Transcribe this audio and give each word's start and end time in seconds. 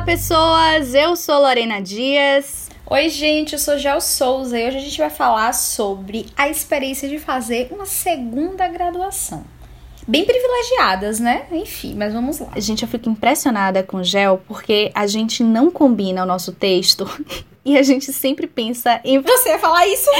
Olá, 0.00 0.06
pessoas! 0.06 0.94
Eu 0.94 1.14
sou 1.14 1.42
Lorena 1.42 1.78
Dias. 1.78 2.70
Oi, 2.86 3.10
gente, 3.10 3.52
eu 3.52 3.58
sou 3.58 3.76
Gel 3.76 4.00
Souza 4.00 4.58
e 4.58 4.66
hoje 4.66 4.78
a 4.78 4.80
gente 4.80 4.96
vai 4.96 5.10
falar 5.10 5.52
sobre 5.52 6.24
a 6.34 6.48
experiência 6.48 7.06
de 7.06 7.18
fazer 7.18 7.68
uma 7.70 7.84
segunda 7.84 8.66
graduação. 8.66 9.44
Bem 10.10 10.24
privilegiadas, 10.24 11.20
né? 11.20 11.46
Enfim, 11.52 11.94
mas 11.94 12.12
vamos 12.12 12.40
lá. 12.40 12.48
A 12.50 12.58
gente, 12.58 12.82
eu 12.82 12.88
fico 12.88 13.08
impressionada 13.08 13.80
com 13.84 13.98
o 13.98 14.02
Gel 14.02 14.42
porque 14.44 14.90
a 14.92 15.06
gente 15.06 15.44
não 15.44 15.70
combina 15.70 16.24
o 16.24 16.26
nosso 16.26 16.50
texto 16.50 17.08
e 17.64 17.78
a 17.78 17.82
gente 17.84 18.12
sempre 18.12 18.48
pensa 18.48 19.00
em. 19.04 19.20
Você 19.20 19.50
ia 19.50 19.58
falar 19.60 19.86
isso? 19.86 20.10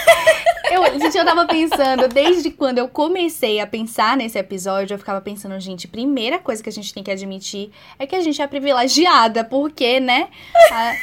eu, 0.72 0.98
gente, 0.98 1.18
eu 1.18 1.26
tava 1.26 1.46
pensando, 1.46 2.08
desde 2.08 2.50
quando 2.50 2.78
eu 2.78 2.88
comecei 2.88 3.60
a 3.60 3.66
pensar 3.66 4.16
nesse 4.16 4.38
episódio, 4.38 4.94
eu 4.94 4.98
ficava 4.98 5.20
pensando, 5.20 5.60
gente, 5.60 5.86
primeira 5.86 6.38
coisa 6.38 6.62
que 6.62 6.70
a 6.70 6.72
gente 6.72 6.94
tem 6.94 7.02
que 7.02 7.10
admitir 7.10 7.70
é 7.98 8.06
que 8.06 8.16
a 8.16 8.22
gente 8.22 8.40
é 8.40 8.46
privilegiada, 8.46 9.44
porque, 9.44 10.00
né? 10.00 10.28
A, 10.72 10.94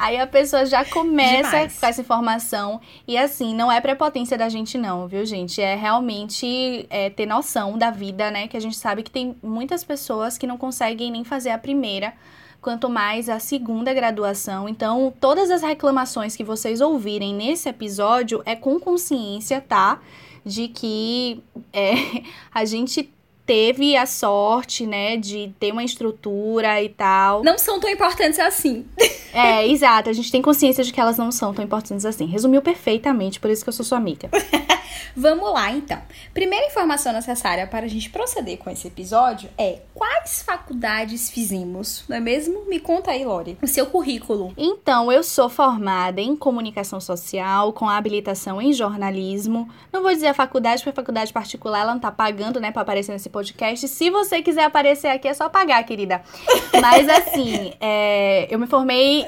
Aí 0.00 0.18
a 0.18 0.26
pessoa 0.26 0.64
já 0.64 0.82
começa 0.82 1.50
Demais. 1.50 1.78
com 1.78 1.86
essa 1.86 2.00
informação. 2.00 2.80
E 3.06 3.18
assim, 3.18 3.54
não 3.54 3.70
é 3.70 3.82
prepotência 3.82 4.38
da 4.38 4.48
gente, 4.48 4.78
não, 4.78 5.06
viu, 5.06 5.26
gente? 5.26 5.60
É 5.60 5.74
realmente 5.74 6.86
é, 6.88 7.10
ter 7.10 7.26
noção 7.26 7.76
da 7.76 7.90
vida, 7.90 8.30
né? 8.30 8.48
Que 8.48 8.56
a 8.56 8.60
gente 8.60 8.78
sabe 8.78 9.02
que 9.02 9.10
tem 9.10 9.36
muitas 9.42 9.84
pessoas 9.84 10.38
que 10.38 10.46
não 10.46 10.56
conseguem 10.56 11.10
nem 11.10 11.22
fazer 11.22 11.50
a 11.50 11.58
primeira 11.58 12.14
quanto 12.62 12.88
mais 12.88 13.28
a 13.28 13.38
segunda 13.38 13.92
graduação. 13.92 14.66
Então, 14.66 15.12
todas 15.20 15.50
as 15.50 15.60
reclamações 15.60 16.34
que 16.34 16.44
vocês 16.44 16.80
ouvirem 16.80 17.34
nesse 17.34 17.68
episódio 17.68 18.42
é 18.46 18.56
com 18.56 18.80
consciência, 18.80 19.60
tá? 19.60 20.00
De 20.42 20.68
que 20.68 21.42
é, 21.74 21.92
a 22.54 22.64
gente 22.64 23.12
teve 23.46 23.96
a 23.96 24.06
sorte, 24.06 24.86
né, 24.86 25.16
de 25.16 25.52
ter 25.58 25.72
uma 25.72 25.84
estrutura 25.84 26.82
e 26.82 26.88
tal. 26.88 27.42
Não 27.42 27.58
são 27.58 27.80
tão 27.80 27.90
importantes 27.90 28.38
assim. 28.38 28.84
É, 29.32 29.66
exato. 29.66 30.10
A 30.10 30.12
gente 30.12 30.30
tem 30.30 30.42
consciência 30.42 30.82
de 30.82 30.92
que 30.92 31.00
elas 31.00 31.16
não 31.16 31.30
são 31.30 31.54
tão 31.54 31.64
importantes 31.64 32.04
assim. 32.04 32.26
Resumiu 32.26 32.62
perfeitamente, 32.62 33.38
por 33.38 33.50
isso 33.50 33.62
que 33.62 33.68
eu 33.68 33.72
sou 33.72 33.84
sua 33.84 33.98
amiga. 33.98 34.28
Vamos 35.16 35.52
lá, 35.52 35.70
então. 35.70 36.00
Primeira 36.32 36.66
informação 36.66 37.12
necessária 37.12 37.66
para 37.66 37.86
a 37.86 37.88
gente 37.88 38.10
proceder 38.10 38.58
com 38.58 38.70
esse 38.70 38.88
episódio 38.88 39.48
é 39.58 39.80
quais 39.94 40.42
faculdades 40.42 41.30
fizemos, 41.30 42.04
não 42.08 42.16
é 42.16 42.20
mesmo? 42.20 42.64
Me 42.66 42.80
conta 42.80 43.10
aí, 43.10 43.24
Lori, 43.24 43.58
o 43.62 43.66
seu 43.66 43.86
currículo. 43.86 44.52
Então, 44.56 45.12
eu 45.12 45.22
sou 45.22 45.48
formada 45.48 46.20
em 46.20 46.36
comunicação 46.36 47.00
social, 47.00 47.72
com 47.72 47.88
habilitação 47.88 48.60
em 48.60 48.72
jornalismo. 48.72 49.68
Não 49.92 50.02
vou 50.02 50.12
dizer 50.12 50.28
a 50.28 50.34
faculdade, 50.34 50.82
porque 50.82 50.90
a 50.90 51.02
faculdade 51.02 51.32
particular 51.32 51.80
ela 51.80 51.92
não 51.92 52.00
tá 52.00 52.10
pagando, 52.10 52.60
né, 52.60 52.70
para 52.70 52.82
aparecer 52.82 53.12
nesse 53.12 53.28
podcast. 53.28 53.86
Se 53.88 54.10
você 54.10 54.42
quiser 54.42 54.64
aparecer 54.64 55.08
aqui, 55.08 55.28
é 55.28 55.34
só 55.34 55.48
pagar, 55.48 55.82
querida. 55.84 56.22
Mas 56.80 57.08
assim, 57.08 57.72
é, 57.80 58.46
eu 58.50 58.58
me 58.58 58.66
formei 58.66 59.24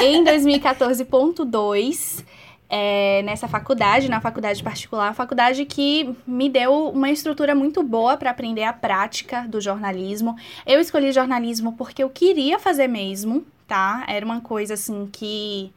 em 0.00 0.24
2014.2 0.24 2.24
é, 2.68 3.22
nessa 3.22 3.46
faculdade, 3.46 4.08
na 4.08 4.20
faculdade 4.20 4.62
particular, 4.62 5.14
faculdade 5.14 5.64
que 5.64 6.14
me 6.26 6.48
deu 6.48 6.88
uma 6.88 7.10
estrutura 7.10 7.54
muito 7.54 7.82
boa 7.82 8.16
para 8.16 8.30
aprender 8.30 8.64
a 8.64 8.72
prática 8.72 9.46
do 9.48 9.60
jornalismo. 9.60 10.36
Eu 10.66 10.80
escolhi 10.80 11.12
jornalismo 11.12 11.74
porque 11.74 12.02
eu 12.02 12.10
queria 12.10 12.58
fazer 12.58 12.88
mesmo, 12.88 13.46
tá? 13.66 14.04
Era 14.08 14.24
uma 14.24 14.40
coisa 14.40 14.74
assim 14.74 15.08
que 15.12 15.72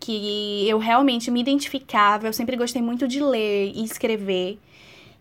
que 0.00 0.64
eu 0.68 0.78
realmente 0.78 1.28
me 1.28 1.40
identificava, 1.40 2.28
eu 2.28 2.32
sempre 2.32 2.56
gostei 2.56 2.80
muito 2.80 3.08
de 3.08 3.20
ler 3.20 3.72
e 3.74 3.82
escrever. 3.82 4.56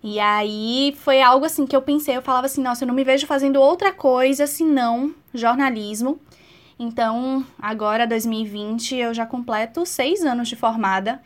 E 0.04 0.20
aí 0.20 0.96
foi 1.00 1.20
algo 1.22 1.46
assim 1.46 1.66
que 1.66 1.76
eu 1.76 1.82
pensei, 1.82 2.16
eu 2.16 2.22
falava 2.22 2.46
assim, 2.46 2.62
nossa, 2.62 2.84
eu 2.84 2.88
não 2.88 2.94
me 2.94 3.04
vejo 3.04 3.26
fazendo 3.26 3.60
outra 3.60 3.92
coisa 3.92 4.46
senão 4.46 5.14
jornalismo. 5.34 6.20
Então, 6.80 7.45
agora, 7.60 8.05
2020, 8.05 8.95
eu 8.95 9.14
já 9.14 9.26
completo 9.26 9.86
seis 9.86 10.23
anos 10.23 10.48
de 10.48 10.55
formada. 10.55 11.21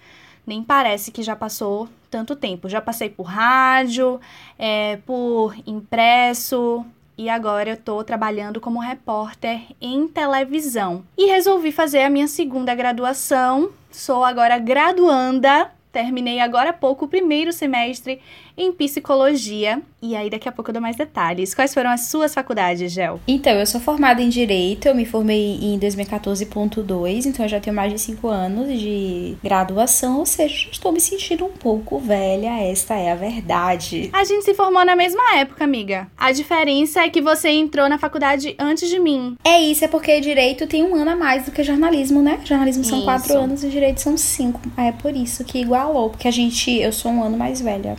Nem 0.48 0.64
parece 0.64 1.12
que 1.12 1.22
já 1.22 1.36
passou 1.36 1.90
tanto 2.10 2.36
tempo. 2.36 2.70
Já 2.70 2.82
passei 2.82 3.10
por 3.10 3.24
rádio, 3.24 4.20
é, 4.58 4.98
por 5.06 5.56
impresso, 5.68 6.86
e 7.18 7.30
agora 7.30 7.70
eu 7.70 7.78
tô 7.78 8.04
trabalhando 8.04 8.62
como 8.62 8.80
repórter 8.80 9.62
em 9.80 10.08
televisão. 10.08 11.04
E 11.18 11.28
resolvi 11.28 11.72
fazer 11.72 12.04
a 12.04 12.10
minha 12.10 12.28
segunda 12.28 12.74
graduação. 12.74 13.72
Sou 13.92 14.24
agora 14.24 14.58
graduanda 14.58 15.70
Terminei 15.92 16.40
agora 16.40 16.70
há 16.70 16.74
pouco 16.74 17.04
o 17.04 17.08
primeiro 17.08 17.52
semestre 17.52 18.22
em 18.62 18.72
psicologia. 18.72 19.82
E 20.04 20.16
aí, 20.16 20.32
daqui 20.32 20.50
a 20.50 20.52
pouco 20.52 20.72
eu 20.72 20.74
dou 20.74 20.82
mais 20.82 20.96
detalhes. 20.96 21.54
Quais 21.54 21.74
foram 21.74 21.92
as 21.92 22.08
suas 22.08 22.34
faculdades, 22.34 22.92
Gel? 22.92 23.20
Então, 23.28 23.54
eu 23.54 23.66
sou 23.68 23.80
formada 23.80 24.20
em 24.22 24.30
Direito, 24.30 24.88
eu 24.88 24.96
me 24.96 25.06
formei 25.06 25.60
em 25.62 25.78
2014.2, 25.80 27.26
então 27.28 27.46
eu 27.46 27.50
já 27.50 27.60
tenho 27.60 27.76
mais 27.76 27.94
de 27.94 28.00
5 28.00 28.28
anos 28.28 28.80
de 28.80 29.38
graduação, 29.44 30.18
ou 30.20 30.26
seja, 30.26 30.70
estou 30.72 30.92
me 30.92 31.00
sentindo 31.00 31.46
um 31.46 31.52
pouco 31.52 32.00
velha, 32.00 32.64
esta 32.64 32.96
é 32.96 33.12
a 33.12 33.16
verdade. 33.16 34.10
A 34.12 34.24
gente 34.24 34.44
se 34.44 34.56
formou 34.56 34.84
na 34.84 34.96
mesma 34.96 35.36
época, 35.36 35.64
amiga. 35.64 36.08
A 36.18 36.32
diferença 36.32 37.02
é 37.02 37.10
que 37.10 37.22
você 37.22 37.50
entrou 37.50 37.88
na 37.88 38.00
faculdade 38.00 38.56
antes 38.58 38.90
de 38.90 39.00
mim. 39.00 39.38
É 39.44 39.62
isso, 39.62 39.86
é 39.86 39.88
porque 39.88 40.20
Direito 40.20 40.66
tem 40.66 40.84
um 40.84 40.96
ano 40.96 41.12
a 41.12 41.16
mais 41.16 41.46
do 41.46 41.52
que 41.52 41.64
jornalismo, 41.64 42.24
né? 42.24 42.40
Jornalismo 42.44 42.84
são 42.84 43.04
4 43.04 43.38
anos 43.38 43.64
e 43.64 43.70
Direito 43.70 44.02
são 44.02 44.18
5. 44.18 44.60
É 44.78 44.92
por 44.92 45.16
isso 45.16 45.44
que 45.44 45.60
igualou, 45.60 46.10
porque 46.10 46.28
a 46.28 46.32
gente, 46.32 46.72
eu 46.72 46.92
sou 46.92 47.12
um 47.12 47.24
ano 47.24 47.38
mais 47.38 47.62
velha 47.62 47.96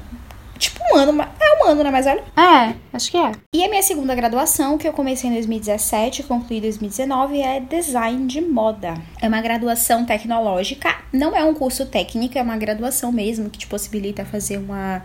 tipo 0.62 0.80
um 0.92 0.96
ano, 0.96 1.20
é 1.22 1.64
um 1.64 1.68
ano, 1.68 1.82
né, 1.82 1.90
mais 1.90 2.04
velho? 2.04 2.22
É, 2.36 2.74
acho 2.92 3.10
que 3.10 3.16
é. 3.16 3.32
E 3.52 3.64
a 3.64 3.68
minha 3.68 3.82
segunda 3.82 4.14
graduação, 4.14 4.78
que 4.78 4.86
eu 4.86 4.92
comecei 4.92 5.28
em 5.28 5.32
2017, 5.32 6.22
concluí 6.22 6.58
em 6.58 6.62
2019, 6.62 7.40
é 7.40 7.60
design 7.60 8.26
de 8.26 8.40
moda. 8.40 8.94
É 9.20 9.26
uma 9.26 9.40
graduação 9.40 10.04
tecnológica, 10.04 10.96
não 11.12 11.36
é 11.36 11.44
um 11.44 11.52
curso 11.52 11.86
técnico, 11.86 12.38
é 12.38 12.42
uma 12.42 12.56
graduação 12.56 13.10
mesmo 13.10 13.50
que 13.50 13.58
te 13.58 13.66
possibilita 13.66 14.24
fazer 14.24 14.58
uma 14.58 15.02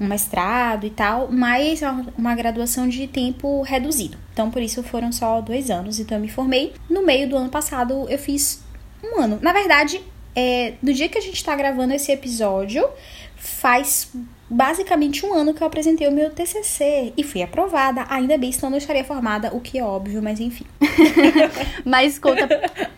um 0.00 0.06
mestrado 0.06 0.86
e 0.86 0.90
tal, 0.90 1.30
mas 1.30 1.82
é 1.82 1.90
uma 2.16 2.34
graduação 2.34 2.88
de 2.88 3.06
tempo 3.06 3.60
reduzido. 3.60 4.16
Então, 4.32 4.50
por 4.50 4.62
isso 4.62 4.82
foram 4.82 5.12
só 5.12 5.42
dois 5.42 5.70
anos. 5.70 6.00
Então, 6.00 6.16
eu 6.16 6.22
me 6.22 6.28
formei. 6.30 6.72
No 6.88 7.04
meio 7.04 7.28
do 7.28 7.36
ano 7.36 7.50
passado, 7.50 8.06
eu 8.08 8.18
fiz 8.18 8.62
um 9.04 9.20
ano. 9.20 9.38
Na 9.42 9.52
verdade, 9.52 10.00
é, 10.34 10.72
do 10.82 10.94
dia 10.94 11.06
que 11.06 11.18
a 11.18 11.20
gente 11.20 11.44
tá 11.44 11.54
gravando 11.54 11.92
esse 11.92 12.10
episódio, 12.10 12.88
faz 13.36 14.10
basicamente 14.50 15.24
um 15.24 15.32
ano 15.32 15.54
que 15.54 15.62
eu 15.62 15.66
apresentei 15.66 16.08
o 16.08 16.12
meu 16.12 16.30
TCC 16.30 17.12
e 17.16 17.22
fui 17.22 17.42
aprovada. 17.42 18.04
Ainda 18.08 18.36
bem, 18.36 18.50
senão 18.50 18.68
eu 18.68 18.70
não 18.72 18.78
estaria 18.78 19.04
formada, 19.04 19.54
o 19.54 19.60
que 19.60 19.78
é 19.78 19.84
óbvio, 19.84 20.20
mas 20.20 20.40
enfim. 20.40 20.66
mas 21.86 22.18
conta, 22.18 22.48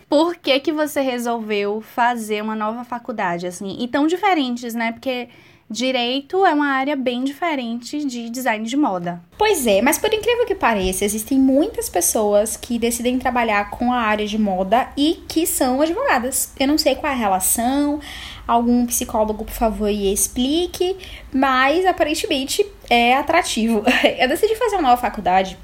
por 0.09 0.35
que 0.35 0.59
que 0.59 0.71
você 0.71 1.01
resolveu 1.01 1.81
fazer 1.81 2.41
uma 2.41 2.55
nova 2.55 2.83
faculdade, 2.83 3.45
assim? 3.45 3.77
E 3.79 3.87
tão 3.87 4.07
diferentes, 4.07 4.73
né? 4.73 4.91
Porque 4.91 5.29
Direito 5.73 6.45
é 6.45 6.53
uma 6.53 6.67
área 6.67 6.95
bem 6.95 7.23
diferente 7.23 8.05
de 8.05 8.29
design 8.29 8.63
de 8.63 8.77
moda. 8.77 9.19
Pois 9.35 9.65
é, 9.65 9.81
mas 9.81 9.97
por 9.97 10.13
incrível 10.13 10.45
que 10.45 10.53
pareça, 10.53 11.03
existem 11.03 11.39
muitas 11.39 11.89
pessoas 11.89 12.55
que 12.55 12.77
decidem 12.77 13.17
trabalhar 13.17 13.71
com 13.71 13.91
a 13.91 13.97
área 13.97 14.27
de 14.27 14.37
moda 14.37 14.89
e 14.95 15.23
que 15.27 15.47
são 15.47 15.81
advogadas. 15.81 16.53
Eu 16.59 16.67
não 16.67 16.77
sei 16.77 16.93
qual 16.93 17.11
é 17.11 17.15
a 17.15 17.17
relação, 17.17 17.99
algum 18.47 18.85
psicólogo, 18.85 19.45
por 19.45 19.53
favor, 19.53 19.89
e 19.89 20.11
explique, 20.11 20.97
mas 21.31 21.85
aparentemente 21.85 22.65
é 22.89 23.15
atrativo. 23.15 23.83
Eu 24.19 24.27
decidi 24.27 24.55
fazer 24.55 24.75
uma 24.75 24.89
nova 24.89 25.01
faculdade 25.01 25.57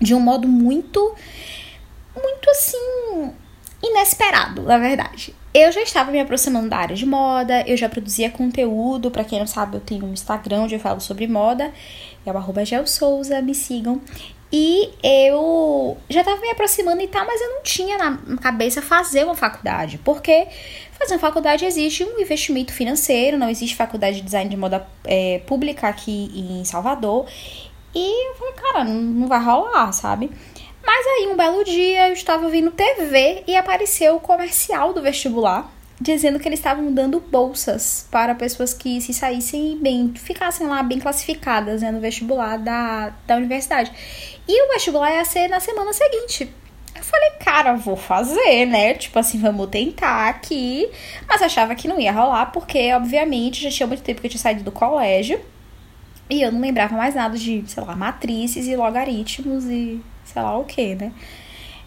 de 0.00 0.14
um 0.14 0.20
modo 0.20 0.46
muito, 0.46 1.14
muito 2.14 2.50
assim, 2.50 3.32
inesperado, 3.82 4.62
na 4.62 4.78
verdade. 4.78 5.34
Eu 5.52 5.72
já 5.72 5.82
estava 5.82 6.10
me 6.10 6.20
aproximando 6.20 6.68
da 6.68 6.76
área 6.76 6.94
de 6.94 7.06
moda, 7.06 7.64
eu 7.66 7.76
já 7.76 7.88
produzia 7.88 8.30
conteúdo, 8.30 9.10
para 9.10 9.24
quem 9.24 9.38
não 9.38 9.46
sabe, 9.46 9.76
eu 9.76 9.80
tenho 9.80 10.04
um 10.04 10.12
Instagram 10.12 10.62
onde 10.62 10.74
eu 10.74 10.80
falo 10.80 11.00
sobre 11.00 11.26
moda, 11.26 11.72
é 12.24 12.30
o 12.30 12.36
arroba 12.36 12.60
Souza, 12.86 13.40
me 13.42 13.54
sigam. 13.54 14.00
E 14.50 14.90
eu 15.02 15.98
já 16.08 16.20
estava 16.20 16.40
me 16.40 16.48
aproximando 16.50 17.02
e 17.02 17.08
tal, 17.08 17.26
mas 17.26 17.40
eu 17.40 17.50
não 17.50 17.62
tinha 17.62 17.98
na 17.98 18.38
cabeça 18.38 18.80
fazer 18.80 19.24
uma 19.24 19.34
faculdade, 19.34 19.98
porque 19.98 20.48
fazer 20.98 21.14
uma 21.14 21.20
faculdade 21.20 21.66
exige 21.66 22.02
um 22.02 22.18
investimento 22.18 22.72
financeiro, 22.72 23.36
não 23.36 23.50
existe 23.50 23.76
faculdade 23.76 24.16
de 24.16 24.22
design 24.22 24.48
de 24.48 24.56
moda 24.56 24.86
é, 25.04 25.40
pública 25.46 25.88
aqui 25.88 26.30
em 26.34 26.64
Salvador. 26.64 27.26
E 27.94 28.30
eu 28.30 28.34
falei, 28.36 28.54
cara, 28.54 28.84
não, 28.84 29.26
vai 29.28 29.42
rolar, 29.42 29.92
sabe? 29.92 30.30
Mas 30.84 31.06
aí, 31.06 31.28
um 31.28 31.36
belo 31.36 31.64
dia, 31.64 32.08
eu 32.08 32.14
estava 32.14 32.48
vendo 32.48 32.70
TV 32.70 33.44
e 33.46 33.54
apareceu 33.54 34.16
o 34.16 34.20
comercial 34.20 34.94
do 34.94 35.02
vestibular, 35.02 35.70
dizendo 36.00 36.38
que 36.38 36.48
eles 36.48 36.60
estavam 36.60 36.92
dando 36.92 37.20
bolsas 37.20 38.06
para 38.10 38.34
pessoas 38.34 38.72
que 38.72 39.00
se 39.00 39.12
saíssem 39.12 39.78
bem, 39.78 40.12
ficassem 40.14 40.66
lá 40.66 40.82
bem 40.82 40.98
classificadas 40.98 41.82
né, 41.82 41.90
no 41.90 42.00
vestibular 42.00 42.56
da, 42.56 43.12
da 43.26 43.36
universidade. 43.36 43.90
E 44.46 44.64
o 44.64 44.72
vestibular 44.72 45.12
ia 45.12 45.24
ser 45.24 45.48
na 45.48 45.60
semana 45.60 45.92
seguinte. 45.92 46.48
Eu 46.94 47.02
falei, 47.02 47.30
cara, 47.40 47.74
vou 47.74 47.96
fazer, 47.96 48.66
né? 48.66 48.94
Tipo 48.94 49.18
assim, 49.18 49.38
vamos 49.38 49.68
tentar 49.68 50.28
aqui. 50.28 50.88
Mas 51.28 51.42
achava 51.42 51.74
que 51.74 51.86
não 51.86 52.00
ia 52.00 52.12
rolar, 52.12 52.46
porque, 52.46 52.92
obviamente, 52.92 53.62
já 53.62 53.70
tinha 53.70 53.86
muito 53.86 54.02
tempo 54.02 54.20
que 54.20 54.26
eu 54.26 54.30
tinha 54.30 54.40
saído 54.40 54.64
do 54.64 54.72
colégio. 54.72 55.40
E 56.30 56.42
eu 56.42 56.52
não 56.52 56.60
lembrava 56.60 56.96
mais 56.96 57.14
nada 57.14 57.38
de, 57.38 57.62
sei 57.66 57.82
lá, 57.82 57.94
matrizes 57.94 58.66
e 58.66 58.76
logaritmos 58.76 59.64
e 59.64 60.00
sei 60.24 60.42
lá 60.42 60.58
o 60.58 60.64
que, 60.64 60.94
né? 60.94 61.12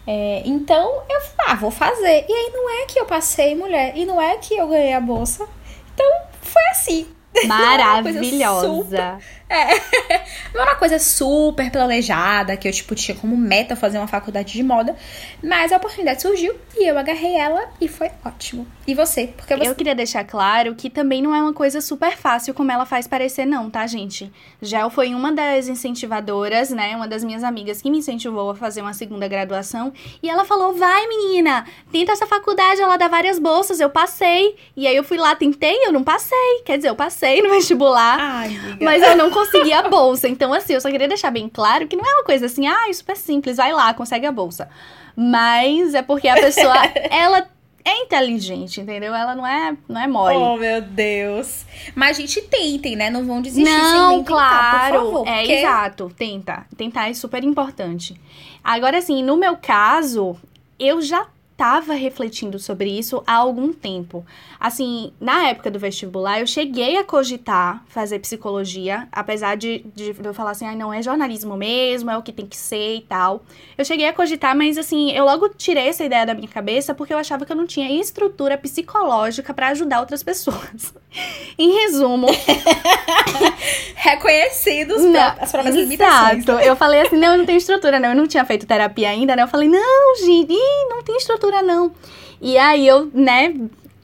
É, 0.06 0.42
então 0.44 1.02
eu 1.08 1.20
ah, 1.46 1.54
vou 1.54 1.70
fazer. 1.70 2.24
E 2.28 2.32
aí 2.32 2.50
não 2.52 2.82
é 2.82 2.86
que 2.86 2.98
eu 2.98 3.06
passei 3.06 3.54
mulher, 3.54 3.96
e 3.96 4.04
não 4.04 4.20
é 4.20 4.36
que 4.36 4.54
eu 4.54 4.68
ganhei 4.68 4.94
a 4.94 5.00
bolsa. 5.00 5.46
Então 5.94 6.06
foi 6.40 6.62
assim. 6.70 7.06
Maravilhosa. 7.46 9.18
É. 9.52 10.22
Não 10.54 10.62
era 10.62 10.72
uma 10.72 10.78
coisa 10.78 10.98
super 10.98 11.70
planejada, 11.70 12.56
que 12.56 12.66
eu, 12.66 12.72
tipo, 12.72 12.94
tinha 12.94 13.16
como 13.16 13.36
meta 13.36 13.76
fazer 13.76 13.98
uma 13.98 14.06
faculdade 14.06 14.52
de 14.52 14.62
moda. 14.62 14.96
Mas 15.42 15.72
a 15.72 15.76
oportunidade 15.76 16.22
surgiu 16.22 16.54
e 16.76 16.88
eu 16.88 16.98
agarrei 16.98 17.36
ela 17.36 17.68
e 17.80 17.86
foi 17.86 18.10
ótimo. 18.24 18.66
E 18.86 18.94
você? 18.94 19.28
Porque 19.28 19.54
você... 19.54 19.68
Eu 19.68 19.74
queria 19.74 19.94
deixar 19.94 20.24
claro 20.24 20.74
que 20.74 20.88
também 20.88 21.20
não 21.20 21.34
é 21.34 21.40
uma 21.40 21.52
coisa 21.52 21.80
super 21.80 22.16
fácil 22.16 22.54
como 22.54 22.72
ela 22.72 22.86
faz 22.86 23.06
parecer, 23.06 23.44
não, 23.44 23.68
tá, 23.68 23.86
gente? 23.86 24.32
Gel 24.60 24.88
foi 24.88 25.14
uma 25.14 25.30
das 25.32 25.68
incentivadoras, 25.68 26.70
né? 26.70 26.96
Uma 26.96 27.06
das 27.06 27.22
minhas 27.22 27.44
amigas 27.44 27.82
que 27.82 27.90
me 27.90 27.98
incentivou 27.98 28.50
a 28.50 28.54
fazer 28.54 28.80
uma 28.80 28.94
segunda 28.94 29.28
graduação. 29.28 29.92
E 30.22 30.28
ela 30.28 30.44
falou: 30.44 30.72
vai, 30.72 31.06
menina, 31.06 31.66
tenta 31.90 32.12
essa 32.12 32.26
faculdade, 32.26 32.80
ela 32.80 32.96
dá 32.96 33.08
várias 33.08 33.38
bolsas. 33.38 33.80
Eu 33.80 33.90
passei. 33.90 34.56
E 34.76 34.86
aí 34.86 34.96
eu 34.96 35.04
fui 35.04 35.18
lá, 35.18 35.34
tentei, 35.34 35.86
eu 35.86 35.92
não 35.92 36.02
passei. 36.02 36.62
Quer 36.64 36.76
dizer, 36.76 36.88
eu 36.88 36.96
passei 36.96 37.42
no 37.42 37.50
vestibular. 37.50 38.18
Ai, 38.18 38.58
mas 38.80 39.02
eu 39.02 39.16
não 39.16 39.30
consegui 39.30 39.41
a 39.72 39.88
bolsa. 39.88 40.28
Então, 40.28 40.52
assim, 40.52 40.74
eu 40.74 40.80
só 40.80 40.90
queria 40.90 41.08
deixar 41.08 41.30
bem 41.30 41.48
claro 41.48 41.86
que 41.86 41.96
não 41.96 42.04
é 42.04 42.14
uma 42.14 42.24
coisa 42.24 42.46
assim, 42.46 42.66
ah, 42.66 42.92
super 42.92 43.16
simples, 43.16 43.56
vai 43.56 43.72
lá, 43.72 43.92
consegue 43.94 44.26
a 44.26 44.32
bolsa. 44.32 44.68
Mas 45.16 45.94
é 45.94 46.02
porque 46.02 46.28
a 46.28 46.34
pessoa, 46.34 46.74
ela 47.10 47.46
é 47.84 48.02
inteligente, 48.02 48.80
entendeu? 48.80 49.14
Ela 49.14 49.34
não 49.34 49.46
é, 49.46 49.76
não 49.88 50.00
é 50.00 50.06
mole. 50.06 50.36
Oh, 50.36 50.56
meu 50.56 50.80
Deus. 50.80 51.64
Mas 51.94 52.16
a 52.16 52.20
gente 52.20 52.40
tentem, 52.42 52.96
né? 52.96 53.10
Não 53.10 53.24
vão 53.24 53.42
desistir 53.42 53.70
não, 53.70 54.08
sem 54.08 54.16
nem 54.16 54.24
claro. 54.24 54.52
Tentar, 54.52 54.88
por 54.90 55.04
favor, 55.04 55.28
é 55.28 55.38
porque... 55.38 55.52
exato, 55.52 56.12
tenta. 56.16 56.66
Tentar 56.76 57.10
é 57.10 57.14
super 57.14 57.42
importante. 57.42 58.20
Agora, 58.62 58.98
assim, 58.98 59.22
no 59.22 59.36
meu 59.36 59.56
caso, 59.56 60.36
eu 60.78 61.02
já 61.02 61.26
estava 61.52 61.94
refletindo 61.94 62.58
sobre 62.58 62.90
isso 62.90 63.22
há 63.26 63.34
algum 63.34 63.72
tempo. 63.72 64.24
Assim, 64.58 65.12
na 65.20 65.48
época 65.48 65.70
do 65.70 65.78
vestibular, 65.78 66.40
eu 66.40 66.46
cheguei 66.46 66.96
a 66.96 67.04
cogitar 67.04 67.84
fazer 67.88 68.18
psicologia, 68.18 69.06
apesar 69.12 69.56
de, 69.56 69.84
de, 69.94 70.14
eu 70.22 70.34
falar 70.34 70.52
assim, 70.52 70.66
ah, 70.66 70.74
não, 70.74 70.92
é 70.92 71.02
jornalismo 71.02 71.56
mesmo, 71.56 72.10
é 72.10 72.16
o 72.16 72.22
que 72.22 72.32
tem 72.32 72.46
que 72.46 72.56
ser 72.56 72.96
e 72.96 73.00
tal. 73.02 73.44
Eu 73.76 73.84
cheguei 73.84 74.08
a 74.08 74.12
cogitar, 74.12 74.56
mas 74.56 74.76
assim, 74.76 75.12
eu 75.12 75.24
logo 75.24 75.48
tirei 75.50 75.88
essa 75.88 76.04
ideia 76.04 76.26
da 76.26 76.34
minha 76.34 76.48
cabeça 76.48 76.94
porque 76.94 77.12
eu 77.12 77.18
achava 77.18 77.44
que 77.44 77.52
eu 77.52 77.56
não 77.56 77.66
tinha 77.66 78.00
estrutura 78.00 78.58
psicológica 78.58 79.54
para 79.54 79.68
ajudar 79.68 80.00
outras 80.00 80.22
pessoas. 80.22 80.94
em 81.58 81.72
resumo. 81.72 82.26
Reconhecidos 83.94 85.02
não, 85.02 85.34
as 85.38 85.50
próprias 85.50 85.76
limitações. 85.76 86.42
Exato. 86.42 86.60
Eu 86.64 86.74
falei 86.74 87.02
assim, 87.02 87.16
não, 87.16 87.32
eu 87.32 87.38
não 87.38 87.46
tenho 87.46 87.58
estrutura, 87.58 88.00
não. 88.00 88.10
Eu 88.10 88.16
não 88.16 88.26
tinha 88.26 88.44
feito 88.44 88.66
terapia 88.66 89.10
ainda, 89.10 89.36
né? 89.36 89.42
Eu 89.42 89.48
falei, 89.48 89.68
não, 89.68 90.16
gente, 90.24 90.54
não 90.88 91.02
tem 91.02 91.16
estrutura 91.16 91.41
não. 91.62 91.92
E 92.40 92.58
aí 92.58 92.86
eu, 92.86 93.10
né, 93.14 93.54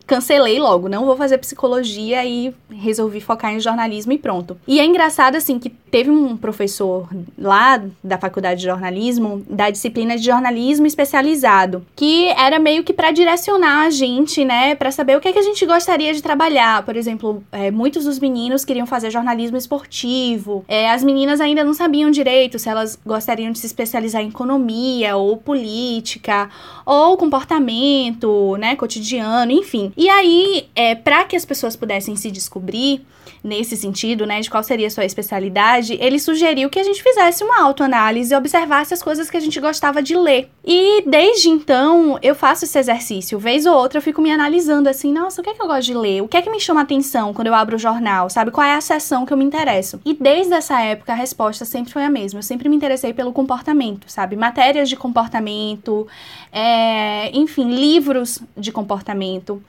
cancelei 0.08 0.58
logo, 0.58 0.88
não 0.88 1.04
vou 1.04 1.16
fazer 1.16 1.36
psicologia 1.36 2.24
e 2.24 2.52
resolvi 2.70 3.20
focar 3.20 3.52
em 3.52 3.60
jornalismo 3.60 4.10
e 4.10 4.18
pronto. 4.18 4.56
E 4.66 4.80
é 4.80 4.84
engraçado 4.84 5.36
assim 5.36 5.58
que 5.58 5.68
teve 5.68 6.10
um 6.10 6.34
professor 6.34 7.08
lá 7.38 7.82
da 8.02 8.16
faculdade 8.16 8.60
de 8.60 8.66
jornalismo, 8.66 9.44
da 9.48 9.68
disciplina 9.68 10.16
de 10.16 10.24
jornalismo 10.24 10.86
especializado, 10.86 11.84
que 11.94 12.28
era 12.28 12.58
meio 12.58 12.82
que 12.82 12.92
para 12.92 13.10
direcionar 13.10 13.86
a 13.86 13.90
gente, 13.90 14.44
né, 14.44 14.74
para 14.74 14.90
saber 14.90 15.16
o 15.16 15.20
que, 15.20 15.28
é 15.28 15.32
que 15.32 15.38
a 15.38 15.42
gente 15.42 15.64
gostaria 15.66 16.12
de 16.14 16.22
trabalhar. 16.22 16.82
Por 16.84 16.96
exemplo, 16.96 17.44
é, 17.52 17.70
muitos 17.70 18.04
dos 18.04 18.18
meninos 18.18 18.64
queriam 18.64 18.86
fazer 18.86 19.10
jornalismo 19.10 19.58
esportivo, 19.58 20.64
é, 20.66 20.90
as 20.90 21.04
meninas 21.04 21.38
ainda 21.38 21.62
não 21.62 21.74
sabiam 21.74 22.10
direito 22.10 22.58
se 22.58 22.68
elas 22.68 22.98
gostariam 23.04 23.52
de 23.52 23.58
se 23.58 23.66
especializar 23.66 24.22
em 24.22 24.28
economia 24.28 25.16
ou 25.16 25.36
política 25.36 26.48
ou 26.86 27.16
comportamento, 27.18 28.56
né, 28.56 28.74
cotidiano, 28.74 29.52
enfim. 29.52 29.92
E 29.98 30.08
aí, 30.08 30.68
é, 30.76 30.94
para 30.94 31.24
que 31.24 31.34
as 31.34 31.44
pessoas 31.44 31.74
pudessem 31.74 32.14
se 32.14 32.30
descobrir 32.30 33.04
nesse 33.42 33.76
sentido, 33.76 34.26
né, 34.26 34.40
de 34.40 34.48
qual 34.48 34.62
seria 34.62 34.86
a 34.86 34.90
sua 34.90 35.04
especialidade, 35.04 35.98
ele 36.00 36.20
sugeriu 36.20 36.70
que 36.70 36.78
a 36.78 36.84
gente 36.84 37.02
fizesse 37.02 37.42
uma 37.42 37.60
autoanálise 37.60 38.32
e 38.32 38.36
observasse 38.36 38.94
as 38.94 39.02
coisas 39.02 39.28
que 39.28 39.36
a 39.36 39.40
gente 39.40 39.58
gostava 39.60 40.00
de 40.00 40.16
ler. 40.16 40.50
E 40.64 41.02
desde 41.04 41.48
então, 41.48 42.16
eu 42.22 42.34
faço 42.34 42.64
esse 42.64 42.78
exercício. 42.78 43.40
Vez 43.40 43.66
ou 43.66 43.74
outra, 43.74 43.98
eu 43.98 44.02
fico 44.02 44.22
me 44.22 44.30
analisando 44.30 44.88
assim, 44.88 45.12
nossa, 45.12 45.40
o 45.40 45.44
que 45.44 45.50
é 45.50 45.54
que 45.54 45.62
eu 45.62 45.66
gosto 45.66 45.86
de 45.86 45.94
ler? 45.94 46.22
O 46.22 46.28
que 46.28 46.36
é 46.36 46.42
que 46.42 46.50
me 46.50 46.60
chama 46.60 46.82
atenção 46.82 47.34
quando 47.34 47.48
eu 47.48 47.54
abro 47.54 47.74
o 47.74 47.78
jornal? 47.78 48.30
Sabe? 48.30 48.52
Qual 48.52 48.66
é 48.66 48.74
a 48.74 48.80
seção 48.80 49.26
que 49.26 49.32
eu 49.32 49.36
me 49.36 49.44
interesso? 49.44 50.00
E 50.04 50.14
desde 50.14 50.54
essa 50.54 50.80
época, 50.80 51.12
a 51.12 51.16
resposta 51.16 51.64
sempre 51.64 51.92
foi 51.92 52.04
a 52.04 52.10
mesma. 52.10 52.38
Eu 52.38 52.44
sempre 52.44 52.68
me 52.68 52.76
interessei 52.76 53.12
pelo 53.12 53.32
comportamento, 53.32 54.08
sabe? 54.08 54.36
Matérias 54.36 54.88
de 54.88 54.96
comportamento, 54.96 56.06
é, 56.52 57.36
enfim, 57.36 57.70
livros 57.74 58.40
de 58.56 58.70
comportamento. 58.70 59.60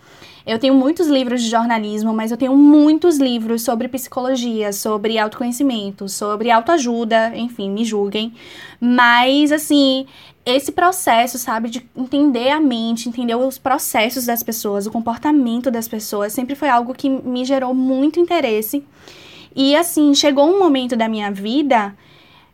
Eu 0.50 0.58
tenho 0.58 0.74
muitos 0.74 1.06
livros 1.06 1.44
de 1.44 1.48
jornalismo, 1.48 2.12
mas 2.12 2.32
eu 2.32 2.38
tenho 2.38 2.58
muitos 2.58 3.20
livros 3.20 3.62
sobre 3.62 3.88
psicologia, 3.88 4.74
sobre 4.74 5.20
autoconhecimento, 5.20 6.10
sobre 6.10 6.50
autoajuda, 6.50 7.32
enfim, 7.36 7.70
me 7.70 7.86
julguem. 7.86 8.34
Mas, 8.82 9.52
assim, 9.52 10.08
esse 10.44 10.72
processo, 10.72 11.38
sabe, 11.38 11.70
de 11.70 11.88
entender 11.96 12.50
a 12.50 12.60
mente, 12.60 13.08
entender 13.08 13.36
os 13.36 13.60
processos 13.60 14.26
das 14.26 14.42
pessoas, 14.42 14.88
o 14.88 14.92
comportamento 14.92 15.70
das 15.70 15.88
pessoas, 15.88 16.34
sempre 16.34 16.56
foi 16.56 16.68
algo 16.68 16.96
que 16.96 17.08
me 17.08 17.46
gerou 17.46 17.76
muito 17.76 18.20
interesse. 18.20 18.84
E, 19.56 19.76
assim, 19.76 20.16
chegou 20.16 20.50
um 20.50 20.58
momento 20.58 20.96
da 20.96 21.08
minha 21.08 21.30
vida 21.32 21.96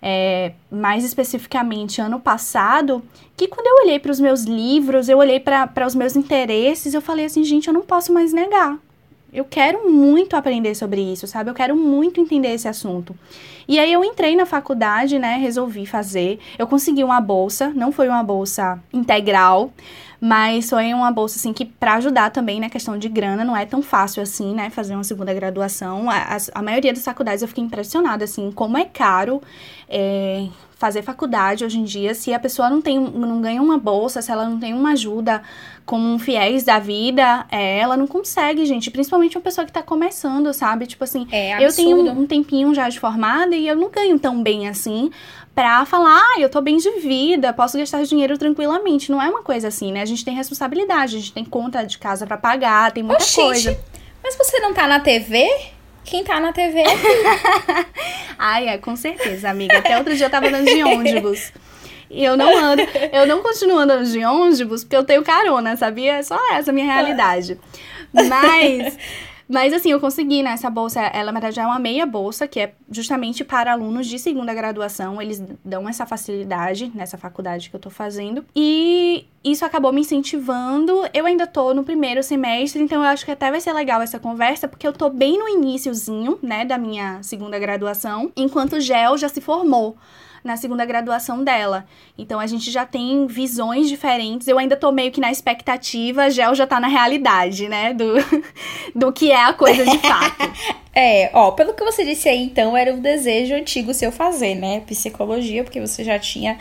é, 0.07 0.51
mais 0.69 1.03
especificamente 1.03 1.99
ano 1.99 2.19
passado, 2.19 3.01
que 3.35 3.47
quando 3.47 3.65
eu 3.65 3.83
olhei 3.83 3.97
para 3.97 4.11
os 4.11 4.19
meus 4.19 4.43
livros, 4.43 5.09
eu 5.09 5.17
olhei 5.17 5.39
para 5.39 5.87
os 5.87 5.95
meus 5.95 6.15
interesses, 6.15 6.93
eu 6.93 7.01
falei 7.01 7.25
assim, 7.25 7.43
gente, 7.43 7.67
eu 7.67 7.73
não 7.73 7.81
posso 7.81 8.13
mais 8.13 8.31
negar. 8.31 8.77
Eu 9.33 9.43
quero 9.43 9.91
muito 9.91 10.35
aprender 10.35 10.75
sobre 10.75 11.01
isso, 11.01 11.25
sabe? 11.25 11.49
Eu 11.49 11.55
quero 11.55 11.75
muito 11.75 12.21
entender 12.21 12.49
esse 12.49 12.67
assunto. 12.67 13.15
E 13.67 13.79
aí 13.79 13.91
eu 13.91 14.05
entrei 14.05 14.35
na 14.35 14.45
faculdade, 14.45 15.17
né? 15.17 15.37
Resolvi 15.37 15.87
fazer. 15.87 16.39
Eu 16.57 16.67
consegui 16.67 17.03
uma 17.03 17.19
bolsa, 17.19 17.69
não 17.69 17.91
foi 17.91 18.07
uma 18.07 18.23
bolsa 18.23 18.79
integral, 18.93 19.73
mas 20.27 20.71
foi 20.71 20.91
uma 20.91 21.11
bolsa, 21.11 21.37
assim, 21.37 21.53
que 21.53 21.63
para 21.63 21.93
ajudar 21.97 22.31
também 22.31 22.59
na 22.59 22.67
questão 22.67 22.97
de 22.97 23.07
grana, 23.07 23.45
não 23.45 23.55
é 23.55 23.63
tão 23.63 23.83
fácil 23.83 24.23
assim, 24.23 24.55
né? 24.55 24.71
Fazer 24.71 24.95
uma 24.95 25.03
segunda 25.03 25.31
graduação. 25.31 26.09
A, 26.09 26.15
a, 26.15 26.37
a 26.55 26.61
maioria 26.63 26.91
das 26.91 27.03
faculdades 27.03 27.43
eu 27.43 27.47
fiquei 27.47 27.63
impressionada, 27.63 28.23
assim, 28.23 28.51
como 28.51 28.75
é 28.75 28.85
caro 28.85 29.39
é, 29.87 30.47
fazer 30.77 31.03
faculdade 31.03 31.63
hoje 31.63 31.77
em 31.77 31.83
dia, 31.83 32.15
se 32.15 32.33
a 32.33 32.39
pessoa 32.39 32.71
não 32.71 32.81
tem, 32.81 32.99
não 32.99 33.39
ganha 33.39 33.61
uma 33.61 33.77
bolsa, 33.77 34.19
se 34.19 34.31
ela 34.31 34.49
não 34.49 34.59
tem 34.59 34.73
uma 34.73 34.93
ajuda 34.93 35.43
como 35.85 36.11
um 36.11 36.17
fiéis 36.17 36.63
da 36.63 36.79
vida, 36.79 37.45
é, 37.51 37.77
ela 37.77 37.95
não 37.95 38.07
consegue, 38.07 38.65
gente. 38.65 38.89
Principalmente 38.89 39.37
uma 39.37 39.43
pessoa 39.43 39.65
que 39.65 39.71
tá 39.71 39.83
começando, 39.83 40.51
sabe? 40.53 40.87
Tipo 40.87 41.03
assim, 41.03 41.27
é 41.31 41.63
eu 41.63 41.73
tenho 41.73 41.97
um, 41.97 42.21
um, 42.21 42.27
tempinho 42.27 42.73
já 42.73 42.89
de 42.89 42.99
formada 42.99 43.55
e 43.55 43.67
eu 43.67 43.75
não 43.75 43.89
ganho 43.89 44.17
tão 44.17 44.41
bem 44.41 44.67
assim 44.67 45.11
pra 45.53 45.85
falar, 45.85 46.19
ah, 46.19 46.39
eu 46.39 46.49
tô 46.49 46.59
bem 46.59 46.75
de 46.77 46.99
vida, 46.99 47.53
posso 47.53 47.77
gastar 47.77 48.03
dinheiro 48.03 48.37
tranquilamente. 48.37 49.11
Não 49.11 49.21
é 49.21 49.29
uma 49.29 49.43
coisa 49.43 49.67
assim, 49.67 49.91
né? 49.91 50.01
A 50.01 50.05
gente 50.05 50.25
tem 50.25 50.35
responsabilidade, 50.35 51.15
a 51.15 51.19
gente 51.19 51.31
tem 51.31 51.45
conta 51.45 51.83
de 51.83 51.97
casa 51.97 52.25
para 52.25 52.35
pagar, 52.35 52.91
tem 52.91 53.03
muita 53.03 53.23
Oxente, 53.23 53.45
coisa. 53.45 53.79
Mas 54.23 54.35
você 54.35 54.59
não 54.59 54.73
tá 54.73 54.87
na 54.87 54.99
TV? 54.99 55.47
Quem 56.03 56.23
tá 56.23 56.39
na 56.39 56.51
TV 56.51 56.79
é 56.79 56.85
Ai, 58.37 58.67
é, 58.67 58.77
com 58.77 58.95
certeza, 58.95 59.49
amiga. 59.49 59.77
Até 59.77 59.97
outro 59.97 60.15
dia 60.15 60.25
eu 60.25 60.29
tava 60.29 60.47
andando 60.47 60.65
de 60.65 60.83
ônibus. 60.83 61.51
E 62.09 62.23
eu 62.23 62.37
não 62.37 62.55
ando, 62.57 62.81
eu 63.11 63.25
não 63.27 63.41
continuo 63.41 63.79
andando 63.79 64.05
de 64.05 64.23
ônibus 64.23 64.83
porque 64.83 64.95
eu 64.95 65.03
tenho 65.03 65.23
carona, 65.23 65.75
sabia? 65.75 66.17
É 66.17 66.23
só 66.23 66.37
essa 66.53 66.71
a 66.71 66.73
minha 66.73 66.85
realidade. 66.85 67.59
Mas 68.13 68.97
mas 69.47 69.73
assim, 69.73 69.91
eu 69.91 69.99
consegui, 69.99 70.41
né? 70.41 70.51
Essa 70.51 70.69
bolsa, 70.69 70.99
ela 70.99 71.31
na 71.31 71.39
verdade 71.39 71.59
é 71.59 71.65
uma 71.65 71.77
meia 71.77 72.05
bolsa, 72.05 72.47
que 72.47 72.59
é 72.59 72.73
justamente 72.89 73.43
para 73.43 73.71
alunos 73.71 74.07
de 74.07 74.17
segunda 74.17 74.53
graduação. 74.53 75.21
Eles 75.21 75.41
dão 75.63 75.87
essa 75.87 76.05
facilidade 76.05 76.91
nessa 76.95 77.17
faculdade 77.17 77.69
que 77.69 77.75
eu 77.75 77.79
tô 77.79 77.91
fazendo. 77.91 78.43
E 78.55 79.25
isso 79.43 79.63
acabou 79.63 79.93
me 79.93 80.01
incentivando. 80.01 81.07
Eu 81.13 81.27
ainda 81.27 81.45
tô 81.45 81.75
no 81.75 81.83
primeiro 81.83 82.23
semestre, 82.23 82.81
então 82.81 83.03
eu 83.03 83.09
acho 83.09 83.23
que 83.23 83.31
até 83.31 83.51
vai 83.51 83.61
ser 83.61 83.73
legal 83.73 84.01
essa 84.01 84.17
conversa, 84.17 84.67
porque 84.67 84.87
eu 84.87 84.93
tô 84.93 85.09
bem 85.09 85.37
no 85.37 85.47
iníciozinho, 85.47 86.39
né, 86.41 86.65
da 86.65 86.77
minha 86.77 87.21
segunda 87.21 87.59
graduação, 87.59 88.31
enquanto 88.35 88.73
o 88.73 88.79
GEL 88.81 89.15
já 89.17 89.29
se 89.29 89.41
formou 89.41 89.95
na 90.45 90.55
segunda 90.55 90.85
graduação 90.85 91.43
dela. 91.43 91.85
Então 92.15 92.39
a 92.39 92.45
gente 92.45 92.69
já 92.69 92.85
tem 92.85 93.25
visões 93.25 93.89
diferentes. 93.89 94.47
Eu 94.47 94.59
ainda 94.59 94.77
tô 94.77 94.91
meio 94.91 95.11
que 95.11 95.19
na 95.19 95.31
expectativa, 95.31 96.25
a 96.25 96.29
Gel 96.29 96.53
já 96.53 96.67
tá 96.67 96.79
na 96.79 96.87
realidade, 96.87 97.67
né? 97.67 97.93
Do, 97.93 98.13
do 98.93 99.11
que 99.11 99.31
é 99.31 99.43
a 99.43 99.53
coisa 99.53 99.83
de 99.83 99.97
fato. 99.97 100.53
é, 100.93 101.31
ó, 101.33 101.51
pelo 101.51 101.73
que 101.73 101.83
você 101.83 102.05
disse 102.05 102.29
aí, 102.29 102.43
então, 102.43 102.77
era 102.77 102.93
um 102.93 103.01
desejo 103.01 103.55
antigo 103.55 103.91
seu 103.91 104.11
fazer, 104.11 104.53
né? 104.53 104.81
Psicologia, 104.81 105.63
porque 105.63 105.81
você 105.81 106.03
já 106.03 106.19
tinha 106.19 106.59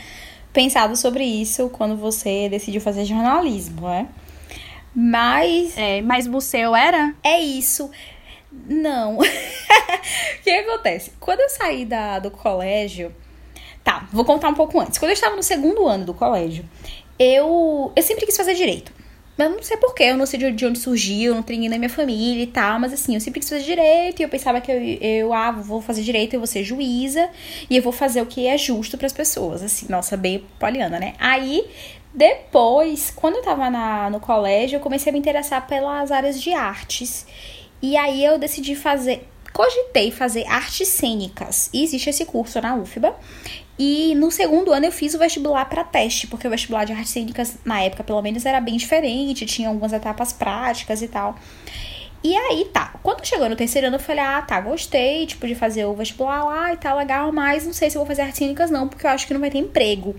pensado 0.51 0.97
sobre 0.97 1.25
isso 1.25 1.69
quando 1.69 1.95
você 1.95 2.49
decidiu 2.49 2.81
fazer 2.81 3.05
jornalismo, 3.05 3.87
né? 3.87 4.09
Mas. 4.95 5.77
É, 5.77 6.01
mas 6.01 6.27
o 6.27 6.41
seu 6.41 6.75
era? 6.75 7.15
É 7.23 7.39
isso. 7.39 7.91
Não. 8.51 9.19
o 9.21 9.23
que 10.43 10.51
acontece? 10.51 11.13
Quando 11.21 11.41
eu 11.41 11.51
saí 11.51 11.85
da, 11.85 12.19
do 12.19 12.31
colégio, 12.31 13.15
Tá, 13.85 14.09
vou 14.11 14.25
contar 14.25 14.49
um 14.49 14.55
pouco 14.55 14.81
antes. 14.81 14.99
Quando 14.99 15.11
eu 15.11 15.15
estava 15.15 15.37
no 15.37 15.43
segundo 15.43 15.87
ano 15.87 16.07
do 16.07 16.15
colégio, 16.15 16.65
eu, 17.19 17.93
eu 17.95 18.03
sempre 18.03 18.27
quis 18.27 18.37
fazer 18.37 18.55
direito. 18.55 18.91
Mas 19.37 19.51
não 19.51 19.63
sei 19.63 19.77
porquê, 19.77 20.05
eu 20.05 20.17
não 20.17 20.27
sei 20.27 20.53
de 20.53 20.65
onde 20.65 20.79
surgiu, 20.79 21.35
não 21.35 21.43
tenho 21.43 21.69
na 21.69 21.77
minha 21.77 21.89
família 21.91 22.45
e 22.45 22.47
tal, 22.47 22.79
mas 22.79 22.93
assim, 22.93 23.15
eu 23.15 23.21
sempre 23.21 23.41
quis 23.41 23.49
fazer 23.49 23.65
direito 23.65 24.21
e 24.21 24.23
eu 24.23 24.29
pensava 24.29 24.61
que 24.61 24.71
eu, 24.71 24.81
eu 24.81 25.33
ah, 25.33 25.51
vou 25.51 25.83
fazer 25.83 26.03
direito, 26.03 26.35
eu 26.35 26.41
vou 26.41 26.47
ser 26.47 26.63
juíza 26.63 27.29
e 27.69 27.77
eu 27.77 27.83
vou 27.83 27.93
fazer 27.93 28.23
o 28.23 28.27
que 28.27 28.47
é 28.47 28.57
justo 28.57 28.97
para 28.97 29.07
as 29.07 29.13
pessoas, 29.13 29.61
assim, 29.63 29.87
nossa, 29.89 30.17
bem 30.17 30.45
poliana, 30.59 31.01
né? 31.01 31.15
Aí, 31.19 31.67
depois, 32.15 33.11
quando 33.11 33.37
eu 33.37 33.43
tava 33.43 33.69
na, 33.69 34.09
no 34.09 34.21
colégio, 34.21 34.77
eu 34.77 34.81
comecei 34.81 35.11
a 35.11 35.13
me 35.13 35.19
interessar 35.19 35.67
pelas 35.67 36.13
áreas 36.13 36.41
de 36.41 36.53
artes. 36.53 37.27
E 37.83 37.97
aí 37.97 38.25
eu 38.25 38.39
decidi 38.39 38.77
fazer, 38.77 39.27
cogitei 39.53 40.13
fazer 40.13 40.47
artes 40.47 40.87
cênicas. 40.87 41.71
E 41.73 41.83
existe 41.83 42.09
esse 42.09 42.25
curso 42.25 42.61
na 42.61 42.77
UFBA. 42.77 43.17
E 43.79 44.15
no 44.15 44.31
segundo 44.31 44.73
ano 44.73 44.87
eu 44.87 44.93
fiz 44.93 45.15
o 45.15 45.19
vestibular 45.19 45.65
para 45.65 45.83
teste, 45.83 46.27
porque 46.27 46.47
o 46.47 46.51
vestibular 46.51 46.85
de 46.85 46.93
artes 46.93 47.11
cênicas, 47.11 47.59
na 47.65 47.83
época 47.83 48.05
pelo 48.05 48.23
menos, 48.23 48.47
era 48.47 48.61
bem 48.61 48.77
diferente, 48.77 49.47
tinha 49.47 49.69
algumas 49.69 49.93
etapas 49.93 50.33
práticas 50.33 51.03
e 51.03 51.09
tal. 51.09 51.37
E 52.23 52.35
aí, 52.35 52.65
tá. 52.73 52.95
Quando 53.03 53.27
chegou 53.27 53.51
no 53.51 53.57
terceiro 53.57 53.89
ano, 53.89 53.97
eu 53.97 54.01
falei, 54.01 54.25
ah, 54.25 54.41
tá, 54.41 54.59
gostei, 54.59 55.27
tipo, 55.27 55.47
de 55.47 55.55
fazer 55.55 55.85
o 55.85 55.93
vestibular 55.93 56.43
lá 56.43 56.73
e 56.73 56.77
tal, 56.79 56.97
legal, 56.97 57.31
mas 57.31 57.67
não 57.67 57.73
sei 57.75 57.91
se 57.91 57.99
vou 57.99 58.07
fazer 58.07 58.23
artes 58.23 58.39
cênicas, 58.39 58.71
não, 58.71 58.89
porque 58.89 59.07
eu 59.07 59.11
acho 59.11 59.27
que 59.27 59.35
não 59.35 59.41
vai 59.43 59.51
ter 59.51 59.59
emprego. 59.59 60.17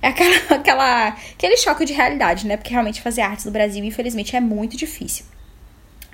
É 0.00 0.08
aquela, 0.08 0.36
aquela, 0.56 1.08
aquele 1.08 1.56
choque 1.58 1.84
de 1.84 1.92
realidade, 1.92 2.46
né? 2.46 2.56
Porque 2.56 2.70
realmente 2.70 3.02
fazer 3.02 3.20
artes 3.20 3.44
no 3.44 3.50
Brasil, 3.50 3.84
infelizmente, 3.84 4.34
é 4.34 4.40
muito 4.40 4.74
difícil. 4.74 5.26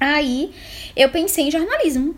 Aí 0.00 0.52
eu 0.96 1.10
pensei 1.10 1.46
em 1.46 1.50
jornalismo 1.50 2.16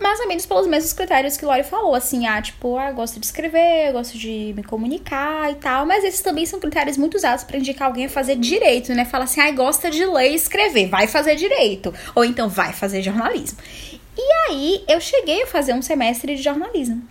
mais 0.00 0.20
ou 0.20 0.28
menos 0.28 0.46
pelos 0.46 0.66
mesmos 0.66 0.92
critérios 0.92 1.36
que 1.36 1.44
Lori 1.44 1.64
falou, 1.64 1.94
assim, 1.94 2.26
ah, 2.26 2.40
tipo, 2.40 2.76
ah, 2.76 2.90
gosto 2.92 3.18
de 3.18 3.26
escrever, 3.26 3.92
gosto 3.92 4.16
de 4.16 4.52
me 4.56 4.62
comunicar 4.62 5.50
e 5.50 5.56
tal, 5.56 5.86
mas 5.86 6.04
esses 6.04 6.20
também 6.20 6.46
são 6.46 6.60
critérios 6.60 6.96
muito 6.96 7.16
usados 7.16 7.44
para 7.44 7.58
indicar 7.58 7.88
alguém 7.88 8.06
a 8.06 8.08
fazer 8.08 8.36
direito, 8.36 8.92
né? 8.94 9.04
Fala 9.04 9.24
assim, 9.24 9.40
ah, 9.40 9.50
gosta 9.50 9.90
de 9.90 10.04
ler 10.04 10.30
e 10.30 10.34
escrever, 10.34 10.88
vai 10.88 11.06
fazer 11.06 11.36
direito, 11.36 11.92
ou 12.14 12.24
então 12.24 12.48
vai 12.48 12.72
fazer 12.72 13.02
jornalismo. 13.02 13.58
E 14.20 14.32
aí 14.48 14.84
eu 14.88 15.00
cheguei 15.00 15.44
a 15.44 15.46
fazer 15.46 15.72
um 15.72 15.80
semestre 15.80 16.34
de 16.34 16.42
jornalismo. 16.42 17.06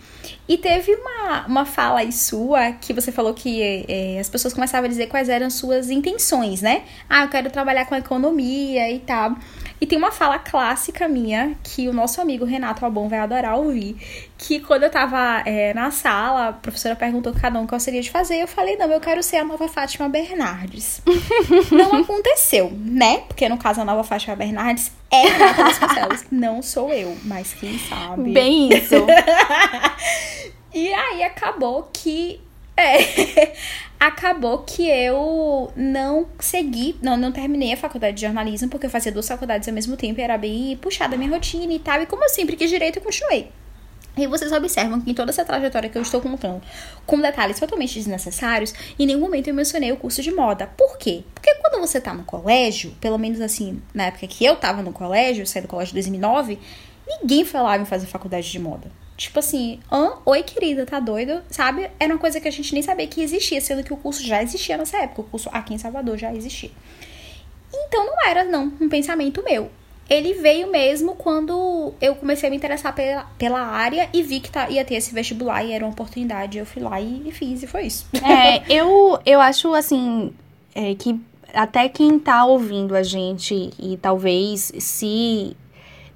E 0.46 0.58
teve 0.58 0.94
uma, 0.94 1.46
uma 1.46 1.64
fala 1.64 2.00
aí 2.00 2.12
sua 2.12 2.72
que 2.72 2.92
você 2.92 3.10
falou 3.10 3.32
que 3.32 3.62
é, 3.88 4.18
as 4.20 4.28
pessoas 4.28 4.52
começavam 4.52 4.86
a 4.86 4.88
dizer 4.88 5.06
quais 5.06 5.30
eram 5.30 5.48
suas 5.48 5.88
intenções, 5.88 6.60
né? 6.60 6.84
Ah, 7.08 7.24
eu 7.24 7.28
quero 7.28 7.50
trabalhar 7.50 7.86
com 7.86 7.94
economia 7.94 8.90
e 8.90 8.98
tal. 8.98 9.36
E 9.80 9.86
tem 9.86 9.96
uma 9.96 10.10
fala 10.10 10.38
clássica 10.38 11.06
minha 11.06 11.56
que 11.62 11.88
o 11.88 11.92
nosso 11.92 12.20
amigo 12.20 12.44
Renato 12.44 12.84
Albon 12.84 13.08
vai 13.08 13.20
adorar 13.20 13.56
ouvir. 13.56 13.96
Que 14.36 14.60
quando 14.60 14.82
eu 14.82 14.90
tava 14.90 15.42
é, 15.46 15.72
na 15.72 15.90
sala, 15.90 16.48
a 16.48 16.52
professora 16.52 16.96
perguntou 16.96 17.32
cada 17.32 17.58
um 17.58 17.66
qual 17.66 17.78
seria 17.80 18.02
de 18.02 18.10
fazer. 18.10 18.36
Eu 18.36 18.48
falei, 18.48 18.76
não, 18.76 18.90
eu 18.90 19.00
quero 19.00 19.22
ser 19.22 19.36
a 19.36 19.44
nova 19.44 19.68
Fátima 19.68 20.08
Bernardes. 20.08 21.00
não 21.70 22.00
aconteceu, 22.00 22.72
né? 22.74 23.18
Porque 23.28 23.48
no 23.48 23.56
caso 23.56 23.80
a 23.80 23.84
nova 23.84 24.02
Fátima 24.02 24.34
Bernardes 24.34 24.90
é 25.10 25.28
Renata 25.28 25.64
Vasconcelos. 25.64 26.24
não 26.30 26.62
sou 26.62 26.92
eu, 26.92 27.16
mas 27.24 27.54
quem 27.54 27.78
sabe. 27.78 28.32
Bem 28.32 28.68
isso. 28.72 28.94
e 30.74 30.92
aí 30.92 31.22
acabou 31.22 31.88
que. 31.92 32.40
É, 32.78 33.54
acabou 33.98 34.58
que 34.58 34.88
eu 34.88 35.72
não 35.74 36.28
segui, 36.38 36.94
não, 37.02 37.16
não 37.16 37.32
terminei 37.32 37.72
a 37.72 37.76
faculdade 37.76 38.14
de 38.14 38.22
jornalismo, 38.22 38.68
porque 38.68 38.86
eu 38.86 38.90
fazia 38.90 39.10
duas 39.10 39.26
faculdades 39.26 39.66
ao 39.66 39.74
mesmo 39.74 39.96
tempo 39.96 40.20
e 40.20 40.22
era 40.22 40.38
bem 40.38 40.76
puxada 40.76 41.16
a 41.16 41.18
minha 41.18 41.30
rotina 41.30 41.72
e 41.72 41.80
tal. 41.80 42.00
E 42.00 42.06
como 42.06 42.22
eu 42.22 42.28
sempre 42.28 42.54
quis 42.54 42.70
direito, 42.70 42.98
eu 42.98 43.02
continuei. 43.02 43.50
E 44.16 44.26
vocês 44.28 44.52
observam 44.52 45.00
que 45.00 45.10
em 45.10 45.14
toda 45.14 45.30
essa 45.30 45.44
trajetória 45.44 45.88
que 45.88 45.98
eu 45.98 46.02
estou 46.02 46.20
contando, 46.20 46.62
com 47.04 47.20
detalhes 47.20 47.58
totalmente 47.58 47.94
desnecessários, 47.94 48.72
em 48.96 49.06
nenhum 49.06 49.20
momento 49.20 49.48
eu 49.48 49.54
mencionei 49.54 49.90
o 49.90 49.96
curso 49.96 50.22
de 50.22 50.30
moda. 50.30 50.68
Por 50.76 50.98
quê? 50.98 51.24
Porque 51.34 51.52
quando 51.56 51.80
você 51.80 52.00
tá 52.00 52.14
no 52.14 52.24
colégio, 52.24 52.92
pelo 53.00 53.18
menos 53.18 53.40
assim, 53.40 53.82
na 53.92 54.06
época 54.06 54.26
que 54.28 54.44
eu 54.44 54.54
tava 54.54 54.82
no 54.82 54.92
colégio, 54.92 55.42
eu 55.42 55.46
saí 55.46 55.62
do 55.62 55.68
colégio 55.68 55.92
em 55.92 55.94
2009, 55.94 56.58
ninguém 57.06 57.44
falava 57.44 57.82
em 57.82 57.86
fazer 57.86 58.06
faculdade 58.06 58.50
de 58.50 58.58
moda. 58.58 58.90
Tipo 59.18 59.40
assim, 59.40 59.80
hã? 59.90 60.12
Oi, 60.24 60.44
querida, 60.44 60.86
tá 60.86 61.00
doido? 61.00 61.42
Sabe? 61.50 61.90
Era 61.98 62.14
uma 62.14 62.20
coisa 62.20 62.40
que 62.40 62.46
a 62.46 62.52
gente 62.52 62.72
nem 62.72 62.84
sabia 62.84 63.04
que 63.08 63.20
existia, 63.20 63.60
sendo 63.60 63.82
que 63.82 63.92
o 63.92 63.96
curso 63.96 64.24
já 64.24 64.40
existia 64.40 64.76
nessa 64.76 64.96
época. 64.98 65.22
O 65.22 65.24
curso 65.24 65.50
aqui 65.52 65.74
em 65.74 65.78
Salvador 65.78 66.16
já 66.16 66.32
existia. 66.32 66.70
Então 67.74 68.06
não 68.06 68.24
era, 68.24 68.44
não, 68.44 68.72
um 68.80 68.88
pensamento 68.88 69.42
meu. 69.42 69.72
Ele 70.08 70.34
veio 70.34 70.70
mesmo 70.70 71.16
quando 71.16 71.92
eu 72.00 72.14
comecei 72.14 72.46
a 72.46 72.50
me 72.50 72.56
interessar 72.56 72.94
pela, 72.94 73.24
pela 73.36 73.60
área 73.60 74.08
e 74.12 74.22
vi 74.22 74.38
que 74.38 74.52
tá, 74.52 74.70
ia 74.70 74.84
ter 74.84 74.94
esse 74.94 75.12
vestibular 75.12 75.64
e 75.64 75.72
era 75.72 75.84
uma 75.84 75.90
oportunidade. 75.90 76.56
Eu 76.56 76.64
fui 76.64 76.80
lá 76.80 77.00
e, 77.00 77.28
e 77.28 77.32
fiz, 77.32 77.64
e 77.64 77.66
foi 77.66 77.86
isso. 77.86 78.06
É, 78.22 78.62
eu, 78.72 79.18
eu 79.26 79.40
acho 79.40 79.74
assim 79.74 80.32
é, 80.76 80.94
que 80.94 81.20
até 81.52 81.88
quem 81.88 82.20
tá 82.20 82.44
ouvindo 82.44 82.94
a 82.94 83.02
gente 83.02 83.70
e 83.78 83.96
talvez 83.96 84.72
se 84.78 85.56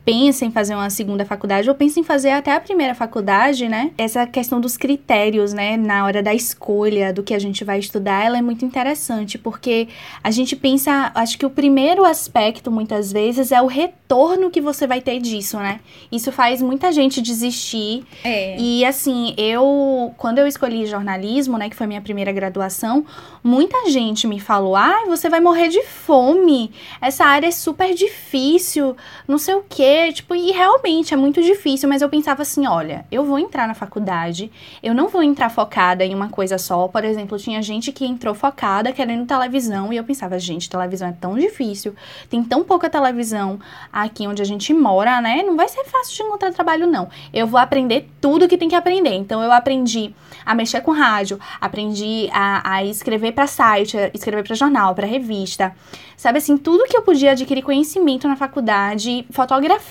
pensa 0.04 0.44
em 0.44 0.50
fazer 0.50 0.74
uma 0.74 0.90
segunda 0.90 1.24
faculdade 1.24 1.68
ou 1.68 1.74
pensa 1.74 2.00
em 2.00 2.02
fazer 2.02 2.30
até 2.30 2.54
a 2.54 2.60
primeira 2.60 2.94
faculdade, 2.94 3.68
né? 3.68 3.92
Essa 3.96 4.26
questão 4.26 4.60
dos 4.60 4.76
critérios, 4.76 5.52
né, 5.52 5.76
na 5.76 6.04
hora 6.04 6.22
da 6.22 6.34
escolha 6.34 7.12
do 7.12 7.22
que 7.22 7.34
a 7.34 7.38
gente 7.38 7.64
vai 7.64 7.78
estudar, 7.78 8.24
ela 8.24 8.38
é 8.38 8.42
muito 8.42 8.64
interessante, 8.64 9.38
porque 9.38 9.88
a 10.22 10.30
gente 10.30 10.56
pensa, 10.56 11.12
acho 11.14 11.38
que 11.38 11.46
o 11.46 11.50
primeiro 11.50 12.04
aspecto 12.04 12.70
muitas 12.70 13.12
vezes 13.12 13.52
é 13.52 13.62
o 13.62 13.66
retorno 13.66 14.50
que 14.50 14.60
você 14.60 14.86
vai 14.86 15.00
ter 15.00 15.20
disso, 15.20 15.56
né? 15.58 15.80
Isso 16.10 16.32
faz 16.32 16.60
muita 16.60 16.90
gente 16.90 17.22
desistir. 17.22 18.04
É. 18.24 18.56
E 18.58 18.84
assim, 18.84 19.34
eu 19.36 20.12
quando 20.16 20.38
eu 20.38 20.46
escolhi 20.46 20.86
jornalismo, 20.86 21.56
né, 21.56 21.70
que 21.70 21.76
foi 21.76 21.86
minha 21.86 22.00
primeira 22.00 22.32
graduação, 22.32 23.04
muita 23.42 23.88
gente 23.88 24.26
me 24.26 24.40
falou: 24.40 24.74
"Ah, 24.74 25.04
você 25.06 25.28
vai 25.28 25.40
morrer 25.40 25.68
de 25.68 25.82
fome. 25.84 26.72
Essa 27.00 27.24
área 27.24 27.46
é 27.46 27.50
super 27.50 27.94
difícil, 27.94 28.96
não 29.28 29.38
sei 29.38 29.54
o 29.54 29.64
quê" 29.68 29.91
tipo, 30.12 30.34
e 30.34 30.52
realmente 30.52 31.12
é 31.12 31.16
muito 31.16 31.42
difícil, 31.42 31.88
mas 31.88 32.02
eu 32.02 32.08
pensava 32.08 32.42
assim, 32.42 32.66
olha, 32.66 33.04
eu 33.10 33.24
vou 33.24 33.38
entrar 33.38 33.66
na 33.66 33.74
faculdade, 33.74 34.50
eu 34.82 34.94
não 34.94 35.08
vou 35.08 35.22
entrar 35.22 35.48
focada 35.48 36.04
em 36.04 36.14
uma 36.14 36.28
coisa 36.28 36.58
só. 36.58 36.86
Por 36.88 37.04
exemplo, 37.04 37.38
tinha 37.38 37.60
gente 37.62 37.90
que 37.90 38.06
entrou 38.06 38.34
focada 38.34 38.92
querendo 38.92 39.26
televisão 39.26 39.92
e 39.92 39.96
eu 39.96 40.04
pensava, 40.04 40.38
gente, 40.38 40.70
televisão 40.70 41.08
é 41.08 41.12
tão 41.12 41.36
difícil, 41.36 41.94
tem 42.30 42.42
tão 42.44 42.62
pouca 42.64 42.88
televisão 42.88 43.58
aqui 43.92 44.26
onde 44.26 44.40
a 44.40 44.44
gente 44.44 44.72
mora, 44.72 45.20
né? 45.20 45.42
Não 45.42 45.56
vai 45.56 45.68
ser 45.68 45.84
fácil 45.84 46.16
de 46.16 46.22
encontrar 46.22 46.52
trabalho 46.52 46.86
não. 46.86 47.08
Eu 47.32 47.46
vou 47.46 47.58
aprender 47.58 48.08
tudo 48.20 48.48
que 48.48 48.58
tem 48.58 48.68
que 48.68 48.74
aprender. 48.74 49.14
Então 49.14 49.42
eu 49.42 49.52
aprendi 49.52 50.14
a 50.44 50.54
mexer 50.54 50.80
com 50.80 50.92
rádio, 50.92 51.38
aprendi 51.60 52.28
a, 52.32 52.74
a 52.76 52.84
escrever 52.84 53.32
para 53.32 53.46
site, 53.46 53.96
escrever 54.14 54.44
para 54.44 54.54
jornal, 54.54 54.94
para 54.94 55.06
revista. 55.06 55.74
Sabe 56.16 56.38
assim, 56.38 56.56
tudo 56.56 56.84
que 56.84 56.96
eu 56.96 57.02
podia 57.02 57.32
adquirir 57.32 57.62
conhecimento 57.62 58.28
na 58.28 58.36
faculdade, 58.36 59.26
fotografia, 59.30 59.81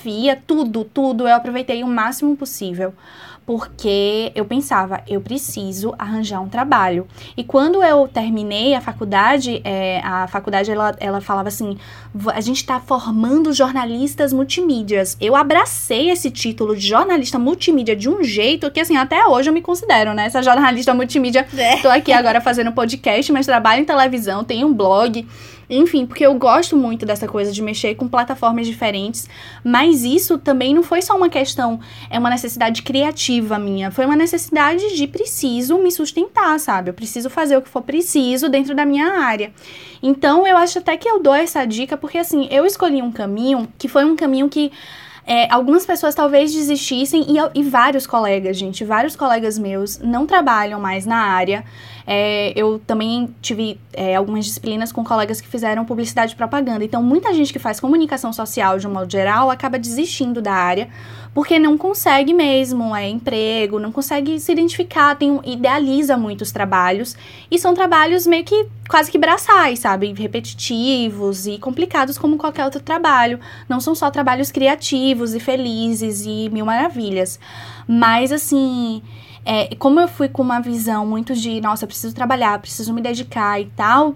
tudo, 0.46 0.84
tudo, 0.84 1.28
eu 1.28 1.34
aproveitei 1.34 1.82
o 1.82 1.86
máximo 1.86 2.36
possível 2.36 2.92
porque 3.44 4.30
eu 4.34 4.44
pensava, 4.44 5.02
eu 5.08 5.20
preciso 5.20 5.94
arranjar 5.98 6.40
um 6.40 6.48
trabalho. 6.48 7.06
E 7.36 7.42
quando 7.42 7.82
eu 7.82 8.06
terminei 8.06 8.74
a 8.74 8.80
faculdade, 8.80 9.60
é, 9.64 10.00
a 10.04 10.26
faculdade 10.28 10.70
ela, 10.70 10.94
ela 11.00 11.20
falava 11.20 11.48
assim: 11.48 11.76
a 12.32 12.40
gente 12.40 12.58
está 12.58 12.78
formando 12.78 13.52
jornalistas 13.52 14.32
multimídias. 14.32 15.16
Eu 15.20 15.34
abracei 15.34 16.10
esse 16.10 16.30
título 16.30 16.76
de 16.76 16.86
jornalista 16.86 17.38
multimídia 17.38 17.96
de 17.96 18.08
um 18.08 18.22
jeito 18.22 18.70
que, 18.70 18.80
assim, 18.80 18.96
até 18.96 19.26
hoje 19.26 19.50
eu 19.50 19.54
me 19.54 19.60
considero, 19.60 20.14
né? 20.14 20.26
Essa 20.26 20.42
jornalista 20.42 20.94
multimídia. 20.94 21.46
É. 21.56 21.78
Tô 21.78 21.88
aqui 21.88 22.12
agora 22.12 22.40
fazendo 22.40 22.70
podcast, 22.72 23.32
mas 23.32 23.46
trabalho 23.46 23.82
em 23.82 23.84
televisão, 23.84 24.44
tenho 24.44 24.68
um 24.68 24.72
blog. 24.72 25.26
Enfim, 25.74 26.04
porque 26.04 26.24
eu 26.24 26.34
gosto 26.34 26.76
muito 26.76 27.06
dessa 27.06 27.26
coisa 27.26 27.50
de 27.50 27.62
mexer 27.62 27.94
com 27.94 28.06
plataformas 28.06 28.66
diferentes, 28.66 29.26
mas 29.64 30.04
isso 30.04 30.36
também 30.36 30.74
não 30.74 30.82
foi 30.82 31.00
só 31.00 31.16
uma 31.16 31.30
questão, 31.30 31.80
é 32.10 32.18
uma 32.18 32.28
necessidade 32.28 32.82
criativa 32.82 33.58
minha, 33.58 33.90
foi 33.90 34.04
uma 34.04 34.14
necessidade 34.14 34.94
de 34.94 35.06
preciso 35.06 35.78
me 35.78 35.90
sustentar, 35.90 36.60
sabe? 36.60 36.90
Eu 36.90 36.94
preciso 36.94 37.30
fazer 37.30 37.56
o 37.56 37.62
que 37.62 37.70
for 37.70 37.80
preciso 37.80 38.50
dentro 38.50 38.74
da 38.74 38.84
minha 38.84 39.18
área. 39.24 39.50
Então, 40.02 40.46
eu 40.46 40.58
acho 40.58 40.78
até 40.78 40.94
que 40.98 41.08
eu 41.08 41.22
dou 41.22 41.34
essa 41.34 41.64
dica 41.64 41.96
porque 41.96 42.18
assim, 42.18 42.46
eu 42.50 42.66
escolhi 42.66 43.00
um 43.00 43.10
caminho 43.10 43.66
que 43.78 43.88
foi 43.88 44.04
um 44.04 44.14
caminho 44.14 44.50
que 44.50 44.70
é, 45.26 45.50
algumas 45.50 45.86
pessoas 45.86 46.14
talvez 46.14 46.52
desistissem 46.52 47.24
e, 47.28 47.60
e, 47.60 47.62
vários 47.62 48.06
colegas, 48.06 48.56
gente, 48.56 48.84
vários 48.84 49.14
colegas 49.16 49.58
meus 49.58 49.98
não 49.98 50.26
trabalham 50.26 50.80
mais 50.80 51.06
na 51.06 51.16
área. 51.16 51.64
É, 52.06 52.52
eu 52.56 52.80
também 52.86 53.34
tive 53.40 53.78
é, 53.92 54.16
algumas 54.16 54.44
disciplinas 54.44 54.90
com 54.92 55.04
colegas 55.04 55.40
que 55.40 55.48
fizeram 55.48 55.84
publicidade 55.84 56.32
e 56.32 56.36
propaganda. 56.36 56.84
Então, 56.84 57.02
muita 57.02 57.32
gente 57.32 57.52
que 57.52 57.58
faz 57.58 57.78
comunicação 57.80 58.32
social 58.32 58.78
de 58.78 58.86
um 58.86 58.92
modo 58.92 59.10
geral 59.10 59.50
acaba 59.50 59.78
desistindo 59.78 60.42
da 60.42 60.52
área 60.52 60.88
porque 61.34 61.58
não 61.58 61.78
consegue 61.78 62.34
mesmo 62.34 62.94
é 62.94 63.08
emprego, 63.08 63.78
não 63.78 63.90
consegue 63.90 64.38
se 64.38 64.52
identificar, 64.52 65.16
tem, 65.16 65.40
idealiza 65.44 66.16
muitos 66.16 66.52
trabalhos 66.52 67.16
e 67.50 67.58
são 67.58 67.74
trabalhos 67.74 68.26
meio 68.26 68.44
que 68.44 68.66
quase 68.88 69.10
que 69.10 69.16
braçais, 69.16 69.78
sabe? 69.78 70.12
Repetitivos 70.12 71.46
e 71.46 71.58
complicados 71.58 72.18
como 72.18 72.36
qualquer 72.36 72.64
outro 72.64 72.80
trabalho. 72.80 73.40
Não 73.68 73.80
são 73.80 73.94
só 73.94 74.10
trabalhos 74.10 74.50
criativos 74.50 75.34
e 75.34 75.40
felizes 75.40 76.26
e 76.26 76.50
mil 76.50 76.66
maravilhas. 76.66 77.40
Mas 77.88 78.30
assim, 78.30 79.02
é, 79.44 79.74
como 79.76 80.00
eu 80.00 80.08
fui 80.08 80.28
com 80.28 80.42
uma 80.42 80.60
visão 80.60 81.06
muito 81.06 81.34
de, 81.34 81.60
nossa, 81.60 81.86
preciso 81.86 82.14
trabalhar, 82.14 82.58
preciso 82.60 82.92
me 82.92 83.00
dedicar 83.00 83.60
e 83.60 83.66
tal, 83.76 84.14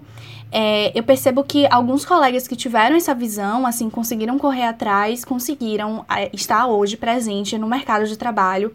é, 0.51 0.97
eu 0.97 1.03
percebo 1.03 1.43
que 1.43 1.67
alguns 1.69 2.05
colegas 2.05 2.47
que 2.47 2.55
tiveram 2.55 2.95
essa 2.95 3.13
visão, 3.13 3.65
assim, 3.65 3.89
conseguiram 3.89 4.39
correr 4.39 4.65
atrás, 4.65 5.25
conseguiram 5.25 6.05
é, 6.09 6.29
estar 6.33 6.67
hoje 6.67 6.95
presente 6.95 7.57
no 7.57 7.67
mercado 7.67 8.05
de 8.05 8.17
trabalho 8.17 8.73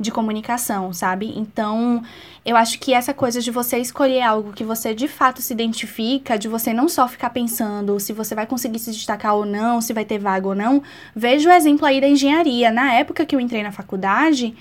de 0.00 0.10
comunicação, 0.10 0.92
sabe? 0.92 1.32
Então, 1.36 2.02
eu 2.44 2.56
acho 2.56 2.80
que 2.80 2.92
essa 2.92 3.14
coisa 3.14 3.40
de 3.40 3.52
você 3.52 3.78
escolher 3.78 4.22
algo 4.22 4.52
que 4.52 4.64
você 4.64 4.92
de 4.94 5.06
fato 5.06 5.40
se 5.40 5.52
identifica, 5.52 6.36
de 6.36 6.48
você 6.48 6.72
não 6.72 6.88
só 6.88 7.06
ficar 7.06 7.30
pensando 7.30 8.00
se 8.00 8.12
você 8.12 8.34
vai 8.34 8.46
conseguir 8.46 8.80
se 8.80 8.90
destacar 8.90 9.36
ou 9.36 9.46
não, 9.46 9.80
se 9.80 9.92
vai 9.92 10.04
ter 10.04 10.18
vaga 10.18 10.48
ou 10.48 10.54
não. 10.54 10.82
Veja 11.14 11.48
o 11.48 11.52
exemplo 11.52 11.86
aí 11.86 12.00
da 12.00 12.08
engenharia. 12.08 12.72
Na 12.72 12.92
época 12.94 13.24
que 13.24 13.36
eu 13.36 13.40
entrei 13.40 13.62
na 13.62 13.70
faculdade, 13.70 14.54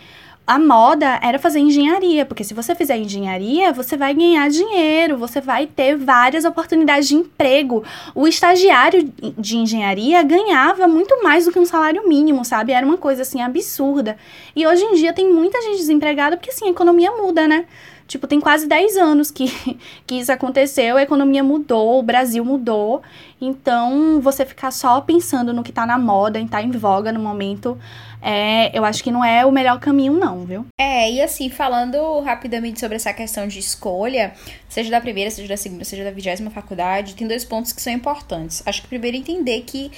a 0.52 0.60
moda 0.60 1.18
era 1.24 1.40
fazer 1.40 1.60
engenharia, 1.60 2.26
porque 2.26 2.44
se 2.44 2.54
você 2.54 2.76
fizer 2.76 2.98
engenharia, 2.98 3.72
você 3.72 3.96
vai 3.96 4.14
ganhar 4.14 4.50
dinheiro, 4.50 5.18
você 5.18 5.40
vai 5.40 5.66
ter 5.66 5.96
várias 5.96 6.44
oportunidades 6.44 7.08
de 7.08 7.16
emprego. 7.16 7.86
O 8.14 8.28
estagiário 8.28 9.10
de 9.38 9.56
engenharia 9.56 10.22
ganhava 10.24 10.90
muito 10.90 11.24
mais 11.24 11.46
do 11.46 11.54
que 11.54 11.60
um 11.60 11.66
salário 11.66 12.06
mínimo, 12.06 12.44
sabe? 12.44 12.74
Era 12.74 12.86
uma 12.86 12.98
coisa 12.98 13.22
assim 13.22 13.42
absurda. 13.42 14.18
E 14.54 14.68
hoje 14.68 14.84
em 14.84 14.96
dia 14.96 15.14
tem 15.14 15.32
muita 15.32 15.62
gente 15.62 15.78
desempregada 15.78 16.36
porque 16.36 16.52
assim, 16.52 16.68
a 16.68 16.72
economia 16.72 17.12
muda, 17.12 17.48
né? 17.48 17.64
Tipo, 18.12 18.28
tem 18.28 18.42
quase 18.42 18.68
10 18.68 18.98
anos 18.98 19.32
que, 19.32 19.48
que 20.06 20.16
isso 20.16 20.30
aconteceu, 20.34 20.98
a 20.98 21.02
economia 21.02 21.42
mudou, 21.42 21.98
o 21.98 22.04
Brasil 22.04 22.44
mudou. 22.44 23.02
Então, 23.40 24.20
você 24.20 24.46
ficar 24.46 24.70
só 24.70 25.00
pensando 25.00 25.54
no 25.54 25.64
que 25.64 25.72
tá 25.72 25.86
na 25.86 25.98
moda, 25.98 26.38
em 26.38 26.46
tá 26.46 26.62
em 26.62 26.72
voga 26.72 27.14
no 27.14 27.22
momento, 27.22 27.80
é, 28.22 28.78
eu 28.78 28.84
acho 28.84 29.02
que 29.02 29.12
não 29.12 29.24
é 29.24 29.46
o 29.46 29.52
melhor 29.52 29.80
caminho, 29.80 30.12
não, 30.12 30.46
viu? 30.46 30.66
É, 30.78 31.10
e 31.10 31.22
assim, 31.22 31.50
falando 31.50 32.20
rapidamente 32.20 32.82
sobre 32.82 32.98
essa 32.98 33.14
questão 33.14 33.48
de 33.48 33.60
escolha, 33.60 34.34
seja 34.68 34.92
da 34.92 35.00
primeira, 35.00 35.32
seja 35.32 35.48
da 35.48 35.56
segunda, 35.56 35.86
seja 35.86 36.04
da 36.04 36.12
vigésima 36.12 36.52
faculdade, 36.52 37.16
tem 37.16 37.26
dois 37.26 37.46
pontos 37.46 37.72
que 37.72 37.82
são 37.82 37.94
importantes. 37.94 38.62
Acho 38.66 38.82
que 38.82 38.90
primeiro 38.90 39.16
entender 39.16 39.62
que 39.62 39.90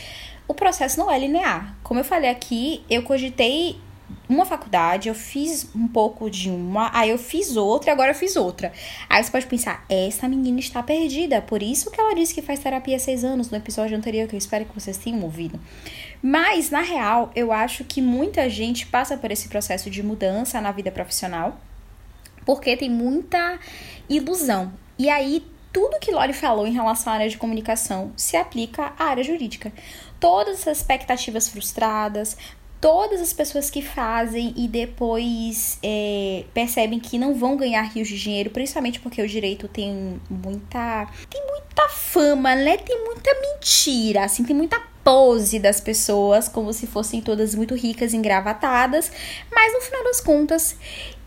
o 0.47 0.53
processo 0.53 0.99
não 0.99 1.09
é 1.09 1.17
linear. 1.17 1.75
Como 1.81 1.99
eu 1.99 2.03
falei 2.03 2.29
aqui, 2.29 2.83
eu 2.87 3.01
cogitei 3.01 3.75
uma 4.27 4.45
faculdade, 4.45 5.09
eu 5.09 5.15
fiz 5.15 5.67
um 5.75 5.87
pouco 5.87 6.29
de 6.29 6.49
uma, 6.49 6.89
aí 6.93 7.09
eu 7.09 7.17
fiz 7.17 7.55
outra 7.55 7.91
agora 7.91 8.11
eu 8.11 8.15
fiz 8.15 8.35
outra. 8.35 8.71
Aí 9.09 9.23
você 9.23 9.31
pode 9.31 9.45
pensar, 9.45 9.85
essa 9.89 10.27
menina 10.27 10.59
está 10.59 10.81
perdida. 10.81 11.41
Por 11.41 11.61
isso 11.61 11.91
que 11.91 11.99
ela 11.99 12.15
disse 12.15 12.33
que 12.33 12.41
faz 12.41 12.59
terapia 12.59 12.95
há 12.95 12.99
seis 12.99 13.23
anos 13.23 13.49
no 13.49 13.57
episódio 13.57 13.97
anterior, 13.97 14.27
que 14.27 14.35
eu 14.35 14.39
espero 14.39 14.65
que 14.65 14.73
vocês 14.73 14.97
tenham 14.97 15.21
ouvido. 15.21 15.59
Mas, 16.21 16.69
na 16.69 16.81
real, 16.81 17.31
eu 17.35 17.51
acho 17.51 17.83
que 17.83 18.01
muita 18.01 18.49
gente 18.49 18.85
passa 18.87 19.17
por 19.17 19.31
esse 19.31 19.47
processo 19.47 19.89
de 19.89 20.01
mudança 20.01 20.59
na 20.61 20.71
vida 20.71 20.91
profissional 20.91 21.59
porque 22.45 22.75
tem 22.77 22.89
muita 22.89 23.59
ilusão. 24.09 24.73
E 24.97 25.09
aí, 25.09 25.45
tudo 25.71 25.99
que 25.99 26.11
Lori 26.11 26.33
falou 26.33 26.67
em 26.67 26.73
relação 26.73 27.11
à 27.11 27.15
área 27.15 27.29
de 27.29 27.37
comunicação 27.37 28.11
se 28.15 28.37
aplica 28.37 28.93
à 28.97 29.05
área 29.05 29.23
jurídica. 29.23 29.71
Todas 30.19 30.67
as 30.67 30.77
expectativas 30.77 31.49
frustradas, 31.49 32.37
todas 32.83 33.21
as 33.21 33.31
pessoas 33.31 33.69
que 33.69 33.81
fazem 33.81 34.53
e 34.57 34.67
depois 34.67 35.79
é, 35.81 36.43
percebem 36.53 36.99
que 36.99 37.17
não 37.17 37.33
vão 37.33 37.55
ganhar 37.55 37.81
rios 37.83 38.09
de 38.09 38.19
dinheiro, 38.19 38.49
principalmente 38.49 38.99
porque 38.99 39.21
o 39.21 39.27
direito 39.27 39.69
tem 39.69 40.19
muita. 40.29 41.07
tem 41.29 41.41
muita 41.47 41.87
fama, 41.87 42.53
né? 42.53 42.75
Tem 42.75 43.05
muita 43.05 43.31
mentira, 43.39 44.25
assim, 44.25 44.43
tem 44.43 44.53
muita 44.53 44.81
pose 45.01 45.59
das 45.59 45.79
pessoas, 45.79 46.49
como 46.49 46.73
se 46.73 46.85
fossem 46.85 47.21
todas 47.21 47.55
muito 47.55 47.73
ricas, 47.73 48.13
engravatadas, 48.13 49.09
mas 49.49 49.73
no 49.73 49.79
final 49.79 50.03
das 50.03 50.19
contas, 50.19 50.75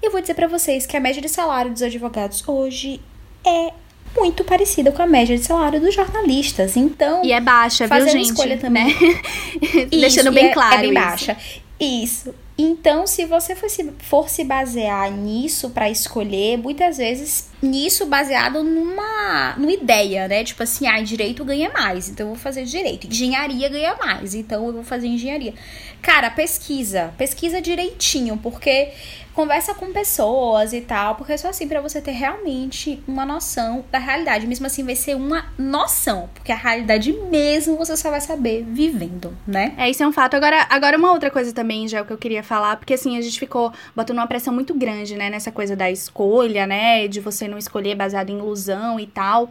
eu 0.02 0.10
vou 0.10 0.20
dizer 0.20 0.34
para 0.34 0.48
vocês 0.48 0.84
que 0.84 0.94
a 0.94 1.00
média 1.00 1.22
de 1.22 1.28
salário 1.30 1.72
dos 1.72 1.80
advogados 1.80 2.46
hoje 2.46 3.00
é 3.46 3.72
muito 4.16 4.44
parecida 4.44 4.90
com 4.92 5.02
a 5.02 5.06
média 5.06 5.36
de 5.36 5.44
salário 5.44 5.80
dos 5.80 5.94
jornalistas. 5.94 6.76
Então, 6.76 7.24
e 7.24 7.32
é 7.32 7.40
baixa, 7.40 7.86
viu, 7.86 8.08
gente? 8.08 8.30
escolha 8.30 8.56
também. 8.56 8.86
Né? 8.86 9.20
Isso, 9.90 10.00
Deixando 10.00 10.32
bem 10.32 10.46
é, 10.46 10.52
claro. 10.52 10.74
É 10.74 10.78
bem 10.78 10.90
isso. 10.90 11.00
baixa. 11.00 11.36
Isso. 11.78 12.34
Então, 12.58 13.06
se 13.06 13.26
você 13.26 13.54
for 13.54 13.68
se, 13.68 13.92
for 13.98 14.28
se 14.30 14.42
basear 14.42 15.10
nisso 15.10 15.70
para 15.70 15.90
escolher, 15.90 16.56
muitas 16.56 16.96
vezes 16.96 17.50
nisso 17.62 18.06
baseado 18.06 18.62
numa, 18.62 19.54
numa 19.56 19.72
ideia, 19.72 20.28
né? 20.28 20.44
Tipo 20.44 20.62
assim, 20.62 20.86
ah, 20.86 21.00
direito 21.00 21.44
ganha 21.44 21.70
mais, 21.70 22.08
então 22.08 22.26
eu 22.26 22.34
vou 22.34 22.42
fazer 22.42 22.64
direito. 22.64 23.06
Engenharia 23.06 23.68
ganha 23.68 23.96
mais, 23.96 24.34
então 24.34 24.66
eu 24.66 24.72
vou 24.72 24.84
fazer 24.84 25.06
engenharia. 25.06 25.54
Cara, 26.02 26.30
pesquisa, 26.30 27.12
pesquisa 27.16 27.60
direitinho, 27.60 28.38
porque 28.42 28.92
conversa 29.36 29.74
com 29.74 29.92
pessoas 29.92 30.72
e 30.72 30.80
tal, 30.80 31.14
porque 31.14 31.34
é 31.34 31.36
só 31.36 31.48
assim 31.48 31.68
para 31.68 31.82
você 31.82 32.00
ter 32.00 32.12
realmente 32.12 33.02
uma 33.06 33.26
noção 33.26 33.84
da 33.92 33.98
realidade. 33.98 34.46
Mesmo 34.46 34.66
assim, 34.66 34.82
vai 34.82 34.96
ser 34.96 35.14
uma 35.14 35.44
noção, 35.58 36.30
porque 36.32 36.50
a 36.50 36.56
realidade 36.56 37.12
mesmo 37.12 37.76
você 37.76 37.94
só 37.98 38.10
vai 38.10 38.20
saber 38.22 38.64
vivendo, 38.66 39.36
né? 39.46 39.74
É, 39.76 39.90
isso 39.90 40.02
é 40.02 40.08
um 40.08 40.12
fato. 40.12 40.34
Agora, 40.34 40.66
agora 40.70 40.96
uma 40.96 41.12
outra 41.12 41.30
coisa 41.30 41.52
também, 41.52 41.86
já 41.86 42.02
que 42.02 42.12
eu 42.12 42.16
queria 42.16 42.42
falar, 42.42 42.76
porque 42.78 42.94
assim, 42.94 43.18
a 43.18 43.20
gente 43.20 43.38
ficou 43.38 43.70
botando 43.94 44.16
uma 44.16 44.26
pressão 44.26 44.54
muito 44.54 44.72
grande, 44.72 45.14
né, 45.16 45.28
nessa 45.28 45.52
coisa 45.52 45.76
da 45.76 45.90
escolha, 45.90 46.66
né, 46.66 47.06
de 47.06 47.20
você 47.20 47.45
não 47.48 47.58
escolher 47.58 47.94
baseado 47.94 48.30
em 48.30 48.38
ilusão 48.38 48.98
e 48.98 49.06
tal. 49.06 49.50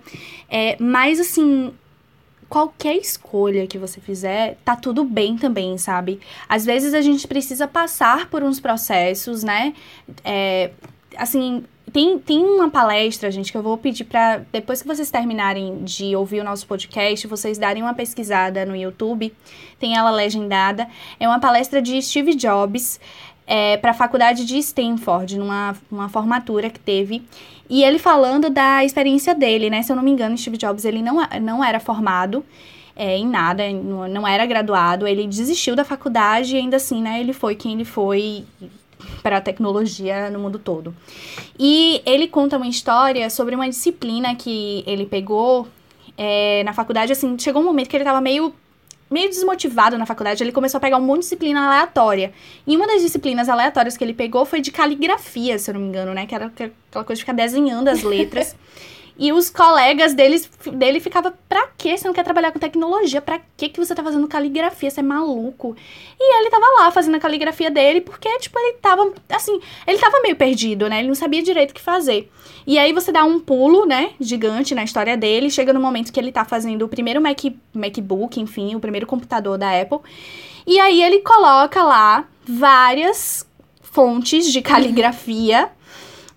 É, 0.49 0.75
mas 0.79 1.19
assim, 1.19 1.73
qualquer 2.49 2.95
escolha 2.95 3.67
que 3.67 3.77
você 3.77 3.99
fizer, 3.99 4.58
tá 4.63 4.75
tudo 4.75 5.03
bem 5.03 5.38
também, 5.38 5.77
sabe? 5.77 6.19
Às 6.47 6.65
vezes 6.65 6.93
a 6.93 7.01
gente 7.01 7.27
precisa 7.27 7.67
passar 7.67 8.29
por 8.29 8.43
uns 8.43 8.60
processos, 8.60 9.43
né? 9.43 9.73
É, 10.23 10.71
assim, 11.17 11.63
tem, 11.91 12.19
tem 12.19 12.43
uma 12.43 12.69
palestra, 12.69 13.31
gente, 13.31 13.51
que 13.51 13.58
eu 13.58 13.63
vou 13.63 13.77
pedir 13.77 14.03
para 14.03 14.39
depois 14.51 14.81
que 14.81 14.88
vocês 14.88 15.10
terminarem 15.10 15.84
de 15.84 16.15
ouvir 16.15 16.41
o 16.41 16.43
nosso 16.43 16.67
podcast, 16.67 17.25
vocês 17.27 17.58
darem 17.58 17.81
uma 17.81 17.93
pesquisada 17.93 18.65
no 18.65 18.75
YouTube. 18.75 19.34
Tem 19.79 19.95
ela 19.95 20.12
legendada. 20.12 20.88
É 21.19 21.27
uma 21.27 21.39
palestra 21.39 21.81
de 21.81 22.01
Steve 22.01 22.36
Jobs 22.36 22.99
é, 23.47 23.77
para 23.77 23.91
a 23.91 23.93
faculdade 23.93 24.45
de 24.45 24.58
Stanford, 24.58 25.38
numa 25.38 25.75
uma 25.91 26.10
formatura 26.10 26.69
que 26.69 26.79
teve. 26.79 27.23
E 27.69 27.84
ele 27.84 27.99
falando 27.99 28.49
da 28.49 28.84
experiência 28.84 29.34
dele, 29.34 29.69
né? 29.69 29.81
Se 29.81 29.91
eu 29.91 29.95
não 29.95 30.03
me 30.03 30.12
engano, 30.12 30.38
Steve 30.38 30.58
Jobs 30.58 30.86
ele 30.86 31.01
não, 31.01 31.17
não 31.41 31.63
era 31.63 31.79
formado 31.79 32.45
é, 32.95 33.17
em 33.17 33.27
nada, 33.27 33.69
não, 33.71 34.27
era 34.27 34.45
graduado, 34.45 35.05
ele 35.05 35.27
desistiu 35.27 35.75
da 35.75 35.84
faculdade 35.84 36.55
e 36.55 36.60
ainda 36.60 36.77
assim, 36.77 37.01
né? 37.01 37.19
Ele 37.19 37.34
foi 37.34 37.55
quem 37.55 37.73
ele 37.73 37.86
foi 37.86 38.45
para 39.21 39.38
a 39.38 39.41
tecnologia 39.41 40.29
no 40.29 40.39
mundo 40.39 40.58
todo. 40.58 40.95
E 41.60 42.01
ele 42.05 42.27
conta 42.27 42.58
uma 42.58 42.67
história 42.67 43.29
sobre 43.29 43.55
uma 43.55 43.67
disciplina 43.67 44.34
que 44.36 44.84
ele 44.88 45.05
pegou 45.05 45.67
é, 46.17 46.63
na 46.63 46.73
faculdade, 46.73 47.12
assim, 47.12 47.38
chegou 47.38 47.62
um 47.62 47.65
momento 47.65 47.89
que 47.89 47.95
ele 47.97 48.03
estava 48.03 48.21
meio 48.21 48.53
meio 49.10 49.30
desmotivado 49.30 49.98
na 49.98 50.06
faculdade, 50.06 50.44
ele 50.44 50.52
começou 50.52 50.78
a 50.78 50.82
pegar 50.82 50.98
um 50.98 51.02
monte 51.02 51.18
de 51.18 51.26
disciplina 51.26 51.65
aleatória. 51.65 52.34
E 52.65 52.76
uma 52.76 52.88
das 52.88 53.02
disciplinas 53.02 53.50
aleatórias 53.50 53.96
que 53.96 54.04
ele 54.04 54.13
pegou 54.13 54.46
foi 54.46 54.62
de 54.62 54.72
caligrafia, 54.72 55.60
se 55.60 55.70
eu 55.70 55.76
não 55.76 55.82
me 55.82 55.88
engano, 55.88 56.13
né? 56.13 56.26
Que 56.26 56.36
era 56.36 56.48
aquela 56.48 57.06
coisa 57.06 57.15
de 57.15 57.20
ficar 57.22 57.34
desenhando 57.34 57.88
as 57.88 58.04
letras. 58.04 58.56
E 59.17 59.32
os 59.32 59.49
colegas 59.49 60.13
deles, 60.13 60.49
dele 60.73 60.99
ficavam, 60.99 61.32
pra 61.47 61.67
que 61.78 61.97
você 61.97 62.06
não 62.06 62.13
quer 62.13 62.23
trabalhar 62.23 62.51
com 62.51 62.60
tecnologia? 62.60 63.21
Pra 63.21 63.39
que 63.56 63.69
que 63.69 63.80
você 63.80 63.95
tá 63.95 64.04
fazendo 64.04 64.28
caligrafia? 64.28 64.91
Você 64.91 64.99
é 64.99 65.04
maluco? 65.04 65.75
E 66.19 66.39
ele 66.39 66.49
tava 66.49 66.65
lá 66.80 66.91
fazendo 66.91 67.15
a 67.15 67.19
caligrafia 67.19 67.71
dele, 67.71 68.01
porque, 68.01 68.28
tipo, 68.39 68.60
ele 68.60 68.73
tava, 68.73 69.13
assim, 69.30 69.60
ele 69.88 69.97
tava 69.97 70.21
meio 70.21 70.36
perdido, 70.36 70.89
né? 70.89 70.99
Ele 70.99 71.08
não 71.08 71.15
sabia 71.15 71.41
direito 71.41 71.71
o 71.71 71.73
que 71.73 71.82
fazer. 71.82 72.30
E 72.67 72.78
aí 72.78 72.91
você 72.91 73.12
dá 73.12 73.23
um 73.23 73.39
pulo, 73.39 73.86
né, 73.86 74.12
gigante 74.19 74.75
na 74.75 74.84
história 74.84 75.15
dele, 75.15 75.49
chega 75.49 75.71
no 75.71 75.80
momento 75.80 76.12
que 76.12 76.19
ele 76.19 76.32
tá 76.32 76.43
fazendo 76.43 76.84
o 76.84 76.88
primeiro 76.88 77.21
Mac, 77.21 77.39
MacBook, 77.73 78.39
enfim, 78.41 78.75
o 78.75 78.80
primeiro 78.80 79.06
computador 79.06 79.58
da 79.58 79.80
Apple. 79.80 79.99
E 80.65 80.80
aí 80.80 81.01
ele 81.01 81.19
coloca 81.19 81.84
lá 81.84 82.25
várias 82.43 83.45
fontes 83.82 84.51
de 84.51 84.60
caligrafia 84.63 85.69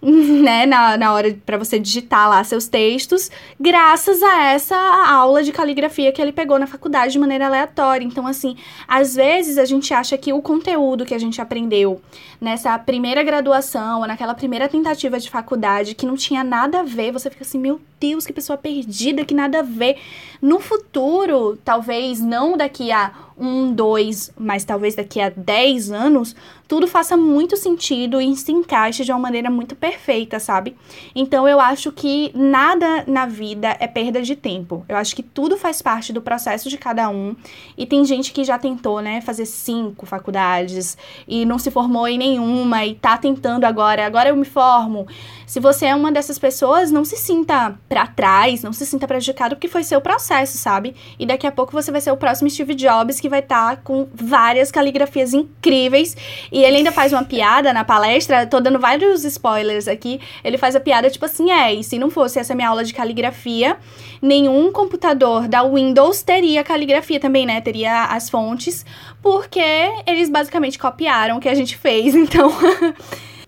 né, 0.02 0.64
na, 0.64 0.96
na 0.96 1.12
hora 1.12 1.37
para 1.44 1.58
você 1.58 1.78
digitar 1.78 2.28
lá 2.28 2.42
seus 2.44 2.68
textos, 2.68 3.30
graças 3.58 4.22
a 4.22 4.44
essa 4.44 4.76
aula 4.76 5.42
de 5.42 5.50
caligrafia 5.50 6.12
que 6.12 6.22
ele 6.22 6.30
pegou 6.30 6.58
na 6.58 6.68
faculdade 6.68 7.12
de 7.12 7.18
maneira 7.18 7.46
aleatória. 7.46 8.04
Então, 8.04 8.26
assim, 8.26 8.56
às 8.87 9.16
vezes 9.16 9.58
a 9.58 9.64
gente 9.64 9.92
acha 9.92 10.16
que 10.16 10.32
o 10.32 10.40
conteúdo 10.40 11.04
que 11.04 11.14
a 11.14 11.18
gente 11.18 11.40
aprendeu 11.40 12.00
nessa 12.40 12.78
primeira 12.78 13.24
graduação, 13.24 14.00
ou 14.00 14.06
naquela 14.06 14.34
primeira 14.34 14.68
tentativa 14.68 15.18
de 15.18 15.28
faculdade, 15.28 15.96
que 15.96 16.06
não 16.06 16.14
tinha 16.14 16.44
nada 16.44 16.80
a 16.80 16.84
ver, 16.84 17.11
você 17.11 17.28
fica 17.28 17.42
assim, 17.42 17.58
meu 17.58 17.80
Deus, 18.00 18.26
que 18.26 18.32
pessoa 18.32 18.56
perdida, 18.56 19.24
que 19.24 19.34
nada 19.34 19.61
a 19.61 19.62
ver. 19.62 19.96
No 20.40 20.61
futuro, 20.61 21.58
talvez 21.64 22.20
não 22.20 22.56
daqui 22.56 22.92
a 22.92 23.12
um, 23.38 23.72
dois, 23.72 24.32
mas 24.37 24.64
talvez 24.64 24.94
daqui 24.96 25.20
a 25.20 25.30
dez 25.30 25.90
anos, 25.90 26.34
tudo 26.66 26.87
faça 26.87 27.16
muito 27.16 27.56
sentido 27.56 28.20
e 28.20 28.37
se 28.37 28.52
encaixe 28.52 29.04
de 29.04 29.12
uma 29.12 29.18
maneira 29.18 29.50
muito 29.50 29.76
perfeita, 29.76 30.38
sabe? 30.40 30.76
Então 31.14 31.48
eu 31.48 31.61
acho 31.61 31.92
que 31.92 32.30
nada 32.34 33.04
na 33.06 33.26
vida 33.26 33.76
é 33.80 33.87
perda 33.87 34.20
de 34.20 34.34
tempo. 34.34 34.84
Eu 34.88 34.96
acho 34.96 35.14
que 35.14 35.22
tudo 35.22 35.56
faz 35.56 35.80
parte 35.80 36.12
do 36.12 36.20
processo 36.20 36.68
de 36.68 36.76
cada 36.76 37.08
um. 37.08 37.34
E 37.76 37.87
tem 37.87 38.04
gente 38.04 38.32
que 38.32 38.44
já 38.44 38.58
tentou, 38.58 39.00
né, 39.00 39.20
fazer 39.20 39.46
cinco 39.46 40.04
faculdades 40.04 40.98
e 41.26 41.46
não 41.46 41.58
se 41.58 41.70
formou 41.70 42.06
em 42.06 42.18
nenhuma 42.18 42.84
e 42.84 42.94
tá 42.94 43.16
tentando 43.16 43.64
agora, 43.64 44.04
agora 44.04 44.28
eu 44.28 44.37
me 44.37 44.44
formo. 44.44 45.06
Se 45.46 45.61
você 45.61 45.87
é 45.87 45.94
uma 45.94 46.12
dessas 46.12 46.38
pessoas, 46.38 46.90
não 46.90 47.04
se 47.04 47.16
sinta 47.16 47.78
para 47.88 48.07
trás, 48.07 48.62
não 48.62 48.72
se 48.72 48.85
sinta 48.85 49.09
prejudicado 49.09 49.57
porque 49.57 49.66
foi 49.66 49.83
seu 49.83 50.01
processo, 50.01 50.59
sabe? 50.59 50.94
E 51.18 51.24
daqui 51.24 51.46
a 51.46 51.53
pouco 51.53 51.72
você 51.72 51.90
vai 51.90 52.01
ser 52.01 52.11
o 52.11 52.16
próximo 52.16 52.51
Steve 52.51 52.74
Jobs 52.74 53.18
que 53.18 53.29
vai 53.29 53.40
estar 53.40 53.77
tá 53.77 53.83
com 53.83 54.07
várias 54.14 54.70
caligrafias 54.70 55.33
incríveis 55.33 56.16
e 56.53 56.62
ele 56.62 56.79
ainda 56.79 56.92
faz 56.92 57.12
uma 57.12 57.24
piada 57.29 57.72
na 57.72 57.85
palestra, 57.85 58.46
tô 58.46 58.61
dando 58.61 58.79
vários 58.79 59.24
spoilers 59.24 59.88
aqui. 59.88 60.20
Ele 60.44 60.59
faz 60.59 60.77
a 60.77 60.81
piada 60.81 61.09
tipo 61.09 61.24
assim: 61.24 61.51
é, 61.51 61.72
e 61.72 61.83
se 61.83 61.98
não 61.98 62.11
fosse 62.11 62.38
essa 62.38 62.55
minha 62.55 62.68
aula 62.68 62.85
de 62.85 62.92
caligrafia, 62.92 63.79
nenhum 64.20 64.70
computador 64.70 65.48
da 65.48 65.62
Windows 65.62 66.22
teria 66.22 66.62
caligrafia 66.62 67.18
também, 67.18 67.46
né? 67.46 67.61
Teria 67.61 68.05
as 68.05 68.29
fontes, 68.29 68.85
porque 69.22 69.61
eles 70.07 70.29
basicamente 70.29 70.79
copiaram 70.79 71.38
o 71.38 71.40
que 71.40 71.48
a 71.48 71.55
gente 71.55 71.77
fez. 71.77 72.14
Então. 72.29 72.53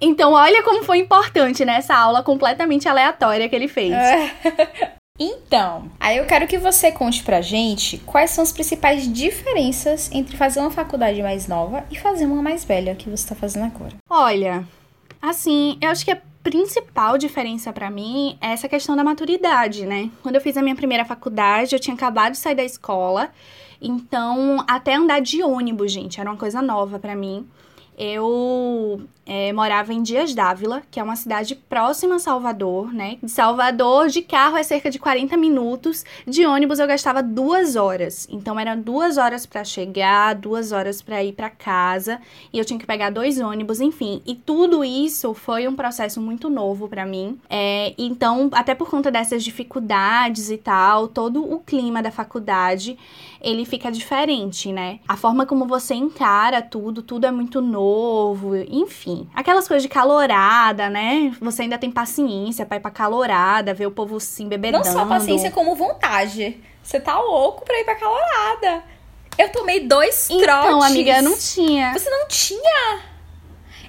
Então, 0.00 0.32
olha 0.32 0.62
como 0.62 0.82
foi 0.82 0.98
importante 0.98 1.64
nessa 1.64 1.92
né, 1.92 2.00
aula 2.00 2.22
completamente 2.22 2.88
aleatória 2.88 3.48
que 3.48 3.54
ele 3.54 3.68
fez. 3.68 3.92
É. 3.92 5.00
Então, 5.22 5.90
aí 6.00 6.16
eu 6.16 6.24
quero 6.24 6.46
que 6.46 6.56
você 6.56 6.90
conte 6.90 7.22
pra 7.22 7.42
gente 7.42 7.98
quais 8.06 8.30
são 8.30 8.42
as 8.42 8.50
principais 8.50 9.06
diferenças 9.12 10.10
entre 10.10 10.34
fazer 10.34 10.60
uma 10.60 10.70
faculdade 10.70 11.22
mais 11.22 11.46
nova 11.46 11.84
e 11.90 11.98
fazer 11.98 12.24
uma 12.24 12.40
mais 12.40 12.64
velha 12.64 12.94
que 12.94 13.10
você 13.10 13.28
tá 13.28 13.34
fazendo 13.34 13.66
agora. 13.66 13.92
Olha, 14.08 14.66
assim, 15.20 15.76
eu 15.78 15.90
acho 15.90 16.06
que 16.06 16.10
a 16.10 16.18
principal 16.42 17.18
diferença 17.18 17.70
para 17.70 17.90
mim 17.90 18.38
é 18.40 18.52
essa 18.52 18.66
questão 18.66 18.96
da 18.96 19.04
maturidade, 19.04 19.84
né? 19.84 20.10
Quando 20.22 20.36
eu 20.36 20.40
fiz 20.40 20.56
a 20.56 20.62
minha 20.62 20.74
primeira 20.74 21.04
faculdade, 21.04 21.74
eu 21.74 21.80
tinha 21.80 21.94
acabado 21.94 22.32
de 22.32 22.38
sair 22.38 22.54
da 22.54 22.64
escola, 22.64 23.28
então 23.78 24.64
até 24.66 24.94
andar 24.94 25.20
de 25.20 25.42
ônibus, 25.42 25.92
gente, 25.92 26.18
era 26.18 26.30
uma 26.30 26.38
coisa 26.38 26.62
nova 26.62 26.98
para 26.98 27.14
mim 27.14 27.46
eu 28.00 29.02
é, 29.32 29.52
morava 29.52 29.94
em 29.94 30.02
Dias 30.02 30.34
Dávila, 30.34 30.82
que 30.90 30.98
é 30.98 31.02
uma 31.04 31.14
cidade 31.14 31.54
próxima 31.54 32.16
a 32.16 32.18
Salvador, 32.18 32.92
né? 32.92 33.16
De 33.22 33.30
Salvador, 33.30 34.08
de 34.08 34.22
carro 34.22 34.56
é 34.56 34.62
cerca 34.64 34.90
de 34.90 34.98
40 34.98 35.36
minutos, 35.36 36.04
de 36.26 36.44
ônibus 36.44 36.80
eu 36.80 36.86
gastava 36.88 37.22
duas 37.22 37.76
horas. 37.76 38.26
Então 38.28 38.58
eram 38.58 38.80
duas 38.80 39.18
horas 39.18 39.46
para 39.46 39.62
chegar, 39.62 40.34
duas 40.34 40.72
horas 40.72 41.00
para 41.00 41.22
ir 41.22 41.32
para 41.32 41.48
casa, 41.48 42.20
e 42.52 42.58
eu 42.58 42.64
tinha 42.64 42.76
que 42.76 42.84
pegar 42.84 43.10
dois 43.10 43.38
ônibus, 43.38 43.80
enfim. 43.80 44.20
E 44.26 44.34
tudo 44.34 44.82
isso 44.82 45.32
foi 45.32 45.68
um 45.68 45.76
processo 45.76 46.20
muito 46.20 46.50
novo 46.50 46.88
para 46.88 47.06
mim. 47.06 47.38
É, 47.48 47.94
então, 47.96 48.50
até 48.50 48.74
por 48.74 48.90
conta 48.90 49.12
dessas 49.12 49.44
dificuldades 49.44 50.50
e 50.50 50.56
tal, 50.56 51.06
todo 51.06 51.48
o 51.48 51.60
clima 51.60 52.02
da 52.02 52.10
faculdade 52.10 52.98
ele 53.40 53.64
fica 53.64 53.90
diferente, 53.90 54.72
né? 54.72 54.98
A 55.08 55.16
forma 55.16 55.46
como 55.46 55.66
você 55.66 55.94
encara 55.94 56.60
tudo, 56.60 57.00
tudo 57.00 57.26
é 57.26 57.30
muito 57.30 57.60
novo, 57.60 58.56
enfim. 58.56 59.19
Aquelas 59.35 59.66
coisas 59.66 59.83
de 59.83 59.88
calorada, 59.88 60.88
né? 60.88 61.33
Você 61.40 61.62
ainda 61.62 61.78
tem 61.78 61.90
paciência 61.90 62.64
pra 62.64 62.76
ir 62.76 62.80
pra 62.80 62.90
calorada, 62.90 63.74
ver 63.74 63.87
o 63.87 63.90
povo 63.90 64.20
se 64.20 64.42
embebedando. 64.42 64.85
Não 64.85 64.92
só 64.92 65.04
paciência, 65.06 65.50
como 65.50 65.74
vontade. 65.74 66.61
Você 66.83 67.00
tá 67.00 67.18
louco 67.20 67.64
pra 67.64 67.78
ir 67.78 67.85
pra 67.85 67.94
calorada. 67.94 68.85
Eu 69.38 69.50
tomei 69.50 69.80
dois 69.80 70.28
então, 70.28 70.42
trotes. 70.42 70.66
Então, 70.66 70.83
amiga, 70.83 71.16
eu 71.16 71.22
não 71.22 71.38
tinha. 71.38 71.92
Você 71.92 72.11
não 72.11 72.28
tinha? 72.28 73.00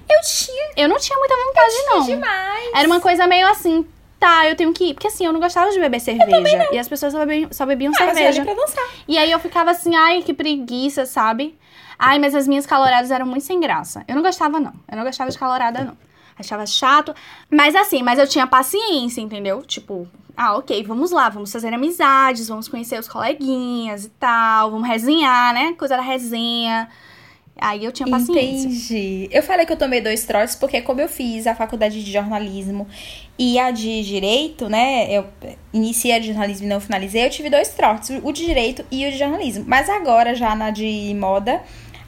Eu 0.08 0.20
tinha. 0.22 0.70
Eu 0.76 0.88
não 0.88 0.98
tinha 0.98 1.18
muita 1.18 1.34
vontade, 1.36 1.74
eu 1.74 1.86
não. 1.86 2.04
Tinha 2.04 2.16
demais. 2.16 2.70
Era 2.74 2.86
uma 2.86 3.00
coisa 3.00 3.26
meio 3.26 3.46
assim, 3.48 3.86
tá, 4.18 4.48
eu 4.48 4.56
tenho 4.56 4.72
que 4.72 4.84
ir. 4.84 4.94
Porque 4.94 5.08
assim, 5.08 5.26
eu 5.26 5.32
não 5.32 5.40
gostava 5.40 5.70
de 5.70 5.78
beber 5.78 6.00
cerveja. 6.00 6.68
E 6.72 6.78
as 6.78 6.88
pessoas 6.88 7.12
só 7.12 7.24
bebiam, 7.24 7.52
só 7.52 7.66
bebiam 7.66 7.92
ah, 7.94 7.98
cerveja. 7.98 8.44
Pra 8.44 8.54
dançar. 8.54 8.88
E 9.06 9.18
aí 9.18 9.30
eu 9.30 9.38
ficava 9.38 9.70
assim, 9.70 9.94
ai, 9.94 10.22
que 10.22 10.32
preguiça, 10.32 11.06
sabe? 11.06 11.58
Ai, 12.04 12.18
mas 12.18 12.34
as 12.34 12.48
minhas 12.48 12.66
caloradas 12.66 13.12
eram 13.12 13.24
muito 13.24 13.44
sem 13.44 13.60
graça. 13.60 14.04
Eu 14.08 14.16
não 14.16 14.22
gostava, 14.22 14.58
não. 14.58 14.72
Eu 14.90 14.96
não 14.96 15.04
gostava 15.04 15.30
de 15.30 15.38
calorada, 15.38 15.84
não. 15.84 15.96
Achava 16.36 16.66
chato. 16.66 17.14
Mas 17.48 17.76
assim, 17.76 18.02
mas 18.02 18.18
eu 18.18 18.26
tinha 18.26 18.44
paciência, 18.44 19.20
entendeu? 19.20 19.62
Tipo, 19.62 20.08
ah, 20.36 20.56
ok, 20.56 20.82
vamos 20.82 21.12
lá, 21.12 21.28
vamos 21.28 21.52
fazer 21.52 21.72
amizades, 21.72 22.48
vamos 22.48 22.66
conhecer 22.66 22.98
os 22.98 23.06
coleguinhas 23.06 24.06
e 24.06 24.08
tal, 24.08 24.72
vamos 24.72 24.88
resenhar, 24.88 25.54
né? 25.54 25.74
Coisa 25.74 25.96
da 25.96 26.02
resenha. 26.02 26.88
Aí 27.56 27.84
eu 27.84 27.92
tinha 27.92 28.08
paciência. 28.08 28.66
Entendi. 28.66 29.28
Eu 29.30 29.40
falei 29.40 29.64
que 29.64 29.72
eu 29.72 29.76
tomei 29.76 30.00
dois 30.00 30.24
trotes 30.24 30.56
porque 30.56 30.82
como 30.82 31.00
eu 31.00 31.08
fiz 31.08 31.46
a 31.46 31.54
faculdade 31.54 32.02
de 32.02 32.10
jornalismo 32.10 32.88
e 33.38 33.60
a 33.60 33.70
de 33.70 34.02
direito, 34.02 34.68
né? 34.68 35.06
Eu 35.08 35.26
iniciei 35.72 36.16
a 36.16 36.18
de 36.18 36.26
jornalismo 36.26 36.66
e 36.66 36.68
não 36.68 36.80
finalizei, 36.80 37.24
eu 37.24 37.30
tive 37.30 37.48
dois 37.48 37.68
trotes, 37.68 38.10
o 38.24 38.32
de 38.32 38.44
direito 38.44 38.84
e 38.90 39.06
o 39.06 39.12
de 39.12 39.18
jornalismo. 39.18 39.64
Mas 39.68 39.88
agora 39.88 40.34
já 40.34 40.56
na 40.56 40.70
de 40.70 41.14
moda, 41.14 41.62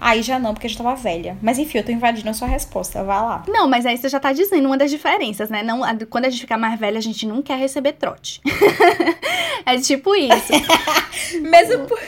Aí 0.05 0.21
já 0.21 0.39
não, 0.39 0.53
porque 0.53 0.67
eu 0.67 0.71
já 0.71 0.77
tava 0.77 0.95
velha. 0.95 1.39
Mas 1.41 1.59
enfim, 1.59 1.79
eu 1.79 1.85
tô 1.85 1.91
invadindo 1.91 2.29
a 2.29 2.35
sua 2.35 2.47
resposta. 2.47 3.03
Vá 3.03 3.23
lá. 3.23 3.43
Não, 3.49 3.67
mas 3.67 3.87
aí 3.87 3.97
você 3.97 4.07
já 4.07 4.21
tá 4.21 4.35
dizendo 4.35 4.67
uma 4.67 4.77
das 4.77 4.91
diferenças, 4.91 5.49
né? 5.49 5.63
Não, 5.63 5.81
quando 6.11 6.27
a 6.27 6.29
gente 6.29 6.43
ficar 6.43 6.59
mais 6.59 6.79
velha, 6.79 6.99
a 6.99 7.01
gente 7.01 7.27
não 7.27 7.41
quer 7.41 7.57
receber 7.57 7.95
trote. 7.95 8.39
é 9.65 9.79
tipo 9.79 10.15
isso. 10.15 10.53
Mesmo 11.41 11.87
por... 11.87 11.99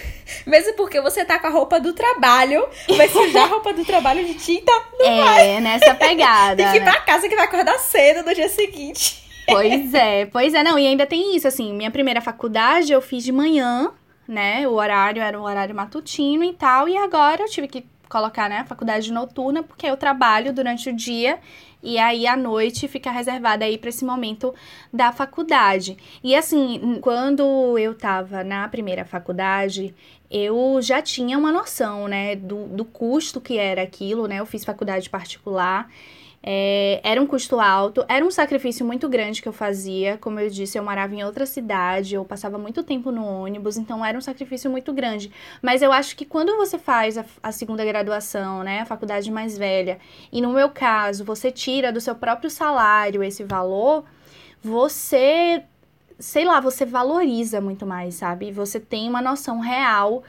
Mesmo 0.45 0.75
porque 0.75 1.01
você 1.01 1.25
tá 1.25 1.39
com 1.39 1.47
a 1.47 1.51
roupa 1.51 1.81
do 1.81 1.95
trabalho, 1.95 2.69
vai 2.95 3.09
sujar 3.09 3.45
a 3.45 3.47
roupa 3.47 3.73
do 3.73 3.83
trabalho 3.83 4.27
de 4.27 4.35
tinta, 4.35 4.73
não 4.99 5.07
é, 5.07 5.25
vai. 5.25 5.61
nessa 5.61 5.95
pegada. 5.95 6.57
Tem 6.63 6.73
que 6.73 6.77
ir 6.77 6.81
né? 6.81 6.91
pra 6.91 7.01
casa 7.01 7.27
que 7.31 7.35
vai 7.35 7.47
acordar 7.47 7.79
cedo 7.79 8.27
no 8.27 8.35
dia 8.35 8.51
seguinte. 8.51 9.25
Pois 9.49 9.95
é, 9.95 10.27
pois 10.27 10.53
é, 10.53 10.63
não, 10.63 10.79
e 10.79 10.87
ainda 10.87 11.07
tem 11.07 11.35
isso, 11.37 11.47
assim, 11.47 11.73
minha 11.73 11.91
primeira 11.91 12.21
faculdade 12.21 12.93
eu 12.93 13.01
fiz 13.01 13.23
de 13.23 13.31
manhã, 13.31 13.93
né, 14.29 14.67
o 14.67 14.73
horário 14.73 15.23
era 15.23 15.39
um 15.39 15.43
horário 15.43 15.75
matutino 15.75 16.45
e 16.45 16.53
tal, 16.53 16.89
e 16.89 16.97
agora 16.97 17.43
eu 17.43 17.49
tive 17.49 17.69
que 17.69 17.87
colocar, 18.09 18.49
né, 18.49 18.65
faculdade 18.67 19.13
noturna, 19.13 19.63
porque 19.63 19.87
eu 19.87 19.97
trabalho 19.97 20.53
durante 20.53 20.91
o 20.91 20.93
dia 20.97 21.39
e 21.83 21.99
aí 21.99 22.27
a 22.27 22.37
noite 22.37 22.89
fica 22.89 23.11
reservada 23.11 23.65
aí 23.65 23.79
para 23.79 23.91
esse 23.91 24.05
momento 24.05 24.55
da 24.93 25.13
faculdade. 25.13 25.97
E 26.23 26.35
assim, 26.35 26.99
quando 27.01 27.79
eu 27.79 27.95
tava 27.95 28.43
na 28.43 28.67
primeira 28.69 29.05
faculdade, 29.05 29.95
eu 30.31 30.81
já 30.83 31.01
tinha 31.01 31.39
uma 31.39 31.53
noção, 31.53 32.09
né, 32.09 32.35
do, 32.35 32.67
do 32.67 32.85
custo 32.85 33.41
que 33.41 33.57
era 33.57 33.83
aquilo, 33.83 34.27
né? 34.27 34.41
Eu 34.41 34.47
fiz 34.47 34.65
faculdade 34.65 35.09
particular. 35.09 35.89
É, 36.49 37.01
era 37.03 37.21
um 37.21 37.27
custo 37.27 37.59
alto, 37.59 38.05
era 38.09 38.25
um 38.25 38.31
sacrifício 38.31 38.87
muito 38.87 39.09
grande 39.09 39.43
que 39.43 39.49
eu 39.49 39.53
fazia. 39.53 40.17
Como 40.19 40.39
eu 40.39 40.49
disse, 40.49 40.79
eu 40.79 40.85
morava 40.85 41.13
em 41.13 41.25
outra 41.25 41.45
cidade, 41.45 42.15
eu 42.15 42.25
passava 42.25 42.57
muito 42.57 42.85
tempo 42.85 43.11
no 43.11 43.27
ônibus, 43.27 43.77
então 43.77 44.05
era 44.05 44.17
um 44.17 44.21
sacrifício 44.21 44.71
muito 44.71 44.93
grande. 44.93 45.33
Mas 45.61 45.83
eu 45.83 45.91
acho 45.91 46.15
que 46.15 46.25
quando 46.25 46.57
você 46.57 46.79
faz 46.79 47.19
a, 47.19 47.25
a 47.43 47.51
segunda 47.51 47.85
graduação, 47.85 48.63
né, 48.63 48.83
a 48.83 48.87
faculdade 48.87 49.29
mais 49.29 49.59
velha, 49.59 49.99
e 50.31 50.41
no 50.41 50.53
meu 50.53 50.71
caso, 50.71 51.25
você 51.25 51.51
tira 51.51 51.93
do 51.93 52.01
seu 52.01 52.15
próprio 52.15 52.49
salário 52.49 53.25
esse 53.25 53.43
valor, 53.43 54.05
você, 54.63 55.65
sei 56.17 56.45
lá, 56.45 56.61
você 56.61 56.87
valoriza 56.87 57.61
muito 57.61 57.85
mais, 57.85 58.15
sabe? 58.15 58.53
Você 58.53 58.79
tem 58.79 59.09
uma 59.09 59.21
noção 59.21 59.59
real 59.59 60.23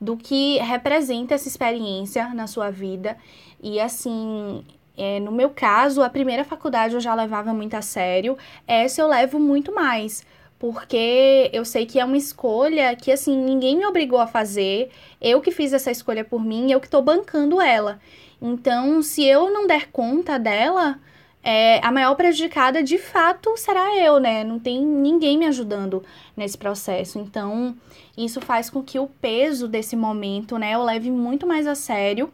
do 0.00 0.16
que 0.16 0.56
representa 0.60 1.34
essa 1.34 1.48
experiência 1.48 2.32
na 2.32 2.46
sua 2.46 2.70
vida. 2.70 3.18
E 3.60 3.78
assim, 3.80 4.64
é, 4.98 5.20
no 5.20 5.30
meu 5.30 5.50
caso, 5.50 6.02
a 6.02 6.10
primeira 6.10 6.44
faculdade 6.44 6.94
eu 6.94 7.00
já 7.00 7.14
levava 7.14 7.54
muito 7.54 7.74
a 7.74 7.82
sério, 7.82 8.36
essa 8.66 9.00
eu 9.00 9.06
levo 9.08 9.38
muito 9.38 9.72
mais. 9.72 10.26
Porque 10.58 11.48
eu 11.52 11.64
sei 11.64 11.86
que 11.86 12.00
é 12.00 12.04
uma 12.04 12.16
escolha 12.16 12.96
que, 12.96 13.12
assim, 13.12 13.36
ninguém 13.36 13.76
me 13.76 13.86
obrigou 13.86 14.18
a 14.18 14.26
fazer. 14.26 14.90
Eu 15.20 15.40
que 15.40 15.52
fiz 15.52 15.72
essa 15.72 15.90
escolha 15.90 16.24
por 16.24 16.44
mim, 16.44 16.72
eu 16.72 16.80
que 16.80 16.88
tô 16.90 17.00
bancando 17.00 17.60
ela. 17.60 18.00
Então, 18.42 19.00
se 19.00 19.24
eu 19.24 19.52
não 19.52 19.68
der 19.68 19.88
conta 19.92 20.36
dela, 20.36 20.98
é, 21.44 21.78
a 21.86 21.92
maior 21.92 22.16
prejudicada 22.16 22.82
de 22.82 22.98
fato 22.98 23.56
será 23.56 23.96
eu, 23.96 24.18
né? 24.18 24.42
Não 24.42 24.58
tem 24.58 24.84
ninguém 24.84 25.38
me 25.38 25.46
ajudando 25.46 26.02
nesse 26.36 26.58
processo. 26.58 27.20
Então, 27.20 27.76
isso 28.16 28.40
faz 28.40 28.68
com 28.68 28.82
que 28.82 28.98
o 28.98 29.06
peso 29.06 29.68
desse 29.68 29.94
momento, 29.94 30.58
né, 30.58 30.74
eu 30.74 30.82
leve 30.82 31.08
muito 31.08 31.46
mais 31.46 31.68
a 31.68 31.76
sério 31.76 32.32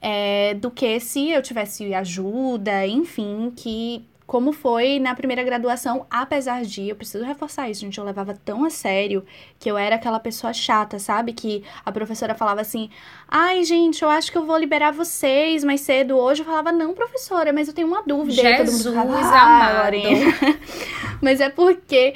é, 0.00 0.54
do 0.54 0.70
que 0.70 0.98
se 1.00 1.30
eu 1.30 1.42
tivesse 1.42 1.92
ajuda, 1.94 2.86
enfim, 2.86 3.52
que 3.54 4.04
como 4.30 4.52
foi 4.52 5.00
na 5.00 5.12
primeira 5.12 5.42
graduação, 5.42 6.06
apesar 6.08 6.62
de, 6.62 6.88
eu 6.88 6.94
preciso 6.94 7.24
reforçar 7.24 7.68
isso, 7.68 7.80
gente, 7.80 7.98
eu 7.98 8.04
levava 8.04 8.32
tão 8.44 8.64
a 8.64 8.70
sério 8.70 9.24
que 9.58 9.68
eu 9.68 9.76
era 9.76 9.96
aquela 9.96 10.20
pessoa 10.20 10.52
chata, 10.52 11.00
sabe? 11.00 11.32
Que 11.32 11.64
a 11.84 11.90
professora 11.90 12.32
falava 12.32 12.60
assim: 12.60 12.88
ai, 13.26 13.64
gente, 13.64 14.04
eu 14.04 14.08
acho 14.08 14.30
que 14.30 14.38
eu 14.38 14.46
vou 14.46 14.56
liberar 14.56 14.92
vocês 14.92 15.64
mais 15.64 15.80
cedo 15.80 16.16
hoje. 16.16 16.42
Eu 16.42 16.46
falava: 16.46 16.70
não, 16.70 16.94
professora, 16.94 17.52
mas 17.52 17.66
eu 17.66 17.74
tenho 17.74 17.88
uma 17.88 18.04
dúvida. 18.04 18.40
Jesus 18.40 18.84
todo 18.84 18.94
mundo 18.94 19.10
falava, 19.10 19.36
ah, 19.36 19.88
amado. 19.88 19.96
mas 21.20 21.40
é 21.40 21.48
porque 21.48 22.14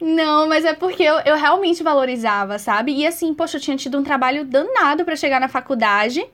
Não, 0.00 0.48
mas 0.48 0.64
é 0.64 0.72
porque 0.72 1.02
eu, 1.02 1.16
eu 1.24 1.36
realmente 1.36 1.82
valorizava, 1.82 2.60
sabe? 2.60 2.92
E 2.92 3.04
assim, 3.04 3.34
poxa, 3.34 3.56
eu 3.56 3.60
tinha 3.60 3.76
tido 3.76 3.98
um 3.98 4.04
trabalho 4.04 4.44
danado 4.44 5.04
para 5.04 5.16
chegar 5.16 5.40
na 5.40 5.48
faculdade. 5.48 6.24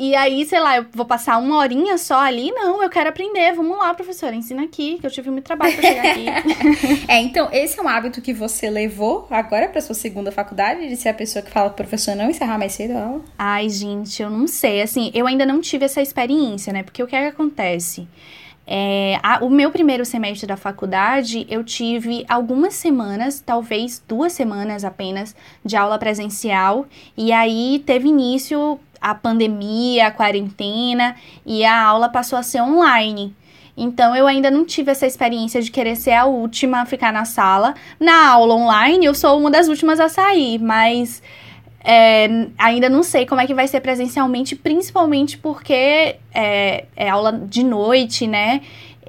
E 0.00 0.16
aí, 0.16 0.46
sei 0.46 0.58
lá, 0.60 0.78
eu 0.78 0.86
vou 0.94 1.04
passar 1.04 1.36
uma 1.36 1.58
horinha 1.58 1.98
só 1.98 2.20
ali? 2.20 2.50
Não, 2.52 2.82
eu 2.82 2.88
quero 2.88 3.10
aprender. 3.10 3.52
Vamos 3.52 3.76
lá, 3.76 3.92
professora, 3.92 4.34
ensina 4.34 4.62
aqui, 4.62 4.96
que 4.98 5.06
eu 5.06 5.10
tive 5.10 5.28
muito 5.28 5.44
trabalho 5.44 5.76
pra 5.76 5.82
chegar 5.82 6.06
aqui. 6.06 7.04
é, 7.06 7.20
então, 7.20 7.50
esse 7.52 7.78
é 7.78 7.82
um 7.82 7.86
hábito 7.86 8.22
que 8.22 8.32
você 8.32 8.70
levou 8.70 9.26
agora 9.30 9.68
pra 9.68 9.78
sua 9.82 9.94
segunda 9.94 10.32
faculdade, 10.32 10.88
de 10.88 10.96
ser 10.96 11.10
a 11.10 11.14
pessoa 11.14 11.42
que 11.42 11.50
fala 11.50 11.68
pro 11.68 11.84
professor 11.84 12.16
não 12.16 12.30
encerrar 12.30 12.56
mais 12.56 12.72
cedo 12.72 12.96
a 12.96 13.04
aula? 13.04 13.20
Ai, 13.38 13.68
gente, 13.68 14.22
eu 14.22 14.30
não 14.30 14.46
sei. 14.46 14.80
Assim, 14.80 15.10
eu 15.12 15.26
ainda 15.26 15.44
não 15.44 15.60
tive 15.60 15.84
essa 15.84 16.00
experiência, 16.00 16.72
né? 16.72 16.82
Porque 16.82 17.02
o 17.02 17.06
que 17.06 17.14
é 17.14 17.20
que 17.20 17.28
acontece? 17.28 18.08
É, 18.66 19.18
a, 19.22 19.44
o 19.44 19.50
meu 19.50 19.70
primeiro 19.70 20.06
semestre 20.06 20.46
da 20.46 20.56
faculdade, 20.56 21.46
eu 21.50 21.62
tive 21.62 22.24
algumas 22.26 22.72
semanas, 22.72 23.42
talvez 23.44 24.02
duas 24.08 24.32
semanas 24.32 24.82
apenas, 24.82 25.36
de 25.62 25.76
aula 25.76 25.98
presencial, 25.98 26.86
e 27.16 27.32
aí 27.32 27.82
teve 27.84 28.08
início 28.08 28.80
a 29.00 29.14
pandemia, 29.14 30.08
a 30.08 30.10
quarentena, 30.10 31.16
e 31.44 31.64
a 31.64 31.82
aula 31.82 32.08
passou 32.08 32.38
a 32.38 32.42
ser 32.42 32.60
online. 32.60 33.34
Então 33.76 34.14
eu 34.14 34.26
ainda 34.26 34.50
não 34.50 34.64
tive 34.64 34.90
essa 34.90 35.06
experiência 35.06 35.62
de 35.62 35.70
querer 35.70 35.96
ser 35.96 36.12
a 36.12 36.26
última 36.26 36.82
a 36.82 36.86
ficar 36.86 37.12
na 37.12 37.24
sala. 37.24 37.74
Na 37.98 38.28
aula 38.28 38.54
online, 38.54 39.06
eu 39.06 39.14
sou 39.14 39.38
uma 39.38 39.50
das 39.50 39.68
últimas 39.68 39.98
a 39.98 40.08
sair, 40.08 40.58
mas 40.58 41.22
é, 41.82 42.28
ainda 42.58 42.90
não 42.90 43.02
sei 43.02 43.24
como 43.24 43.40
é 43.40 43.46
que 43.46 43.54
vai 43.54 43.66
ser 43.66 43.80
presencialmente, 43.80 44.54
principalmente 44.54 45.38
porque 45.38 46.16
é, 46.34 46.84
é, 46.94 47.08
aula 47.08 47.32
de 47.32 47.64
noite, 47.64 48.26
né? 48.26 48.60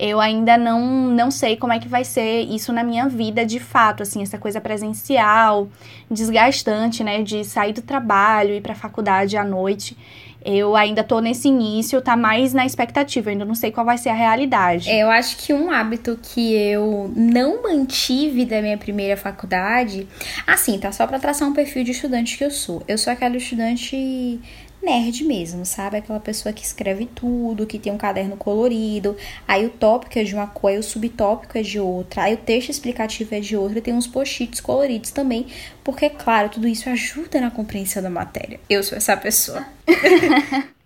Eu 0.03 0.19
ainda 0.19 0.57
não, 0.57 0.81
não 1.11 1.29
sei 1.29 1.55
como 1.55 1.73
é 1.73 1.77
que 1.77 1.87
vai 1.87 2.03
ser 2.03 2.41
isso 2.41 2.73
na 2.73 2.83
minha 2.83 3.07
vida 3.07 3.45
de 3.45 3.59
fato, 3.59 4.01
assim, 4.01 4.23
essa 4.23 4.35
coisa 4.35 4.59
presencial, 4.59 5.69
desgastante, 6.09 7.03
né? 7.03 7.21
De 7.21 7.45
sair 7.45 7.71
do 7.71 7.83
trabalho, 7.83 8.55
ir 8.55 8.61
para 8.61 8.73
a 8.73 8.75
faculdade 8.75 9.37
à 9.37 9.43
noite. 9.43 9.95
Eu 10.43 10.75
ainda 10.75 11.03
tô 11.03 11.19
nesse 11.19 11.49
início, 11.49 12.01
tá 12.01 12.17
mais 12.17 12.51
na 12.51 12.65
expectativa, 12.65 13.29
ainda 13.29 13.45
não 13.45 13.53
sei 13.53 13.71
qual 13.71 13.85
vai 13.85 13.95
ser 13.95 14.09
a 14.09 14.15
realidade. 14.15 14.89
É, 14.89 15.03
eu 15.03 15.11
acho 15.11 15.37
que 15.37 15.53
um 15.53 15.69
hábito 15.69 16.17
que 16.19 16.51
eu 16.55 17.13
não 17.15 17.61
mantive 17.61 18.43
da 18.43 18.59
minha 18.59 18.79
primeira 18.79 19.15
faculdade, 19.15 20.07
assim, 20.47 20.79
tá 20.79 20.91
só 20.91 21.05
para 21.05 21.19
traçar 21.19 21.47
um 21.47 21.53
perfil 21.53 21.83
de 21.83 21.91
estudante 21.91 22.39
que 22.39 22.43
eu 22.43 22.49
sou. 22.49 22.81
Eu 22.87 22.97
sou 22.97 23.13
aquela 23.13 23.37
estudante 23.37 24.39
nerd 24.81 25.23
mesmo, 25.23 25.65
sabe? 25.65 25.97
Aquela 25.97 26.19
pessoa 26.19 26.51
que 26.51 26.63
escreve 26.63 27.05
tudo, 27.05 27.65
que 27.65 27.79
tem 27.79 27.91
um 27.91 27.97
caderno 27.97 28.35
colorido, 28.35 29.15
aí 29.47 29.65
o 29.65 29.69
tópico 29.69 30.17
é 30.17 30.23
de 30.23 30.33
uma 30.33 30.47
cor, 30.47 30.71
aí 30.71 30.77
o 30.77 30.83
subtópico 30.83 31.57
é 31.57 31.61
de 31.61 31.79
outra, 31.79 32.23
aí 32.23 32.33
o 32.33 32.37
texto 32.37 32.69
explicativo 32.69 33.35
é 33.35 33.39
de 33.39 33.55
outra, 33.55 33.79
e 33.79 33.81
tem 33.81 33.93
uns 33.93 34.07
post-its 34.07 34.59
coloridos 34.59 35.11
também, 35.11 35.45
porque, 35.83 36.09
claro, 36.09 36.49
tudo 36.49 36.67
isso 36.67 36.89
ajuda 36.89 37.39
na 37.39 37.51
compreensão 37.51 38.01
da 38.01 38.09
matéria. 38.09 38.59
Eu 38.69 38.83
sou 38.83 38.97
essa 38.97 39.15
pessoa. 39.15 39.65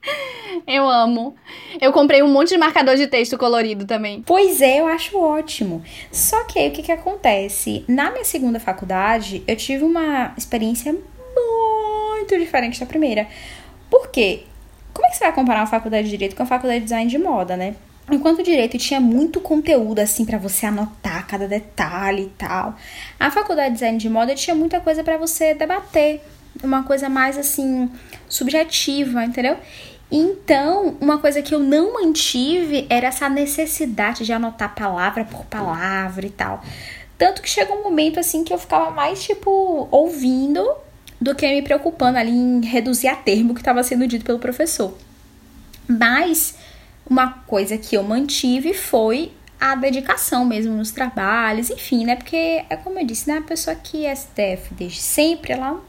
Eu 0.68 0.88
amo. 0.88 1.36
Eu 1.82 1.92
comprei 1.92 2.24
um 2.24 2.32
monte 2.32 2.50
de 2.50 2.58
marcador 2.58 2.96
de 2.96 3.08
texto 3.08 3.38
colorido 3.38 3.86
também. 3.86 4.24
Pois 4.26 4.62
é, 4.62 4.80
eu 4.80 4.88
acho 4.88 5.18
ótimo. 5.20 5.84
Só 6.12 6.44
que 6.46 6.58
aí 6.58 6.70
o 6.70 6.72
que, 6.72 6.82
que 6.82 6.92
acontece? 6.92 7.84
Na 7.88 8.10
minha 8.12 8.24
segunda 8.24 8.60
faculdade, 8.60 9.44
eu 9.48 9.56
tive 9.56 9.84
uma 9.84 10.34
experiência 10.38 10.92
muito 10.94 12.40
diferente 12.40 12.80
da 12.80 12.86
primeira. 12.86 13.28
Por 13.96 14.10
quê? 14.10 14.44
Como 14.94 15.08
é 15.08 15.10
que 15.10 15.16
você 15.16 15.24
vai 15.24 15.34
comparar 15.34 15.62
uma 15.62 15.68
faculdade 15.68 16.04
de 16.04 16.10
direito 16.10 16.36
com 16.36 16.44
a 16.44 16.46
faculdade 16.46 16.80
de 16.80 16.84
design 16.84 17.10
de 17.10 17.18
moda, 17.18 17.56
né? 17.56 17.78
Enquanto 18.12 18.40
o 18.40 18.44
direito 18.44 18.78
tinha 18.78 19.00
muito 19.00 19.40
conteúdo 19.40 20.00
assim 20.00 20.26
para 20.26 20.38
você 20.38 20.66
anotar 20.66 21.26
cada 21.26 21.48
detalhe 21.48 22.24
e 22.24 22.30
tal, 22.38 22.76
a 23.18 23.32
faculdade 23.32 23.70
de 23.70 23.76
design 23.76 23.98
de 23.98 24.10
moda 24.10 24.36
tinha 24.36 24.54
muita 24.54 24.82
coisa 24.82 25.02
para 25.02 25.16
você 25.16 25.54
debater, 25.54 26.22
uma 26.62 26.84
coisa 26.84 27.08
mais 27.08 27.38
assim 27.38 27.90
subjetiva, 28.28 29.24
entendeu? 29.24 29.56
Então, 30.12 30.98
uma 31.00 31.18
coisa 31.18 31.42
que 31.42 31.56
eu 31.56 31.60
não 31.60 31.94
mantive 31.94 32.86
era 32.90 33.08
essa 33.08 33.30
necessidade 33.30 34.26
de 34.26 34.34
anotar 34.34 34.76
palavra 34.76 35.24
por 35.24 35.46
palavra 35.46 36.26
e 36.26 36.32
tal. 36.32 36.62
Tanto 37.18 37.42
que 37.42 37.50
chegou 37.50 37.80
um 37.80 37.84
momento 37.84 38.20
assim 38.20 38.44
que 38.44 38.54
eu 38.54 38.58
ficava 38.60 38.92
mais 38.92 39.24
tipo 39.24 39.88
ouvindo 39.90 40.84
do 41.26 41.34
que 41.34 41.48
me 41.48 41.64
preocupando 41.64 42.20
ali 42.20 42.30
em 42.30 42.64
reduzir 42.64 43.08
a 43.08 43.16
termo 43.16 43.56
que 43.56 43.60
estava 43.60 43.82
sendo 43.82 44.06
dito 44.06 44.24
pelo 44.24 44.38
professor. 44.38 44.96
Mas 45.88 46.56
uma 47.10 47.32
coisa 47.48 47.80
que 47.80 47.98
eu 47.98 48.04
mantive 48.04 48.76
foi 48.76 49.32
a 49.60 49.74
dedicação 49.74 50.46
mesmo 50.46 50.76
nos 50.76 50.92
trabalhos, 50.92 51.72
enfim, 51.72 52.06
né? 52.06 52.16
Porque 52.16 52.64
é 52.70 52.76
como 52.76 53.00
eu 53.00 53.06
disse, 53.08 53.28
né? 53.28 53.40
A 53.40 53.42
pessoa 53.42 53.76
que 53.76 54.06
é 54.06 54.16
STF 54.16 54.72
desde 54.76 55.02
sempre, 55.02 55.54
ela 55.54 55.82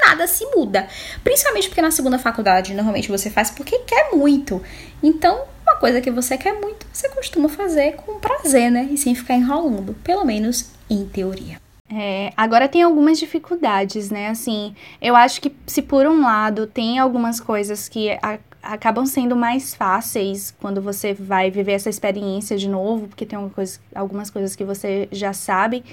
nada 0.00 0.26
se 0.26 0.44
muda. 0.46 0.88
Principalmente 1.22 1.68
porque 1.68 1.80
na 1.80 1.92
segunda 1.92 2.18
faculdade, 2.18 2.74
normalmente 2.74 3.08
você 3.08 3.30
faz 3.30 3.52
porque 3.52 3.78
quer 3.80 4.10
muito. 4.12 4.60
Então, 5.00 5.44
uma 5.62 5.76
coisa 5.76 6.00
que 6.00 6.10
você 6.10 6.36
quer 6.36 6.54
muito, 6.60 6.84
você 6.92 7.08
costuma 7.10 7.48
fazer 7.48 7.92
com 7.92 8.18
prazer, 8.18 8.68
né? 8.68 8.88
E 8.90 8.98
sem 8.98 9.14
ficar 9.14 9.34
enrolando, 9.34 9.94
pelo 10.02 10.24
menos 10.24 10.70
em 10.90 11.04
teoria. 11.04 11.61
É, 11.94 12.32
agora 12.36 12.68
tem 12.68 12.82
algumas 12.82 13.18
dificuldades, 13.18 14.10
né? 14.10 14.28
Assim, 14.28 14.74
eu 15.00 15.14
acho 15.14 15.40
que 15.42 15.54
se 15.66 15.82
por 15.82 16.06
um 16.06 16.22
lado 16.22 16.66
tem 16.66 16.98
algumas 16.98 17.38
coisas 17.38 17.86
que 17.86 18.10
a, 18.22 18.38
acabam 18.62 19.04
sendo 19.04 19.36
mais 19.36 19.74
fáceis 19.74 20.54
quando 20.58 20.80
você 20.80 21.12
vai 21.12 21.50
viver 21.50 21.72
essa 21.72 21.90
experiência 21.90 22.56
de 22.56 22.66
novo, 22.66 23.08
porque 23.08 23.26
tem 23.26 23.48
coisa, 23.50 23.78
algumas 23.94 24.30
coisas 24.30 24.56
que 24.56 24.64
você 24.64 25.06
já 25.12 25.34
sabe, 25.34 25.84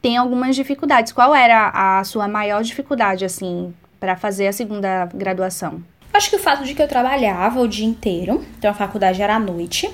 tem 0.00 0.16
algumas 0.16 0.56
dificuldades. 0.56 1.12
Qual 1.12 1.34
era 1.34 1.70
a 1.74 2.02
sua 2.04 2.26
maior 2.26 2.62
dificuldade, 2.62 3.24
assim, 3.24 3.74
para 4.00 4.16
fazer 4.16 4.46
a 4.46 4.52
segunda 4.52 5.06
graduação? 5.12 5.82
Acho 6.14 6.30
que 6.30 6.36
o 6.36 6.38
fato 6.38 6.64
de 6.64 6.74
que 6.74 6.82
eu 6.82 6.88
trabalhava 6.88 7.60
o 7.60 7.68
dia 7.68 7.86
inteiro, 7.86 8.42
então 8.58 8.70
a 8.70 8.74
faculdade 8.74 9.20
era 9.20 9.36
à 9.36 9.38
noite. 9.38 9.90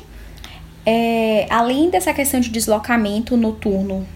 É, 0.87 1.47
além 1.51 1.91
dessa 1.91 2.15
questão 2.15 2.39
de 2.39 2.49
deslocamento 2.49 3.37
noturno 3.37 4.07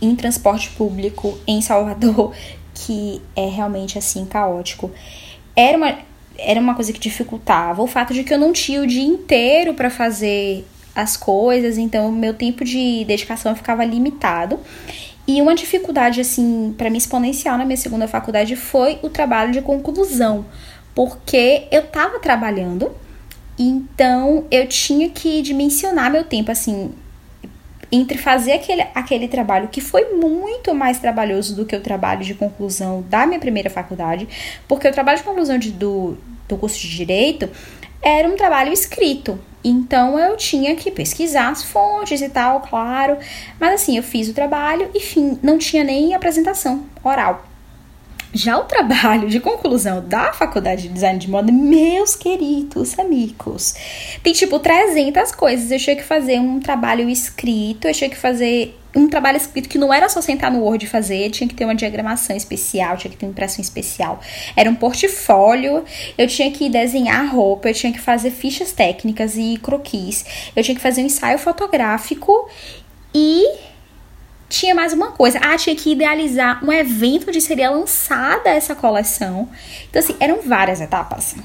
em 0.00 0.14
transporte 0.14 0.70
público 0.70 1.38
em 1.46 1.60
Salvador, 1.60 2.34
que 2.74 3.20
é 3.34 3.46
realmente 3.46 3.98
assim 3.98 4.24
caótico. 4.24 4.90
Era 5.56 5.76
uma, 5.76 5.98
era 6.36 6.60
uma 6.60 6.74
coisa 6.74 6.92
que 6.92 7.00
dificultava. 7.00 7.82
O 7.82 7.86
fato 7.86 8.14
de 8.14 8.22
que 8.22 8.32
eu 8.32 8.38
não 8.38 8.52
tinha 8.52 8.80
o 8.80 8.86
dia 8.86 9.04
inteiro 9.04 9.74
para 9.74 9.90
fazer 9.90 10.64
as 10.94 11.16
coisas, 11.16 11.78
então 11.78 12.10
meu 12.10 12.34
tempo 12.34 12.64
de 12.64 13.04
dedicação 13.04 13.54
ficava 13.54 13.84
limitado. 13.84 14.58
E 15.28 15.42
uma 15.42 15.54
dificuldade 15.54 16.20
assim 16.20 16.74
para 16.76 16.88
mim 16.88 16.96
exponencial 16.96 17.58
na 17.58 17.64
minha 17.64 17.76
segunda 17.76 18.08
faculdade 18.08 18.56
foi 18.56 18.98
o 19.02 19.10
trabalho 19.10 19.52
de 19.52 19.60
conclusão, 19.60 20.46
porque 20.94 21.66
eu 21.70 21.82
estava 21.82 22.18
trabalhando, 22.18 22.90
então 23.58 24.46
eu 24.50 24.66
tinha 24.66 25.10
que 25.10 25.42
dimensionar 25.42 26.10
meu 26.10 26.24
tempo 26.24 26.50
assim, 26.50 26.92
entre 27.90 28.18
fazer 28.18 28.52
aquele, 28.52 28.86
aquele 28.94 29.28
trabalho 29.28 29.68
que 29.68 29.80
foi 29.80 30.14
muito 30.14 30.74
mais 30.74 30.98
trabalhoso 30.98 31.54
do 31.56 31.64
que 31.64 31.74
o 31.74 31.80
trabalho 31.80 32.22
de 32.22 32.34
conclusão 32.34 33.02
da 33.08 33.26
minha 33.26 33.40
primeira 33.40 33.70
faculdade, 33.70 34.28
porque 34.66 34.88
o 34.88 34.92
trabalho 34.92 35.18
de 35.18 35.24
conclusão 35.24 35.58
de, 35.58 35.70
do, 35.70 36.16
do 36.46 36.56
curso 36.56 36.78
de 36.78 36.88
Direito 36.88 37.48
era 38.02 38.28
um 38.28 38.36
trabalho 38.36 38.72
escrito. 38.72 39.38
Então 39.64 40.18
eu 40.18 40.36
tinha 40.36 40.76
que 40.76 40.90
pesquisar 40.90 41.50
as 41.50 41.64
fontes 41.64 42.20
e 42.20 42.28
tal, 42.28 42.60
claro. 42.60 43.18
Mas 43.58 43.74
assim, 43.74 43.96
eu 43.96 44.02
fiz 44.02 44.28
o 44.28 44.34
trabalho 44.34 44.90
e 44.94 45.00
fim, 45.00 45.38
não 45.42 45.58
tinha 45.58 45.82
nem 45.82 46.14
apresentação 46.14 46.84
oral. 47.02 47.44
Já 48.32 48.58
o 48.58 48.64
trabalho 48.64 49.28
de 49.28 49.40
conclusão 49.40 50.06
da 50.06 50.34
faculdade 50.34 50.82
de 50.82 50.88
design 50.90 51.18
de 51.18 51.30
moda, 51.30 51.50
meus 51.50 52.14
queridos 52.14 52.98
amigos, 52.98 53.74
tem 54.22 54.34
tipo 54.34 54.58
300 54.58 55.32
coisas. 55.32 55.70
Eu 55.70 55.78
tinha 55.78 55.96
que 55.96 56.02
fazer 56.02 56.38
um 56.38 56.60
trabalho 56.60 57.08
escrito, 57.08 57.88
eu 57.88 57.94
tinha 57.94 58.10
que 58.10 58.16
fazer 58.16 58.78
um 58.94 59.08
trabalho 59.08 59.36
escrito 59.36 59.68
que 59.68 59.78
não 59.78 59.92
era 59.92 60.08
só 60.08 60.20
sentar 60.20 60.50
no 60.50 60.60
Word 60.60 60.84
e 60.84 60.88
fazer, 60.88 61.30
tinha 61.30 61.48
que 61.48 61.54
ter 61.54 61.64
uma 61.64 61.74
diagramação 61.74 62.36
especial, 62.36 62.96
tinha 62.96 63.10
que 63.10 63.16
ter 63.16 63.24
uma 63.24 63.32
impressão 63.32 63.62
especial. 63.62 64.20
Era 64.54 64.68
um 64.68 64.74
portfólio, 64.74 65.84
eu 66.16 66.26
tinha 66.26 66.50
que 66.50 66.68
desenhar 66.68 67.34
roupa, 67.34 67.68
eu 67.70 67.74
tinha 67.74 67.92
que 67.92 68.00
fazer 68.00 68.30
fichas 68.30 68.72
técnicas 68.72 69.36
e 69.36 69.58
croquis, 69.62 70.24
eu 70.54 70.62
tinha 70.62 70.74
que 70.74 70.82
fazer 70.82 71.02
um 71.02 71.06
ensaio 71.06 71.38
fotográfico 71.38 72.48
e 73.14 73.46
tinha 74.48 74.74
mais 74.74 74.92
uma 74.92 75.12
coisa. 75.12 75.38
Ah, 75.42 75.56
tinha 75.56 75.76
que 75.76 75.92
idealizar 75.92 76.64
um 76.64 76.72
evento 76.72 77.28
onde 77.28 77.40
seria 77.40 77.70
lançada 77.70 78.50
essa 78.50 78.74
coleção. 78.74 79.48
Então, 79.88 80.00
assim, 80.00 80.16
eram 80.18 80.40
várias 80.42 80.80
etapas. 80.80 81.36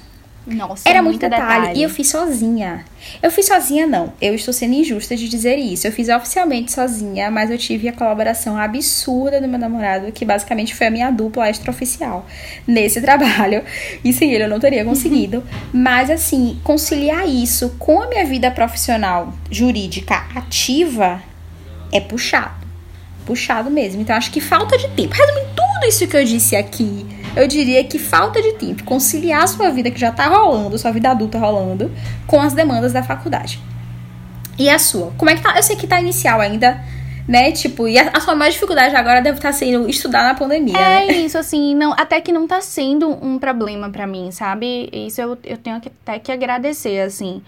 Nossa, 0.45 0.89
Era 0.89 1.01
muito 1.01 1.19
detalhe. 1.19 1.41
detalhe. 1.41 1.79
E 1.79 1.83
eu 1.83 1.89
fiz 1.89 2.09
sozinha. 2.09 2.83
Eu 3.21 3.31
fiz 3.31 3.45
sozinha, 3.45 3.87
não. 3.87 4.11
Eu 4.21 4.35
estou 4.35 4.53
sendo 4.53 4.73
injusta 4.73 5.15
de 5.15 5.29
dizer 5.29 5.57
isso. 5.57 5.87
Eu 5.87 5.91
fiz 5.91 6.09
oficialmente 6.09 6.71
sozinha, 6.71 7.31
mas 7.31 7.49
eu 7.49 7.57
tive 7.57 7.87
a 7.87 7.93
colaboração 7.93 8.57
absurda 8.57 9.39
do 9.39 9.47
meu 9.47 9.57
namorado, 9.57 10.11
que 10.11 10.25
basicamente 10.25 10.75
foi 10.75 10.87
a 10.87 10.91
minha 10.91 11.11
dupla 11.11 11.49
extraoficial 11.49 12.25
nesse 12.67 12.99
trabalho. 13.01 13.63
E 14.03 14.11
sem 14.11 14.33
ele 14.33 14.43
eu 14.43 14.49
não 14.49 14.59
teria 14.59 14.83
conseguido. 14.83 15.37
Uhum. 15.37 15.81
Mas, 15.81 16.09
assim, 16.09 16.59
conciliar 16.61 17.27
isso 17.27 17.75
com 17.79 18.01
a 18.01 18.07
minha 18.07 18.25
vida 18.25 18.51
profissional 18.51 19.33
jurídica 19.49 20.25
ativa 20.35 21.21
é 21.89 22.01
puxado 22.01 22.62
puxado 23.25 23.69
mesmo. 23.69 24.01
Então 24.01 24.15
acho 24.15 24.31
que 24.31 24.41
falta 24.41 24.77
de 24.77 24.87
tempo. 24.89 25.13
Resumindo 25.13 25.47
tudo 25.55 25.87
isso 25.87 26.07
que 26.07 26.15
eu 26.15 26.23
disse 26.23 26.55
aqui, 26.55 27.05
eu 27.35 27.47
diria 27.47 27.83
que 27.83 27.97
falta 27.97 28.41
de 28.41 28.53
tempo 28.53 28.83
conciliar 28.83 29.43
a 29.43 29.47
sua 29.47 29.69
vida 29.69 29.89
que 29.89 29.99
já 29.99 30.11
tá 30.11 30.27
rolando, 30.27 30.77
sua 30.77 30.91
vida 30.91 31.09
adulta 31.09 31.37
rolando, 31.37 31.91
com 32.27 32.39
as 32.39 32.53
demandas 32.53 32.93
da 32.93 33.01
faculdade. 33.01 33.59
E 34.57 34.69
a 34.69 34.77
sua? 34.77 35.11
Como 35.17 35.31
é 35.31 35.35
que 35.35 35.41
tá? 35.41 35.55
Eu 35.55 35.63
sei 35.63 35.75
que 35.75 35.87
tá 35.87 35.99
inicial 35.99 36.39
ainda, 36.39 36.79
né? 37.27 37.51
Tipo, 37.51 37.87
e 37.87 37.97
a, 37.97 38.11
a 38.13 38.19
sua 38.19 38.35
maior 38.35 38.51
dificuldade 38.51 38.95
agora 38.95 39.21
deve 39.21 39.37
estar 39.37 39.49
tá 39.49 39.53
sendo 39.53 39.89
estudar 39.89 40.23
na 40.23 40.35
pandemia. 40.35 40.77
É 40.77 41.07
né? 41.07 41.13
isso, 41.13 41.37
assim, 41.37 41.73
não, 41.73 41.93
até 41.93 42.21
que 42.21 42.31
não 42.31 42.47
tá 42.47 42.61
sendo 42.61 43.09
um 43.09 43.39
problema 43.39 43.89
para 43.89 44.05
mim, 44.05 44.31
sabe? 44.31 44.89
Isso 44.91 45.21
eu, 45.21 45.37
eu 45.43 45.57
tenho 45.57 45.81
que, 45.81 45.89
até 45.89 46.19
que 46.19 46.31
agradecer, 46.31 47.01
assim. 47.01 47.41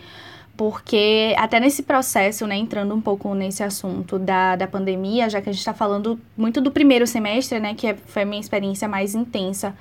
Porque 0.58 1.36
até 1.38 1.60
nesse 1.60 1.84
processo, 1.84 2.48
né, 2.48 2.56
entrando 2.56 2.96
um 2.96 3.02
pouco 3.02 3.34
nesse 3.36 3.62
assunto 3.62 4.18
da, 4.18 4.56
da 4.56 4.68
pandemia, 4.68 5.30
já 5.30 5.41
que 5.41 5.50
a 5.50 5.52
gente 5.52 5.60
está 5.60 5.74
falando 5.74 6.20
muito 6.38 6.62
do 6.62 6.72
primeiro 6.72 7.06
semestre, 7.06 7.60
né, 7.60 7.74
que 7.74 7.88
é, 7.88 7.96
foi 7.96 8.22
a 8.22 8.26
minha 8.26 8.39
experiência 8.39 8.88
mais 8.88 9.13
intensa 9.13 9.76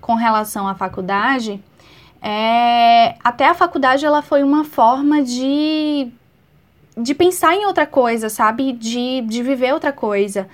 com 0.00 0.14
relação 0.14 0.68
à 0.68 0.74
faculdade, 0.74 1.60
é, 2.22 3.16
até 3.24 3.46
a 3.46 3.54
faculdade 3.54 4.04
ela 4.04 4.22
foi 4.22 4.42
uma 4.42 4.64
forma 4.64 5.22
de 5.22 6.12
de 6.96 7.14
pensar 7.14 7.54
em 7.54 7.66
outra 7.66 7.86
coisa, 7.86 8.28
sabe? 8.28 8.72
De, 8.72 9.22
de 9.22 9.42
viver 9.42 9.72
outra 9.72 9.92
coisa. 9.92 10.48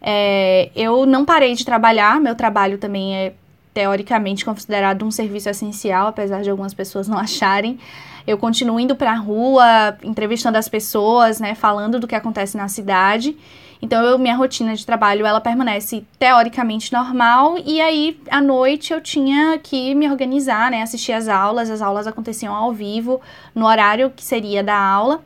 É, 0.00 0.70
eu 0.74 1.04
não 1.04 1.24
parei 1.24 1.54
de 1.54 1.64
trabalhar, 1.64 2.20
meu 2.20 2.34
trabalho 2.34 2.78
também 2.78 3.14
é 3.14 3.34
teoricamente 3.74 4.44
considerado 4.44 5.04
um 5.04 5.10
serviço 5.10 5.48
essencial, 5.48 6.08
apesar 6.08 6.42
de 6.42 6.50
algumas 6.50 6.72
pessoas 6.72 7.06
não 7.06 7.18
acharem. 7.18 7.78
Eu 8.26 8.38
continuo 8.38 8.78
indo 8.78 8.94
para 8.94 9.12
a 9.12 9.16
rua, 9.16 9.96
entrevistando 10.02 10.58
as 10.58 10.68
pessoas, 10.68 11.40
né, 11.40 11.54
falando 11.54 11.98
do 11.98 12.06
que 12.06 12.14
acontece 12.14 12.56
na 12.56 12.68
cidade. 12.68 13.36
Então, 13.82 14.04
eu, 14.04 14.18
minha 14.18 14.36
rotina 14.36 14.74
de 14.74 14.84
trabalho, 14.84 15.24
ela 15.24 15.40
permanece 15.40 16.04
teoricamente 16.18 16.92
normal. 16.92 17.56
E 17.64 17.80
aí, 17.80 18.20
à 18.30 18.40
noite, 18.40 18.92
eu 18.92 19.00
tinha 19.00 19.58
que 19.58 19.94
me 19.94 20.08
organizar, 20.10 20.70
né, 20.70 20.82
assistir 20.82 21.12
as 21.12 21.28
aulas. 21.28 21.70
As 21.70 21.80
aulas 21.80 22.06
aconteciam 22.06 22.54
ao 22.54 22.72
vivo, 22.72 23.20
no 23.54 23.66
horário 23.66 24.10
que 24.14 24.22
seria 24.22 24.62
da 24.62 24.78
aula. 24.78 25.22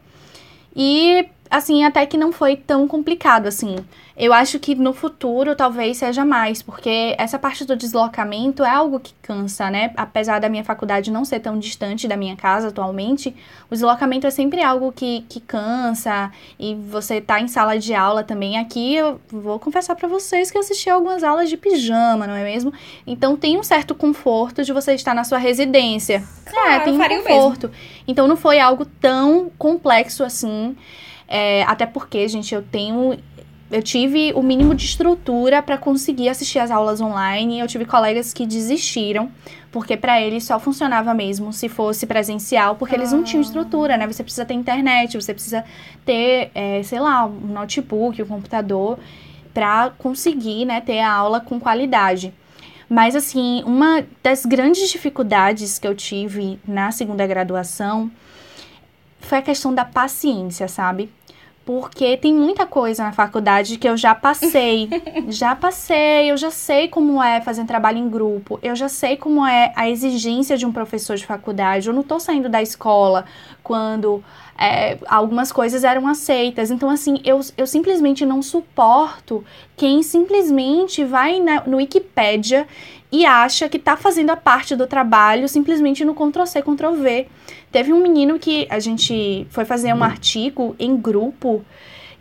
E 0.74 1.28
assim, 1.50 1.84
até 1.84 2.04
que 2.06 2.16
não 2.16 2.32
foi 2.32 2.56
tão 2.56 2.88
complicado 2.88 3.46
assim. 3.46 3.76
Eu 4.16 4.32
acho 4.32 4.60
que 4.60 4.76
no 4.76 4.92
futuro 4.92 5.56
talvez 5.56 5.96
seja 5.96 6.24
mais, 6.24 6.62
porque 6.62 7.16
essa 7.18 7.36
parte 7.36 7.64
do 7.64 7.74
deslocamento 7.74 8.62
é 8.62 8.70
algo 8.70 9.00
que 9.00 9.12
cansa, 9.20 9.68
né? 9.70 9.92
Apesar 9.96 10.38
da 10.38 10.48
minha 10.48 10.62
faculdade 10.62 11.10
não 11.10 11.24
ser 11.24 11.40
tão 11.40 11.58
distante 11.58 12.06
da 12.06 12.16
minha 12.16 12.36
casa 12.36 12.68
atualmente, 12.68 13.34
o 13.68 13.74
deslocamento 13.74 14.24
é 14.24 14.30
sempre 14.30 14.62
algo 14.62 14.92
que, 14.92 15.22
que 15.28 15.40
cansa 15.40 16.30
e 16.60 16.76
você 16.76 17.20
tá 17.20 17.40
em 17.40 17.48
sala 17.48 17.76
de 17.76 17.92
aula 17.92 18.22
também. 18.22 18.56
Aqui 18.56 18.94
eu 18.94 19.20
vou 19.28 19.58
confessar 19.58 19.96
para 19.96 20.06
vocês 20.06 20.48
que 20.48 20.56
eu 20.56 20.60
assisti 20.60 20.88
algumas 20.88 21.24
aulas 21.24 21.48
de 21.48 21.56
pijama, 21.56 22.24
não 22.24 22.34
é 22.34 22.44
mesmo? 22.44 22.72
Então 23.04 23.36
tem 23.36 23.58
um 23.58 23.64
certo 23.64 23.96
conforto 23.96 24.62
de 24.62 24.72
você 24.72 24.94
estar 24.94 25.12
na 25.12 25.24
sua 25.24 25.38
residência. 25.38 26.22
Claro, 26.46 26.70
é, 26.70 26.80
tem 26.80 26.94
um 26.94 27.22
conforto. 27.22 27.68
Então 28.06 28.28
não 28.28 28.36
foi 28.36 28.60
algo 28.60 28.84
tão 28.84 29.50
complexo 29.58 30.22
assim. 30.22 30.76
É, 31.36 31.64
até 31.64 31.84
porque, 31.84 32.28
gente, 32.28 32.54
eu 32.54 32.62
tenho 32.62 33.18
eu 33.68 33.82
tive 33.82 34.32
o 34.36 34.42
mínimo 34.42 34.72
de 34.72 34.84
estrutura 34.84 35.60
para 35.60 35.76
conseguir 35.76 36.28
assistir 36.28 36.60
as 36.60 36.70
aulas 36.70 37.00
online. 37.00 37.58
Eu 37.58 37.66
tive 37.66 37.84
colegas 37.84 38.32
que 38.32 38.46
desistiram, 38.46 39.32
porque 39.72 39.96
para 39.96 40.20
eles 40.20 40.44
só 40.44 40.60
funcionava 40.60 41.12
mesmo 41.12 41.52
se 41.52 41.68
fosse 41.68 42.06
presencial, 42.06 42.76
porque 42.76 42.94
ah. 42.94 42.98
eles 42.98 43.10
não 43.10 43.24
tinham 43.24 43.40
ah. 43.40 43.46
estrutura, 43.46 43.96
né? 43.96 44.06
Você 44.06 44.22
precisa 44.22 44.44
ter 44.44 44.54
internet, 44.54 45.20
você 45.20 45.34
precisa 45.34 45.64
ter, 46.04 46.52
é, 46.54 46.84
sei 46.84 47.00
lá, 47.00 47.26
um 47.26 47.52
notebook, 47.52 48.22
um 48.22 48.26
computador, 48.26 48.96
para 49.52 49.90
conseguir, 49.98 50.64
né, 50.66 50.80
ter 50.80 51.00
a 51.00 51.12
aula 51.12 51.40
com 51.40 51.58
qualidade. 51.58 52.32
Mas, 52.88 53.16
assim, 53.16 53.64
uma 53.66 54.04
das 54.22 54.46
grandes 54.46 54.88
dificuldades 54.88 55.80
que 55.80 55.88
eu 55.88 55.96
tive 55.96 56.60
na 56.64 56.92
segunda 56.92 57.26
graduação 57.26 58.08
foi 59.18 59.38
a 59.38 59.42
questão 59.42 59.74
da 59.74 59.84
paciência, 59.84 60.68
sabe? 60.68 61.10
Porque 61.64 62.16
tem 62.18 62.34
muita 62.34 62.66
coisa 62.66 63.04
na 63.04 63.12
faculdade 63.12 63.78
que 63.78 63.88
eu 63.88 63.96
já 63.96 64.14
passei. 64.14 64.88
já 65.28 65.56
passei, 65.56 66.30
eu 66.30 66.36
já 66.36 66.50
sei 66.50 66.88
como 66.88 67.22
é 67.22 67.40
fazer 67.40 67.62
um 67.62 67.66
trabalho 67.66 67.98
em 67.98 68.08
grupo, 68.08 68.58
eu 68.62 68.76
já 68.76 68.88
sei 68.88 69.16
como 69.16 69.46
é 69.46 69.72
a 69.74 69.88
exigência 69.88 70.56
de 70.58 70.66
um 70.66 70.72
professor 70.72 71.16
de 71.16 71.24
faculdade. 71.24 71.88
Eu 71.88 71.94
não 71.94 72.02
tô 72.02 72.20
saindo 72.20 72.48
da 72.50 72.60
escola 72.60 73.24
quando 73.62 74.22
é, 74.58 74.98
algumas 75.06 75.50
coisas 75.50 75.84
eram 75.84 76.06
aceitas. 76.06 76.70
Então, 76.70 76.90
assim, 76.90 77.20
eu, 77.24 77.40
eu 77.56 77.66
simplesmente 77.66 78.24
não 78.26 78.42
suporto 78.42 79.44
quem 79.76 80.02
simplesmente 80.02 81.04
vai 81.04 81.40
na, 81.40 81.62
no 81.66 81.78
Wikipedia 81.78 82.66
e 83.10 83.24
acha 83.24 83.68
que 83.68 83.78
tá 83.78 83.96
fazendo 83.96 84.30
a 84.30 84.36
parte 84.36 84.74
do 84.74 84.86
trabalho 84.86 85.48
simplesmente 85.48 86.04
no 86.04 86.14
Ctrl-C, 86.14 86.62
Ctrl-V. 86.62 87.28
Teve 87.74 87.92
um 87.92 88.00
menino 88.00 88.38
que 88.38 88.68
a 88.70 88.78
gente 88.78 89.48
foi 89.50 89.64
fazer 89.64 89.92
um 89.92 90.04
artigo 90.04 90.76
em 90.78 90.96
grupo 90.96 91.64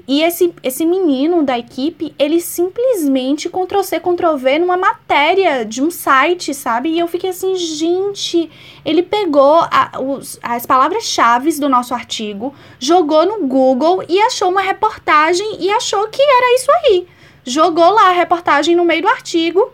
e 0.08 0.24
esse, 0.24 0.52
esse 0.64 0.84
menino 0.84 1.44
da 1.44 1.60
equipe, 1.60 2.12
ele 2.18 2.42
simplesmente 2.42 3.48
Ctrl-C, 3.48 4.00
Ctrl-V 4.00 4.58
numa 4.58 4.76
matéria 4.76 5.64
de 5.64 5.80
um 5.80 5.92
site, 5.92 6.56
sabe? 6.56 6.90
E 6.90 6.98
eu 6.98 7.08
fiquei 7.08 7.30
assim, 7.30 7.56
gente, 7.56 8.50
ele 8.84 9.04
pegou 9.04 9.60
a, 9.70 9.92
os, 10.02 10.40
as 10.42 10.66
palavras-chave 10.66 11.52
do 11.60 11.70
nosso 11.70 11.94
artigo, 11.94 12.52
jogou 12.80 13.24
no 13.24 13.46
Google 13.46 14.04
e 14.10 14.20
achou 14.22 14.50
uma 14.50 14.62
reportagem 14.62 15.58
e 15.60 15.70
achou 15.70 16.08
que 16.08 16.22
era 16.24 16.56
isso 16.56 16.72
aí. 16.72 17.08
Jogou 17.46 17.92
lá 17.92 18.10
a 18.10 18.14
reportagem 18.14 18.76
no 18.76 18.84
meio 18.84 19.04
do 19.04 19.08
artigo 19.08 19.72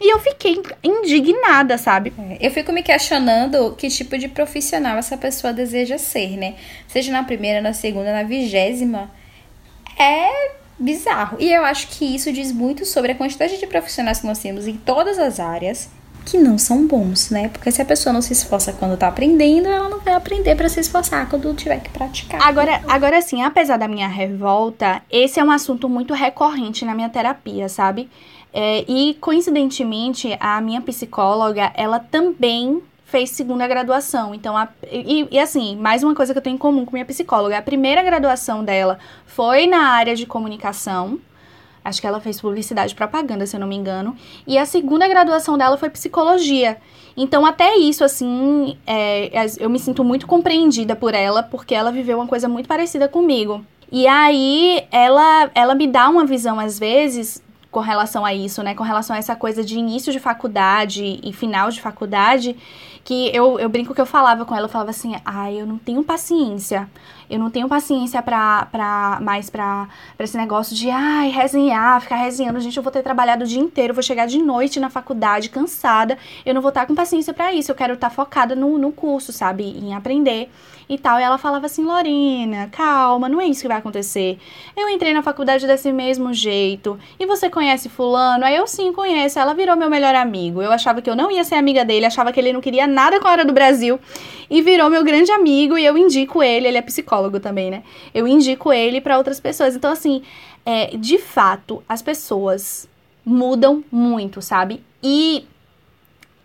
e 0.00 0.12
eu 0.12 0.18
fiquei 0.20 0.60
indignada, 0.82 1.76
sabe? 1.76 2.12
É, 2.18 2.46
eu 2.46 2.50
fico 2.50 2.72
me 2.72 2.82
questionando 2.82 3.74
que 3.76 3.88
tipo 3.88 4.16
de 4.16 4.28
profissional 4.28 4.96
essa 4.96 5.16
pessoa 5.16 5.52
deseja 5.52 5.98
ser, 5.98 6.36
né? 6.36 6.54
Seja 6.86 7.10
na 7.10 7.24
primeira, 7.24 7.60
na 7.60 7.72
segunda, 7.72 8.12
na 8.12 8.22
vigésima. 8.22 9.10
É 9.98 10.52
bizarro. 10.78 11.36
E 11.40 11.52
eu 11.52 11.64
acho 11.64 11.88
que 11.88 12.04
isso 12.04 12.32
diz 12.32 12.52
muito 12.52 12.84
sobre 12.84 13.12
a 13.12 13.14
quantidade 13.14 13.58
de 13.58 13.66
profissionais 13.66 14.20
que 14.20 14.26
nós 14.26 14.38
temos 14.38 14.68
em 14.68 14.76
todas 14.76 15.18
as 15.18 15.40
áreas 15.40 15.90
que 16.24 16.36
não 16.36 16.58
são 16.58 16.86
bons, 16.86 17.30
né? 17.30 17.48
Porque 17.48 17.70
se 17.72 17.80
a 17.80 17.84
pessoa 17.84 18.12
não 18.12 18.20
se 18.20 18.34
esforça 18.34 18.72
quando 18.72 18.98
tá 18.98 19.08
aprendendo, 19.08 19.66
ela 19.66 19.88
não 19.88 19.98
vai 19.98 20.12
aprender 20.12 20.54
para 20.54 20.68
se 20.68 20.78
esforçar 20.78 21.26
quando 21.28 21.54
tiver 21.54 21.80
que 21.80 21.88
praticar. 21.88 22.40
Agora, 22.46 22.82
agora 22.86 23.20
sim, 23.22 23.42
apesar 23.42 23.78
da 23.78 23.88
minha 23.88 24.06
revolta, 24.06 25.00
esse 25.10 25.40
é 25.40 25.44
um 25.44 25.50
assunto 25.50 25.88
muito 25.88 26.12
recorrente 26.12 26.84
na 26.84 26.94
minha 26.94 27.08
terapia, 27.08 27.68
sabe? 27.68 28.10
É, 28.60 28.84
e 28.88 29.14
coincidentemente, 29.20 30.36
a 30.40 30.60
minha 30.60 30.80
psicóloga, 30.80 31.70
ela 31.76 32.00
também 32.00 32.82
fez 33.04 33.30
segunda 33.30 33.68
graduação. 33.68 34.34
Então, 34.34 34.56
a, 34.56 34.68
e, 34.90 35.28
e, 35.30 35.38
assim, 35.38 35.76
mais 35.76 36.02
uma 36.02 36.12
coisa 36.12 36.32
que 36.32 36.38
eu 36.38 36.42
tenho 36.42 36.56
em 36.56 36.58
comum 36.58 36.84
com 36.84 36.90
minha 36.90 37.04
psicóloga: 37.04 37.56
a 37.56 37.62
primeira 37.62 38.02
graduação 38.02 38.64
dela 38.64 38.98
foi 39.26 39.68
na 39.68 39.90
área 39.90 40.16
de 40.16 40.26
comunicação. 40.26 41.20
Acho 41.84 42.00
que 42.00 42.06
ela 42.08 42.18
fez 42.18 42.40
publicidade 42.40 42.94
e 42.94 42.96
propaganda, 42.96 43.46
se 43.46 43.54
eu 43.54 43.60
não 43.60 43.68
me 43.68 43.76
engano. 43.76 44.16
E 44.44 44.58
a 44.58 44.66
segunda 44.66 45.06
graduação 45.06 45.56
dela 45.56 45.78
foi 45.78 45.88
psicologia. 45.88 46.78
Então, 47.16 47.46
até 47.46 47.76
isso, 47.76 48.02
assim, 48.02 48.76
é, 48.84 49.30
eu 49.60 49.70
me 49.70 49.78
sinto 49.78 50.02
muito 50.02 50.26
compreendida 50.26 50.96
por 50.96 51.14
ela, 51.14 51.44
porque 51.44 51.76
ela 51.76 51.92
viveu 51.92 52.18
uma 52.18 52.26
coisa 52.26 52.48
muito 52.48 52.66
parecida 52.68 53.06
comigo. 53.06 53.64
E 53.90 54.08
aí, 54.08 54.84
ela, 54.90 55.48
ela 55.54 55.76
me 55.76 55.86
dá 55.86 56.08
uma 56.08 56.26
visão, 56.26 56.58
às 56.58 56.76
vezes, 56.76 57.40
com 57.70 57.80
relação 57.80 58.24
a 58.24 58.34
isso, 58.34 58.62
né? 58.62 58.74
Com 58.74 58.82
relação 58.82 59.14
a 59.14 59.18
essa 59.18 59.36
coisa 59.36 59.62
de 59.62 59.78
início 59.78 60.12
de 60.12 60.18
faculdade 60.18 61.20
e 61.22 61.32
final 61.32 61.70
de 61.70 61.80
faculdade, 61.80 62.56
que 63.04 63.30
eu, 63.34 63.58
eu 63.58 63.68
brinco 63.68 63.94
que 63.94 64.00
eu 64.00 64.06
falava 64.06 64.44
com 64.44 64.54
ela, 64.54 64.66
eu 64.66 64.70
falava 64.70 64.90
assim, 64.90 65.14
ai, 65.24 65.60
eu 65.60 65.66
não 65.66 65.78
tenho 65.78 66.02
paciência. 66.02 66.88
Eu 67.30 67.38
não 67.38 67.50
tenho 67.50 67.68
paciência 67.68 68.22
pra, 68.22 68.66
pra 68.66 69.18
mais 69.20 69.50
pra 69.50 69.88
esse 70.18 70.36
negócio 70.36 70.74
de, 70.74 70.90
ai, 70.90 71.30
resenhar, 71.30 72.00
ficar 72.00 72.16
resenhando. 72.16 72.60
Gente, 72.60 72.76
eu 72.76 72.82
vou 72.82 72.92
ter 72.92 73.02
trabalhado 73.02 73.44
o 73.44 73.46
dia 73.46 73.60
inteiro, 73.60 73.94
vou 73.94 74.02
chegar 74.02 74.26
de 74.26 74.38
noite 74.42 74.80
na 74.80 74.88
faculdade 74.88 75.50
cansada. 75.50 76.16
Eu 76.44 76.54
não 76.54 76.62
vou 76.62 76.70
estar 76.70 76.86
com 76.86 76.94
paciência 76.94 77.34
para 77.34 77.52
isso. 77.52 77.70
Eu 77.70 77.76
quero 77.76 77.94
estar 77.94 78.10
focada 78.10 78.54
no, 78.54 78.78
no 78.78 78.92
curso, 78.92 79.32
sabe? 79.32 79.64
Em 79.64 79.94
aprender 79.94 80.50
e 80.88 80.96
tal. 80.96 81.20
E 81.20 81.22
ela 81.22 81.38
falava 81.38 81.66
assim: 81.66 81.84
Lorena, 81.84 82.68
calma, 82.72 83.28
não 83.28 83.40
é 83.40 83.46
isso 83.46 83.62
que 83.62 83.68
vai 83.68 83.76
acontecer. 83.76 84.38
Eu 84.76 84.88
entrei 84.88 85.12
na 85.12 85.22
faculdade 85.22 85.66
desse 85.66 85.92
mesmo 85.92 86.32
jeito. 86.32 86.98
E 87.18 87.26
você 87.26 87.50
conhece 87.50 87.88
Fulano? 87.88 88.44
Aí 88.44 88.56
eu 88.56 88.66
sim 88.66 88.92
conheço. 88.92 89.38
Ela 89.38 89.54
virou 89.54 89.76
meu 89.76 89.90
melhor 89.90 90.14
amigo. 90.14 90.62
Eu 90.62 90.72
achava 90.72 91.02
que 91.02 91.10
eu 91.10 91.16
não 91.16 91.30
ia 91.30 91.44
ser 91.44 91.56
amiga 91.56 91.84
dele, 91.84 92.06
achava 92.06 92.32
que 92.32 92.40
ele 92.40 92.52
não 92.52 92.60
queria 92.60 92.86
nada 92.86 93.20
com 93.20 93.28
a 93.28 93.32
hora 93.32 93.44
do 93.44 93.52
Brasil. 93.52 94.00
E 94.50 94.62
virou 94.62 94.88
meu 94.88 95.04
grande 95.04 95.30
amigo. 95.30 95.76
E 95.76 95.84
eu 95.84 95.96
indico 95.96 96.42
ele, 96.42 96.68
ele 96.68 96.78
é 96.78 96.82
psicólogo 96.82 97.38
também, 97.38 97.70
né? 97.70 97.82
Eu 98.14 98.26
indico 98.26 98.72
ele 98.72 99.00
para 99.00 99.18
outras 99.18 99.38
pessoas. 99.38 99.76
Então, 99.76 99.92
assim, 99.92 100.22
é, 100.64 100.96
de 100.96 101.18
fato, 101.18 101.82
as 101.88 102.02
pessoas 102.02 102.88
mudam 103.24 103.84
muito, 103.90 104.40
sabe? 104.40 104.82
E 105.02 105.44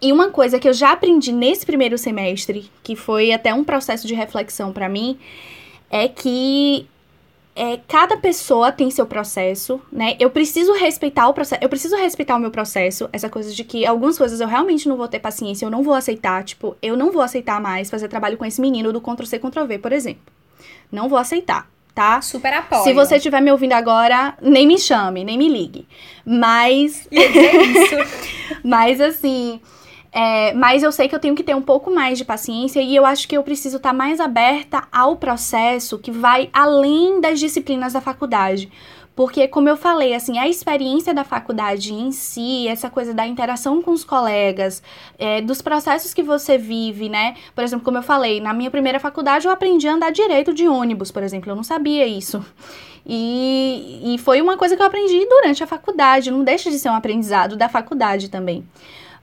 e 0.02 0.12
uma 0.12 0.30
coisa 0.30 0.60
que 0.60 0.68
eu 0.68 0.74
já 0.74 0.92
aprendi 0.92 1.32
nesse 1.32 1.66
primeiro 1.66 1.98
semestre, 1.98 2.70
que 2.84 2.94
foi 2.94 3.32
até 3.32 3.54
um 3.54 3.64
processo 3.64 4.06
de 4.06 4.14
reflexão 4.14 4.74
para 4.74 4.90
mim, 4.90 5.18
é 5.90 6.10
que 6.10 6.86
é, 7.56 7.80
cada 7.88 8.18
pessoa 8.18 8.72
tem 8.72 8.90
seu 8.90 9.06
processo, 9.06 9.80
né? 9.92 10.16
Eu 10.20 10.30
preciso 10.30 10.74
respeitar 10.74 11.28
o 11.28 11.34
processo, 11.34 11.64
eu 11.64 11.70
preciso 11.70 11.96
respeitar 11.96 12.36
o 12.36 12.40
meu 12.40 12.50
processo, 12.50 13.08
essa 13.14 13.30
coisa 13.30 13.54
de 13.54 13.64
que 13.64 13.86
algumas 13.86 14.18
coisas 14.18 14.42
eu 14.42 14.48
realmente 14.48 14.88
não 14.90 14.98
vou 14.98 15.08
ter 15.08 15.20
paciência, 15.20 15.66
eu 15.66 15.70
não 15.70 15.84
vou 15.84 15.94
aceitar, 15.94 16.44
tipo, 16.44 16.76
eu 16.82 16.98
não 16.98 17.12
vou 17.12 17.22
aceitar 17.22 17.62
mais 17.62 17.90
fazer 17.90 18.08
trabalho 18.08 18.38
com 18.38 18.46
esse 18.46 18.60
menino 18.60 18.92
do 18.92 19.00
Ctrl-C, 19.00 19.40
Ctrl-V, 19.40 19.80
por 19.80 19.92
exemplo. 19.92 20.24
Não 20.92 21.08
vou 21.08 21.20
aceitar, 21.20 21.70
tá? 21.94 22.22
Super 22.22 22.54
apoio. 22.54 22.84
Se 22.84 22.94
você 22.94 23.18
estiver 23.18 23.42
me 23.42 23.52
ouvindo 23.52 23.74
agora, 23.74 24.36
nem 24.42 24.66
me 24.66 24.80
chame, 24.80 25.24
nem 25.24 25.38
me 25.38 25.48
ligue. 25.48 25.88
Mas. 26.26 27.08
isso. 27.12 27.96
mas 28.64 29.00
assim. 29.00 29.62
É, 30.14 30.54
mas 30.54 30.84
eu 30.84 30.92
sei 30.92 31.08
que 31.08 31.16
eu 31.16 31.20
tenho 31.20 31.34
que 31.34 31.44
ter 31.44 31.56
um 31.56 31.62
pouco 31.62 31.90
mais 31.90 32.20
de 32.20 32.24
paciência 32.24 32.80
e 32.80 32.96
eu 32.96 33.04
acho 33.04 33.28
que 33.28 33.36
eu 33.36 33.42
preciso 33.42 33.78
estar 33.78 33.94
mais 33.94 34.20
aberta 34.20 34.84
ao 34.92 35.16
processo 35.16 35.98
que 35.98 36.12
vai 36.12 36.50
além 36.54 37.20
das 37.20 37.40
disciplinas 37.40 37.94
da 37.94 38.02
faculdade. 38.02 38.72
Porque, 39.16 39.48
como 39.48 39.70
eu 39.70 39.78
falei, 39.78 40.16
assim, 40.16 40.40
a 40.40 40.48
experiência 40.48 41.14
da 41.14 41.24
faculdade 41.24 41.94
em 41.94 42.12
si, 42.12 42.68
essa 42.68 42.90
coisa 42.90 43.14
da 43.14 43.28
interação 43.28 43.82
com 43.82 43.92
os 43.92 44.04
colegas, 44.04 44.82
é, 45.20 45.40
dos 45.40 45.62
processos 45.62 46.14
que 46.16 46.24
você 46.24 46.58
vive, 46.58 47.10
né? 47.10 47.36
Por 47.54 47.64
exemplo, 47.64 47.86
como 47.86 48.00
eu 48.00 48.04
falei, 48.04 48.42
na 48.42 48.54
minha 48.54 48.72
primeira 48.72 49.00
faculdade 49.00 49.46
eu 49.46 49.52
aprendi 49.52 49.88
a 49.88 49.94
andar 49.94 50.12
direito 50.12 50.52
de 50.52 50.68
ônibus, 50.68 51.12
por 51.12 51.22
exemplo, 51.22 51.52
eu 51.52 51.56
não 51.56 51.64
sabia 51.64 52.08
isso. 52.08 52.44
E, 53.06 54.16
e 54.16 54.18
foi 54.18 54.42
uma 54.42 54.58
coisa 54.58 54.76
que 54.76 54.82
eu 54.82 54.86
aprendi 54.86 55.28
durante 55.28 55.64
a 55.64 55.68
faculdade, 55.68 56.32
não 56.32 56.44
deixa 56.44 56.72
de 56.72 56.80
ser 56.80 56.90
um 56.90 56.96
aprendizado 56.96 57.56
da 57.56 57.70
faculdade 57.70 58.30
também. 58.30 58.66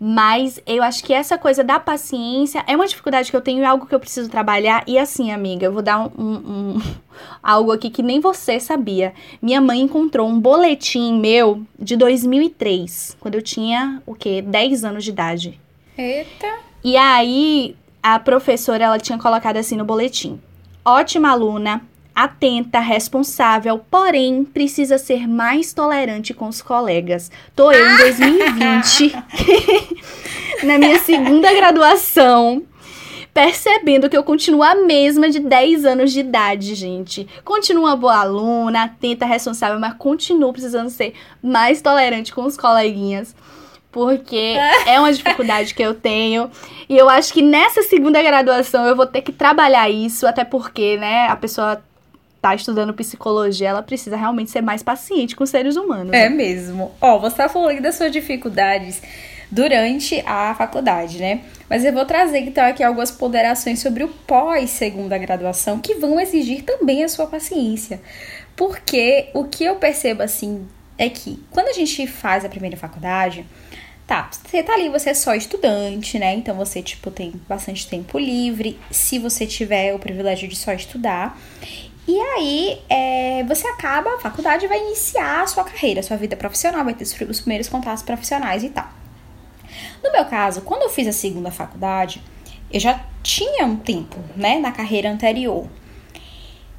Mas 0.03 0.59
eu 0.67 0.83
acho 0.83 1.05
que 1.05 1.13
essa 1.13 1.37
coisa 1.37 1.63
da 1.63 1.79
paciência 1.79 2.65
é 2.67 2.75
uma 2.75 2.87
dificuldade 2.87 3.31
que 3.31 3.37
eu 3.37 3.41
tenho 3.43 3.59
e 3.59 3.63
é 3.63 3.67
algo 3.67 3.85
que 3.85 3.95
eu 3.95 4.01
preciso 4.01 4.31
trabalhar. 4.31 4.83
E 4.87 4.99
assim, 4.99 5.31
amiga, 5.31 5.67
eu 5.67 5.73
vou 5.73 5.83
dar 5.83 6.01
um, 6.01 6.11
um, 6.17 6.77
um 6.77 6.83
algo 7.43 7.71
aqui 7.71 7.91
que 7.91 8.03
nem 8.03 8.19
você 8.19 8.59
sabia. 8.59 9.13
Minha 9.43 9.61
mãe 9.61 9.83
encontrou 9.83 10.27
um 10.27 10.41
boletim 10.41 11.21
meu 11.21 11.63
de 11.79 11.97
2003, 11.97 13.19
quando 13.21 13.35
eu 13.35 13.43
tinha 13.43 14.03
o 14.07 14.15
quê? 14.15 14.41
10 14.41 14.85
anos 14.87 15.05
de 15.05 15.11
idade. 15.11 15.61
Eita. 15.99 16.61
E 16.83 16.97
aí 16.97 17.77
a 18.03 18.19
professora 18.19 18.85
ela 18.85 18.99
tinha 18.99 19.19
colocado 19.19 19.59
assim 19.59 19.77
no 19.77 19.85
boletim: 19.85 20.41
ótima 20.83 21.29
aluna, 21.29 21.83
atenta, 22.15 22.81
responsável, 22.81 23.81
porém 23.91 24.45
precisa 24.45 24.99
ser 24.99 25.29
mais 25.29 25.73
tolerante 25.73 26.35
com 26.35 26.49
os 26.49 26.61
colegas. 26.61 27.31
Tô 27.55 27.71
eu 27.73 27.89
em 27.89 27.97
2020, 27.97 29.15
na 30.65 30.79
minha 30.79 30.99
segunda 30.99 31.53
graduação, 31.53 32.63
percebendo 33.33 34.09
que 34.09 34.17
eu 34.17 34.25
continuo 34.25 34.63
a 34.63 34.75
mesma 34.75 35.31
de 35.31 35.41
10 35.41 35.85
anos 35.85 36.13
de 36.13 36.21
idade, 36.21 36.75
gente. 36.75 37.27
Continuo 37.45 37.85
uma 37.85 37.97
boa 37.97 38.19
aluna, 38.19 38.85
atenta, 38.85 39.25
responsável, 39.25 39.79
mas 39.79 39.95
continuo 39.95 40.53
precisando 40.53 40.91
ser 40.91 41.15
mais 41.43 41.81
tolerante 41.81 42.35
com 42.35 42.45
os 42.45 42.57
coleguinhas. 42.57 43.35
Porque 43.93 44.57
é 44.87 45.01
uma 45.01 45.13
dificuldade 45.13 45.75
que 45.75 45.83
eu 45.83 45.95
tenho. 45.95 46.49
E 46.89 46.97
eu 46.97 47.09
acho 47.09 47.33
que 47.33 47.43
nessa 47.43 47.83
segunda 47.83 48.23
graduação 48.23 48.87
eu 48.87 48.95
vou 48.95 49.07
ter 49.07 49.21
que 49.21 49.33
trabalhar 49.33 49.91
isso, 49.91 50.29
até 50.29 50.45
porque, 50.45 50.97
né, 50.97 51.27
a 51.27 51.35
pessoa 51.35 51.83
tá 52.41 52.55
estudando 52.55 52.95
psicologia, 52.95 53.69
ela 53.69 53.83
precisa 53.83 54.17
realmente 54.17 54.51
ser 54.51 54.63
mais 54.63 54.83
paciente 54.83 55.37
com 55.37 55.45
os 55.45 55.51
seres 55.51 55.77
humanos. 55.77 56.13
É 56.13 56.29
mesmo. 56.29 56.93
Ó, 57.01 57.19
você 57.19 57.37
tá 57.37 57.49
falando 57.49 57.81
das 57.83 57.97
suas 57.97 58.11
dificuldades 58.11 59.03
durante 59.51 60.23
a 60.25 60.55
faculdade, 60.55 61.19
né? 61.19 61.43
Mas 61.69 61.85
eu 61.85 61.93
vou 61.93 62.07
trazer 62.07 62.39
então 62.39 62.65
aqui 62.65 62.83
algumas 62.83 63.11
ponderações 63.11 63.81
sobre 63.81 64.05
o 64.05 64.09
pós 64.09 64.71
segunda 64.71 65.19
graduação 65.19 65.81
que 65.81 65.95
vão 65.97 66.21
exigir 66.21 66.63
também 66.63 67.05
a 67.05 67.09
sua 67.09 67.27
paciência. 67.27 68.01
Porque 68.57 69.29
o 69.35 69.45
que 69.45 69.65
eu 69.65 69.77
percebo 69.77 70.23
assim 70.23 70.67
é 70.97 71.09
que 71.09 71.43
quando 71.51 71.69
a 71.69 71.73
gente 71.73 72.07
faz 72.07 72.45
a 72.45 72.49
primeira 72.49 72.77
faculdade, 72.77 73.45
tá, 74.07 74.31
você 74.31 74.63
tá 74.63 74.75
ali, 74.75 74.89
você 74.89 75.11
é 75.11 75.15
só 75.15 75.35
estudante, 75.35 76.19
né? 76.19 76.35
Então 76.35 76.55
você, 76.57 76.83
tipo, 76.83 77.11
tem 77.11 77.33
bastante 77.49 77.89
tempo 77.89 78.19
livre, 78.19 78.79
se 78.91 79.19
você 79.19 79.47
tiver 79.47 79.95
o 79.95 79.99
privilégio 79.99 80.49
de 80.49 80.57
só 80.57 80.73
estudar. 80.73 81.39
E 82.11 82.19
aí, 82.19 82.83
é, 82.89 83.45
você 83.45 83.69
acaba, 83.69 84.13
a 84.17 84.19
faculdade 84.19 84.67
vai 84.67 84.81
iniciar 84.81 85.43
a 85.43 85.47
sua 85.47 85.63
carreira, 85.63 86.01
a 86.01 86.03
sua 86.03 86.17
vida 86.17 86.35
profissional, 86.35 86.85
vai 86.85 86.93
ter 86.93 87.05
os 87.05 87.41
primeiros 87.41 87.69
contatos 87.69 88.03
profissionais 88.03 88.65
e 88.65 88.69
tal. 88.69 88.89
No 90.03 90.11
meu 90.11 90.25
caso, 90.25 90.63
quando 90.63 90.83
eu 90.83 90.91
fiz 90.91 91.07
a 91.07 91.13
segunda 91.13 91.53
faculdade, 91.53 92.21
eu 92.73 92.81
já 92.81 93.01
tinha 93.23 93.65
um 93.65 93.77
tempo, 93.77 94.17
né, 94.35 94.59
na 94.59 94.73
carreira 94.73 95.09
anterior. 95.09 95.69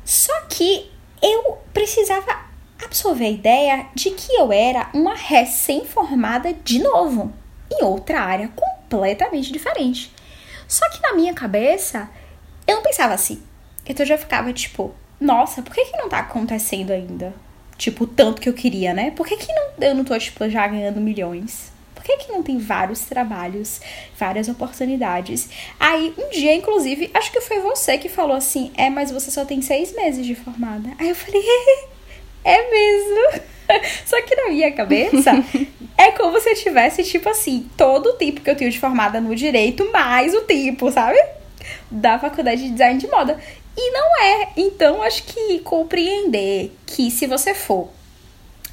Só 0.03 0.33
que 0.49 0.91
eu 1.21 1.59
precisava 1.71 2.49
absorver 2.83 3.27
a 3.27 3.29
ideia 3.29 3.87
de 3.95 4.11
que 4.11 4.33
eu 4.33 4.51
era 4.51 4.89
uma 4.93 5.15
recém-formada 5.15 6.53
de 6.53 6.79
novo, 6.79 7.31
em 7.71 7.85
outra 7.85 8.19
área 8.19 8.49
completamente 8.49 9.49
diferente. 9.49 10.13
Só 10.67 10.89
que 10.89 11.01
na 11.01 11.13
minha 11.13 11.33
cabeça, 11.33 12.09
eu 12.67 12.75
não 12.75 12.83
pensava 12.83 13.13
assim. 13.13 13.41
Então 13.85 14.03
eu 14.03 14.09
já 14.09 14.17
ficava 14.17 14.51
tipo, 14.51 14.93
nossa, 15.21 15.61
por 15.61 15.73
que, 15.73 15.85
que 15.85 15.97
não 15.97 16.09
tá 16.09 16.19
acontecendo 16.19 16.91
ainda? 16.91 17.31
Tipo, 17.77 18.05
o 18.05 18.07
tanto 18.07 18.41
que 18.41 18.49
eu 18.49 18.53
queria, 18.53 18.93
né? 18.93 19.11
Por 19.11 19.27
que, 19.27 19.37
que 19.37 19.53
não, 19.53 19.71
eu 19.79 19.93
não 19.93 20.03
tô, 20.03 20.17
tipo, 20.17 20.49
já 20.49 20.67
ganhando 20.67 20.99
milhões? 20.99 21.71
Por 21.93 22.03
que, 22.03 22.17
que 22.17 22.31
não 22.31 22.41
tem 22.41 22.57
vários 22.57 23.01
trabalhos, 23.01 23.79
várias 24.17 24.49
oportunidades? 24.49 25.47
Aí, 25.79 26.11
um 26.17 26.31
dia, 26.31 26.55
inclusive, 26.55 27.11
acho 27.13 27.31
que 27.31 27.39
foi 27.39 27.59
você 27.59 27.99
que 27.99 28.09
falou 28.09 28.35
assim: 28.35 28.71
é, 28.75 28.89
mas 28.89 29.11
você 29.11 29.29
só 29.29 29.45
tem 29.45 29.61
seis 29.61 29.95
meses 29.95 30.25
de 30.25 30.33
formada. 30.33 30.89
Aí 30.97 31.09
eu 31.09 31.15
falei: 31.15 31.43
é 32.43 32.71
mesmo. 32.71 33.41
Só 34.05 34.21
que 34.23 34.35
na 34.35 34.49
minha 34.49 34.71
cabeça 34.71 35.31
é 35.97 36.11
como 36.11 36.41
se 36.41 36.49
eu 36.49 36.55
tivesse, 36.55 37.03
tipo 37.03 37.29
assim, 37.29 37.69
todo 37.77 38.07
o 38.07 38.13
tempo 38.13 38.41
que 38.41 38.49
eu 38.49 38.55
tenho 38.55 38.71
de 38.71 38.79
formada 38.79 39.21
no 39.21 39.35
direito, 39.35 39.89
mais 39.91 40.33
o 40.33 40.41
tempo, 40.41 40.91
sabe? 40.91 41.17
Da 41.89 42.17
faculdade 42.19 42.63
de 42.63 42.71
design 42.71 42.99
de 42.99 43.07
moda. 43.07 43.39
E 43.77 43.91
não 43.91 44.21
é. 44.21 44.49
Então, 44.57 45.01
acho 45.01 45.23
que 45.23 45.59
compreender 45.59 46.75
que 46.85 47.09
se 47.09 47.27
você 47.27 47.53
for. 47.53 47.89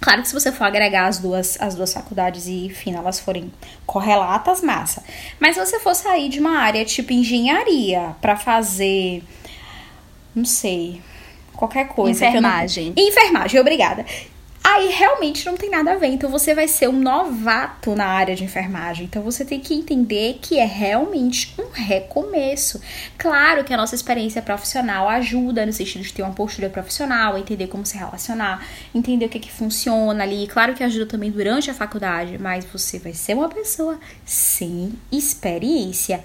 Claro 0.01 0.23
que 0.23 0.29
se 0.29 0.35
você 0.35 0.53
for 0.53 0.65
agregar 0.65 1.07
as 1.07 1.19
duas, 1.19 1.61
as 1.61 1.75
duas 1.75 1.93
faculdades 1.93 2.47
e, 2.47 2.67
enfim, 2.67 2.95
elas 2.95 3.19
forem 3.19 3.53
correlatas, 3.85 4.63
massa. 4.63 5.03
Mas 5.41 5.57
se 5.57 5.65
você 5.65 5.81
for 5.81 5.95
sair 5.95 6.29
de 6.29 6.39
uma 6.39 6.59
área 6.59 6.85
tipo 6.85 7.13
engenharia 7.13 8.15
para 8.21 8.37
fazer. 8.37 9.23
Não 10.35 10.45
sei. 10.45 11.03
Qualquer 11.55 11.89
coisa. 11.89 12.25
Enfermagem. 12.25 12.93
Não... 12.97 13.05
Enfermagem, 13.05 13.61
obrigada. 13.61 14.07
Aí 14.71 14.91
realmente 14.91 15.47
não 15.47 15.57
tem 15.57 15.71
nada 15.71 15.93
a 15.93 15.97
ver. 15.97 16.09
Então 16.09 16.29
você 16.29 16.55
vai 16.55 16.69
ser 16.69 16.91
um 16.91 17.01
novato 17.01 17.97
na 17.97 18.05
área 18.05 18.37
de 18.37 18.45
enfermagem. 18.45 19.07
Então 19.07 19.23
você 19.23 19.43
tem 19.43 19.59
que 19.61 19.73
entender 19.73 20.41
que 20.43 20.59
é 20.59 20.67
realmente 20.67 21.55
um 21.59 21.71
recomeço. 21.73 22.79
Claro 23.17 23.65
que 23.65 23.73
a 23.73 23.79
nossa 23.79 23.95
experiência 23.95 24.43
profissional 24.43 25.09
ajuda 25.09 25.65
no 25.65 25.73
sentido 25.73 26.03
de 26.03 26.13
ter 26.13 26.21
uma 26.21 26.35
postura 26.35 26.69
profissional, 26.69 27.39
entender 27.39 27.69
como 27.69 27.87
se 27.87 27.97
relacionar, 27.97 28.63
entender 28.95 29.25
o 29.25 29.29
que, 29.31 29.41
que 29.41 29.51
funciona 29.51 30.23
ali. 30.23 30.47
Claro 30.47 30.75
que 30.75 30.85
ajuda 30.85 31.07
também 31.07 31.31
durante 31.31 31.71
a 31.71 31.75
faculdade, 31.75 32.37
mas 32.37 32.67
você 32.67 32.99
vai 32.99 33.15
ser 33.15 33.33
uma 33.33 33.49
pessoa 33.49 33.99
sem 34.27 34.93
experiência. 35.11 36.23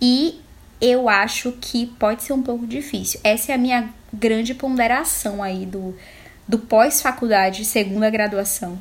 E 0.00 0.40
eu 0.80 1.10
acho 1.10 1.52
que 1.60 1.84
pode 1.98 2.22
ser 2.22 2.32
um 2.32 2.42
pouco 2.42 2.66
difícil. 2.66 3.20
Essa 3.22 3.52
é 3.52 3.54
a 3.54 3.58
minha 3.58 3.90
grande 4.10 4.54
ponderação 4.54 5.42
aí 5.42 5.66
do 5.66 5.94
do 6.46 6.58
pós-faculdade, 6.58 7.64
segunda 7.64 8.10
graduação. 8.10 8.78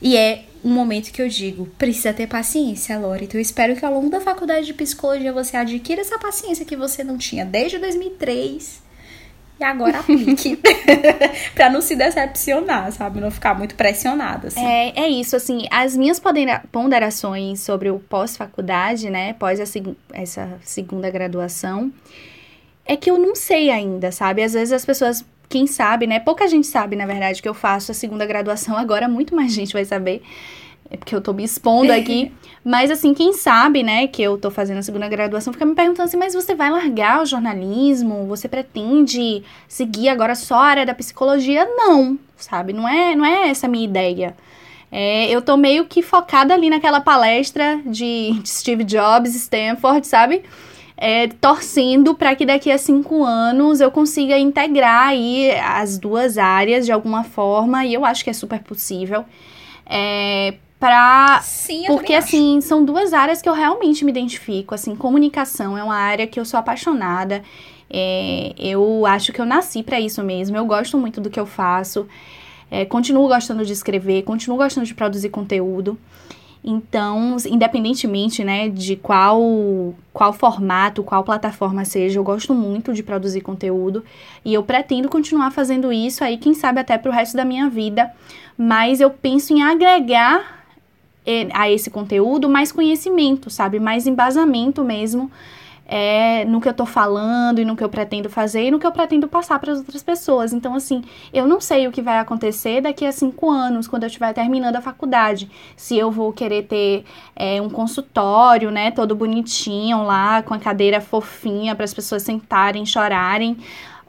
E 0.00 0.16
é 0.16 0.44
um 0.64 0.70
momento 0.70 1.12
que 1.12 1.20
eu 1.20 1.28
digo, 1.28 1.66
precisa 1.78 2.12
ter 2.12 2.26
paciência, 2.26 2.98
Lore. 2.98 3.24
Então 3.24 3.38
eu 3.38 3.42
espero 3.42 3.76
que 3.76 3.84
ao 3.84 3.92
longo 3.92 4.08
da 4.08 4.20
faculdade 4.20 4.66
de 4.66 4.74
psicologia 4.74 5.32
você 5.32 5.56
adquira 5.56 6.00
essa 6.00 6.18
paciência 6.18 6.64
que 6.64 6.76
você 6.76 7.04
não 7.04 7.18
tinha 7.18 7.44
desde 7.44 7.78
2003 7.78 8.82
e 9.58 9.64
agora 9.64 10.00
aplique. 10.00 10.58
pra 11.54 11.70
não 11.70 11.80
se 11.80 11.94
decepcionar, 11.94 12.90
sabe? 12.92 13.20
Não 13.20 13.30
ficar 13.30 13.56
muito 13.56 13.74
pressionada, 13.74 14.48
assim. 14.48 14.64
É, 14.64 15.04
é 15.04 15.08
isso, 15.08 15.36
assim, 15.36 15.66
as 15.70 15.96
minhas 15.96 16.20
ponderações 16.72 17.60
sobre 17.60 17.90
o 17.90 17.98
pós-faculdade, 17.98 19.10
né, 19.10 19.34
pós 19.34 19.66
seg 19.68 19.96
essa 20.12 20.58
segunda 20.62 21.10
graduação, 21.10 21.92
é 22.84 22.96
que 22.96 23.10
eu 23.10 23.18
não 23.18 23.34
sei 23.34 23.70
ainda, 23.70 24.10
sabe? 24.10 24.42
Às 24.42 24.54
vezes 24.54 24.72
as 24.72 24.84
pessoas 24.84 25.24
quem 25.54 25.68
sabe, 25.68 26.04
né? 26.04 26.18
Pouca 26.18 26.48
gente 26.48 26.66
sabe, 26.66 26.96
na 26.96 27.06
verdade, 27.06 27.40
que 27.40 27.48
eu 27.48 27.54
faço 27.54 27.92
a 27.92 27.94
segunda 27.94 28.26
graduação 28.26 28.76
agora, 28.76 29.06
muito 29.06 29.36
mais 29.36 29.52
gente 29.52 29.72
vai 29.72 29.84
saber. 29.84 30.20
É 30.90 30.96
porque 30.96 31.14
eu 31.14 31.20
tô 31.20 31.32
me 31.32 31.44
expondo 31.44 31.92
aqui. 31.94 32.32
mas, 32.64 32.90
assim, 32.90 33.14
quem 33.14 33.32
sabe, 33.32 33.84
né, 33.84 34.08
que 34.08 34.20
eu 34.20 34.36
tô 34.36 34.50
fazendo 34.50 34.78
a 34.78 34.82
segunda 34.82 35.08
graduação, 35.08 35.52
fica 35.52 35.64
me 35.64 35.76
perguntando 35.76 36.08
assim, 36.08 36.16
mas 36.16 36.34
você 36.34 36.56
vai 36.56 36.70
largar 36.70 37.22
o 37.22 37.26
jornalismo? 37.26 38.26
Você 38.26 38.48
pretende 38.48 39.44
seguir 39.68 40.08
agora 40.08 40.34
só 40.34 40.56
a 40.56 40.66
área 40.66 40.86
da 40.86 40.92
psicologia? 40.92 41.64
Não, 41.64 42.18
sabe? 42.36 42.72
Não 42.72 42.88
é, 42.88 43.14
não 43.14 43.24
é 43.24 43.48
essa 43.48 43.68
a 43.68 43.70
minha 43.70 43.84
ideia. 43.84 44.34
É, 44.90 45.30
eu 45.30 45.40
tô 45.40 45.56
meio 45.56 45.84
que 45.84 46.02
focada 46.02 46.52
ali 46.52 46.68
naquela 46.68 47.00
palestra 47.00 47.80
de, 47.86 48.32
de 48.42 48.48
Steve 48.48 48.82
Jobs, 48.82 49.36
Stanford, 49.36 50.04
sabe? 50.04 50.42
É, 50.96 51.28
torcendo 51.28 52.14
para 52.14 52.34
que 52.34 52.46
daqui 52.46 52.70
a 52.70 52.78
cinco 52.78 53.24
anos 53.24 53.80
eu 53.80 53.90
consiga 53.90 54.38
integrar 54.38 55.08
aí 55.08 55.50
as 55.52 55.98
duas 55.98 56.38
áreas 56.38 56.86
de 56.86 56.92
alguma 56.92 57.24
forma, 57.24 57.84
e 57.84 57.94
eu 57.94 58.04
acho 58.04 58.22
que 58.22 58.30
é 58.30 58.32
super 58.32 58.60
possível. 58.62 59.24
É, 59.86 60.54
pra... 60.78 61.40
Sim, 61.42 61.84
Porque, 61.86 62.14
assim, 62.14 62.60
são 62.60 62.84
duas 62.84 63.12
áreas 63.12 63.42
que 63.42 63.48
eu 63.48 63.54
realmente 63.54 64.04
me 64.04 64.10
identifico. 64.10 64.74
Assim, 64.74 64.94
comunicação 64.94 65.76
é 65.76 65.82
uma 65.82 65.96
área 65.96 66.26
que 66.26 66.38
eu 66.38 66.44
sou 66.44 66.58
apaixonada. 66.58 67.42
É, 67.90 68.54
eu 68.58 69.04
acho 69.06 69.32
que 69.32 69.40
eu 69.40 69.44
nasci 69.44 69.82
para 69.82 70.00
isso 70.00 70.22
mesmo. 70.22 70.56
Eu 70.56 70.64
gosto 70.64 70.96
muito 70.96 71.20
do 71.20 71.30
que 71.30 71.38
eu 71.38 71.46
faço. 71.46 72.06
É, 72.70 72.84
continuo 72.84 73.28
gostando 73.28 73.64
de 73.64 73.72
escrever, 73.72 74.22
continuo 74.22 74.56
gostando 74.56 74.86
de 74.86 74.94
produzir 74.94 75.28
conteúdo. 75.28 75.98
Então, 76.64 77.36
independentemente, 77.46 78.42
né, 78.42 78.70
de 78.70 78.96
qual 78.96 79.94
qual 80.14 80.32
formato, 80.32 81.02
qual 81.02 81.22
plataforma 81.22 81.84
seja, 81.84 82.18
eu 82.18 82.24
gosto 82.24 82.54
muito 82.54 82.94
de 82.94 83.02
produzir 83.02 83.42
conteúdo 83.42 84.02
e 84.44 84.54
eu 84.54 84.62
pretendo 84.62 85.08
continuar 85.08 85.50
fazendo 85.50 85.92
isso 85.92 86.24
aí, 86.24 86.38
quem 86.38 86.54
sabe 86.54 86.80
até 86.80 86.96
para 86.96 87.10
o 87.10 87.12
resto 87.12 87.36
da 87.36 87.44
minha 87.44 87.68
vida. 87.68 88.10
Mas 88.56 89.00
eu 89.00 89.10
penso 89.10 89.52
em 89.52 89.62
agregar 89.62 90.64
eh, 91.26 91.48
a 91.52 91.68
esse 91.70 91.90
conteúdo 91.90 92.48
mais 92.48 92.72
conhecimento, 92.72 93.50
sabe, 93.50 93.78
mais 93.78 94.06
embasamento 94.06 94.82
mesmo 94.82 95.30
é, 95.96 96.44
no 96.44 96.60
que 96.60 96.68
eu 96.68 96.74
tô 96.74 96.84
falando 96.84 97.60
e 97.60 97.64
no 97.64 97.76
que 97.76 97.84
eu 97.84 97.88
pretendo 97.88 98.28
fazer 98.28 98.64
e 98.64 98.70
no 98.72 98.80
que 98.80 98.86
eu 98.86 98.90
pretendo 98.90 99.28
passar 99.28 99.60
para 99.60 99.70
as 99.70 99.78
outras 99.78 100.02
pessoas. 100.02 100.52
Então, 100.52 100.74
assim, 100.74 101.04
eu 101.32 101.46
não 101.46 101.60
sei 101.60 101.86
o 101.86 101.92
que 101.92 102.02
vai 102.02 102.18
acontecer 102.18 102.80
daqui 102.80 103.06
a 103.06 103.12
cinco 103.12 103.48
anos, 103.48 103.86
quando 103.86 104.02
eu 104.02 104.08
estiver 104.08 104.32
terminando 104.32 104.74
a 104.74 104.80
faculdade. 104.80 105.48
Se 105.76 105.96
eu 105.96 106.10
vou 106.10 106.32
querer 106.32 106.64
ter 106.64 107.04
é, 107.36 107.62
um 107.62 107.70
consultório, 107.70 108.72
né, 108.72 108.90
todo 108.90 109.14
bonitinho 109.14 110.02
lá, 110.02 110.42
com 110.42 110.52
a 110.52 110.58
cadeira 110.58 111.00
fofinha 111.00 111.76
para 111.76 111.84
as 111.84 111.94
pessoas 111.94 112.24
sentarem, 112.24 112.84
chorarem. 112.84 113.56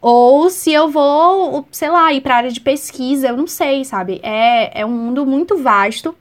Ou 0.01 0.49
se 0.49 0.73
eu 0.73 0.89
vou, 0.89 1.67
sei 1.69 1.91
lá, 1.91 2.11
ir 2.11 2.21
para 2.21 2.37
área 2.37 2.51
de 2.51 2.61
pesquisa, 2.61 3.27
eu 3.27 3.37
não 3.37 3.45
sei, 3.45 3.85
sabe? 3.85 4.19
É, 4.23 4.81
é 4.81 4.83
um 4.83 4.89
mundo 4.89 5.23
muito 5.23 5.55
vasto 5.61 6.15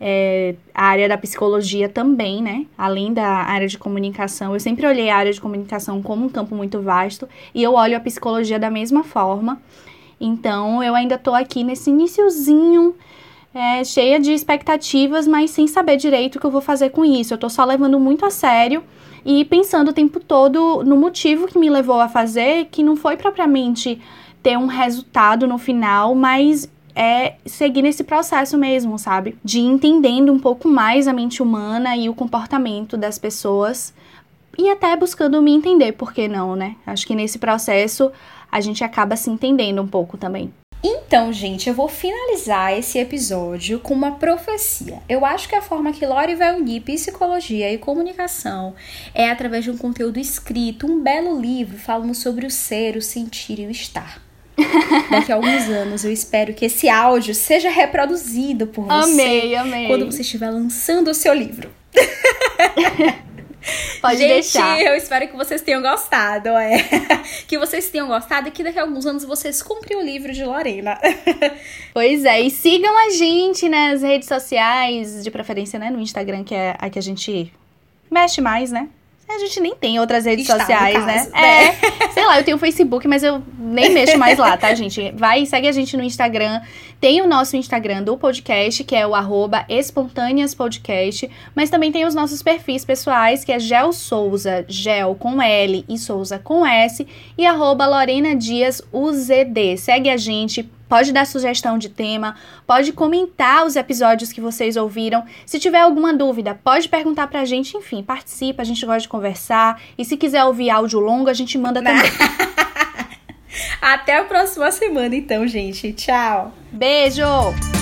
é, 0.00 0.54
a 0.72 0.86
área 0.86 1.08
da 1.08 1.18
psicologia 1.18 1.88
também, 1.88 2.42
né? 2.42 2.66
Além 2.76 3.12
da 3.12 3.26
área 3.26 3.66
de 3.66 3.76
comunicação, 3.76 4.54
eu 4.54 4.60
sempre 4.60 4.86
olhei 4.86 5.10
a 5.10 5.16
área 5.16 5.32
de 5.32 5.40
comunicação 5.40 6.00
como 6.00 6.26
um 6.26 6.28
campo 6.28 6.54
muito 6.54 6.80
vasto 6.80 7.28
e 7.54 7.62
eu 7.62 7.74
olho 7.74 7.96
a 7.96 8.00
psicologia 8.00 8.58
da 8.58 8.70
mesma 8.70 9.02
forma. 9.02 9.60
Então, 10.20 10.82
eu 10.82 10.94
ainda 10.94 11.18
tô 11.18 11.34
aqui 11.34 11.64
nesse 11.64 11.90
iniciozinho, 11.90 12.94
é, 13.54 13.82
cheia 13.82 14.20
de 14.20 14.32
expectativas, 14.32 15.26
mas 15.26 15.50
sem 15.50 15.66
saber 15.66 15.96
direito 15.96 16.36
o 16.36 16.40
que 16.40 16.46
eu 16.46 16.50
vou 16.50 16.60
fazer 16.60 16.90
com 16.90 17.04
isso. 17.04 17.34
Eu 17.34 17.38
tô 17.38 17.48
só 17.48 17.64
levando 17.64 17.98
muito 17.98 18.24
a 18.24 18.30
sério 18.30 18.84
e 19.24 19.44
pensando 19.44 19.88
o 19.88 19.92
tempo 19.92 20.20
todo 20.20 20.82
no 20.84 20.96
motivo 20.96 21.46
que 21.46 21.58
me 21.58 21.68
levou 21.68 22.00
a 22.00 22.08
fazer, 22.08 22.66
que 22.66 22.82
não 22.82 22.94
foi 22.94 23.16
propriamente 23.16 24.00
ter 24.42 24.56
um 24.56 24.66
resultado 24.66 25.46
no 25.46 25.58
final, 25.58 26.14
mas 26.14 26.70
é 26.98 27.36
seguir 27.46 27.82
nesse 27.82 28.02
processo 28.02 28.58
mesmo, 28.58 28.98
sabe? 28.98 29.38
De 29.44 29.60
entendendo 29.60 30.32
um 30.32 30.38
pouco 30.40 30.66
mais 30.66 31.06
a 31.06 31.12
mente 31.12 31.40
humana 31.40 31.96
e 31.96 32.08
o 32.08 32.14
comportamento 32.14 32.96
das 32.96 33.16
pessoas 33.18 33.94
e 34.58 34.68
até 34.68 34.96
buscando 34.96 35.40
me 35.40 35.52
entender, 35.52 35.92
por 35.92 36.12
que 36.12 36.26
não, 36.26 36.56
né? 36.56 36.74
Acho 36.84 37.06
que 37.06 37.14
nesse 37.14 37.38
processo 37.38 38.10
a 38.50 38.60
gente 38.60 38.82
acaba 38.82 39.14
se 39.14 39.30
entendendo 39.30 39.80
um 39.80 39.86
pouco 39.86 40.18
também. 40.18 40.52
Então, 40.82 41.32
gente, 41.32 41.68
eu 41.68 41.74
vou 41.74 41.86
finalizar 41.86 42.76
esse 42.76 42.98
episódio 42.98 43.78
com 43.78 43.94
uma 43.94 44.12
profecia. 44.12 45.00
Eu 45.08 45.24
acho 45.24 45.48
que 45.48 45.54
a 45.54 45.62
forma 45.62 45.92
que 45.92 46.04
Lori 46.04 46.34
vai 46.34 46.56
unir 46.56 46.82
psicologia 46.82 47.72
e 47.72 47.78
comunicação 47.78 48.74
é 49.14 49.30
através 49.30 49.62
de 49.62 49.70
um 49.70 49.78
conteúdo 49.78 50.18
escrito, 50.18 50.86
um 50.86 51.00
belo 51.00 51.40
livro 51.40 51.78
falando 51.78 52.14
sobre 52.14 52.44
o 52.44 52.50
ser, 52.50 52.96
o 52.96 53.02
sentir 53.02 53.60
e 53.60 53.66
o 53.66 53.70
estar. 53.70 54.27
Daqui 55.10 55.32
a 55.32 55.36
alguns 55.36 55.68
anos, 55.68 56.04
eu 56.04 56.12
espero 56.12 56.52
que 56.52 56.66
esse 56.66 56.88
áudio 56.88 57.34
seja 57.34 57.70
reproduzido 57.70 58.66
por 58.66 58.84
você. 58.86 59.12
Amei, 59.12 59.54
amei. 59.54 59.86
Quando 59.86 60.06
você 60.06 60.22
estiver 60.22 60.50
lançando 60.50 61.08
o 61.08 61.14
seu 61.14 61.32
livro. 61.32 61.70
Pode 64.00 64.18
Gente, 64.18 64.32
deixar. 64.32 64.80
eu 64.80 64.94
espero 64.94 65.28
que 65.28 65.36
vocês 65.36 65.60
tenham 65.60 65.82
gostado, 65.82 66.48
é. 66.50 66.78
que 67.46 67.58
vocês 67.58 67.90
tenham 67.90 68.06
gostado 68.06 68.48
e 68.48 68.50
que 68.50 68.62
daqui 68.62 68.78
a 68.78 68.82
alguns 68.82 69.04
anos 69.04 69.24
vocês 69.24 69.62
comprem 69.62 69.98
o 69.98 70.02
livro 70.02 70.32
de 70.32 70.44
Lorena. 70.44 70.98
Pois 71.92 72.24
é, 72.24 72.40
e 72.40 72.48
sigam 72.48 72.96
a 72.96 73.10
gente 73.10 73.68
nas 73.68 74.02
redes 74.02 74.28
sociais, 74.28 75.24
de 75.24 75.30
preferência, 75.32 75.80
né, 75.80 75.90
no 75.90 76.00
Instagram, 76.00 76.44
que 76.44 76.54
é 76.54 76.76
a 76.78 76.88
que 76.88 76.98
a 76.98 77.02
gente 77.02 77.52
mexe 78.08 78.40
mais, 78.40 78.70
né? 78.70 78.88
A 79.28 79.38
gente 79.38 79.60
nem 79.60 79.74
tem 79.74 80.00
outras 80.00 80.24
redes 80.24 80.48
Está, 80.48 80.58
sociais, 80.58 81.04
né? 81.04 81.28
né? 81.32 81.68
É. 81.68 82.08
Sei 82.12 82.24
lá, 82.24 82.38
eu 82.38 82.44
tenho 82.44 82.56
o 82.56 82.60
Facebook, 82.60 83.06
mas 83.06 83.22
eu 83.22 83.42
nem 83.58 83.92
mexo 83.92 84.16
mais 84.16 84.38
lá, 84.38 84.56
tá, 84.56 84.74
gente? 84.74 85.12
Vai, 85.14 85.44
segue 85.44 85.68
a 85.68 85.72
gente 85.72 85.96
no 85.96 86.02
Instagram. 86.02 86.60
Tem 86.98 87.20
o 87.20 87.28
nosso 87.28 87.56
Instagram 87.56 88.02
do 88.02 88.16
podcast, 88.16 88.82
que 88.82 88.96
é 88.96 89.06
o 89.06 89.14
arroba 89.14 89.64
espontâneaspodcast. 89.68 91.30
Mas 91.54 91.68
também 91.68 91.92
tem 91.92 92.06
os 92.06 92.14
nossos 92.14 92.42
perfis 92.42 92.84
pessoais, 92.84 93.44
que 93.44 93.52
é 93.52 93.58
Gel 93.58 93.92
Souza, 93.92 94.64
Gel 94.66 95.14
com 95.14 95.40
L 95.42 95.84
e 95.88 95.98
Souza 95.98 96.38
com 96.38 96.66
S. 96.66 97.06
E 97.36 97.46
arroba 97.46 97.86
Lorena 97.86 98.34
Dias 98.34 98.82
UZD. 98.92 99.76
Segue 99.76 100.08
a 100.08 100.16
gente, 100.16 100.68
Pode 100.88 101.12
dar 101.12 101.26
sugestão 101.26 101.76
de 101.78 101.88
tema, 101.88 102.34
pode 102.66 102.92
comentar 102.92 103.66
os 103.66 103.76
episódios 103.76 104.32
que 104.32 104.40
vocês 104.40 104.76
ouviram. 104.76 105.24
Se 105.44 105.58
tiver 105.58 105.80
alguma 105.80 106.14
dúvida, 106.14 106.58
pode 106.62 106.88
perguntar 106.88 107.26
pra 107.26 107.44
gente. 107.44 107.76
Enfim, 107.76 108.02
participa, 108.02 108.62
a 108.62 108.64
gente 108.64 108.84
gosta 108.84 109.00
de 109.00 109.08
conversar. 109.08 109.80
E 109.96 110.04
se 110.04 110.16
quiser 110.16 110.44
ouvir 110.44 110.70
áudio 110.70 111.00
longo, 111.00 111.28
a 111.28 111.34
gente 111.34 111.58
manda 111.58 111.82
também. 111.82 112.10
Até 113.80 114.18
a 114.18 114.24
próxima 114.24 114.70
semana, 114.70 115.14
então, 115.14 115.46
gente. 115.46 115.92
Tchau. 115.92 116.52
Beijo! 116.72 117.77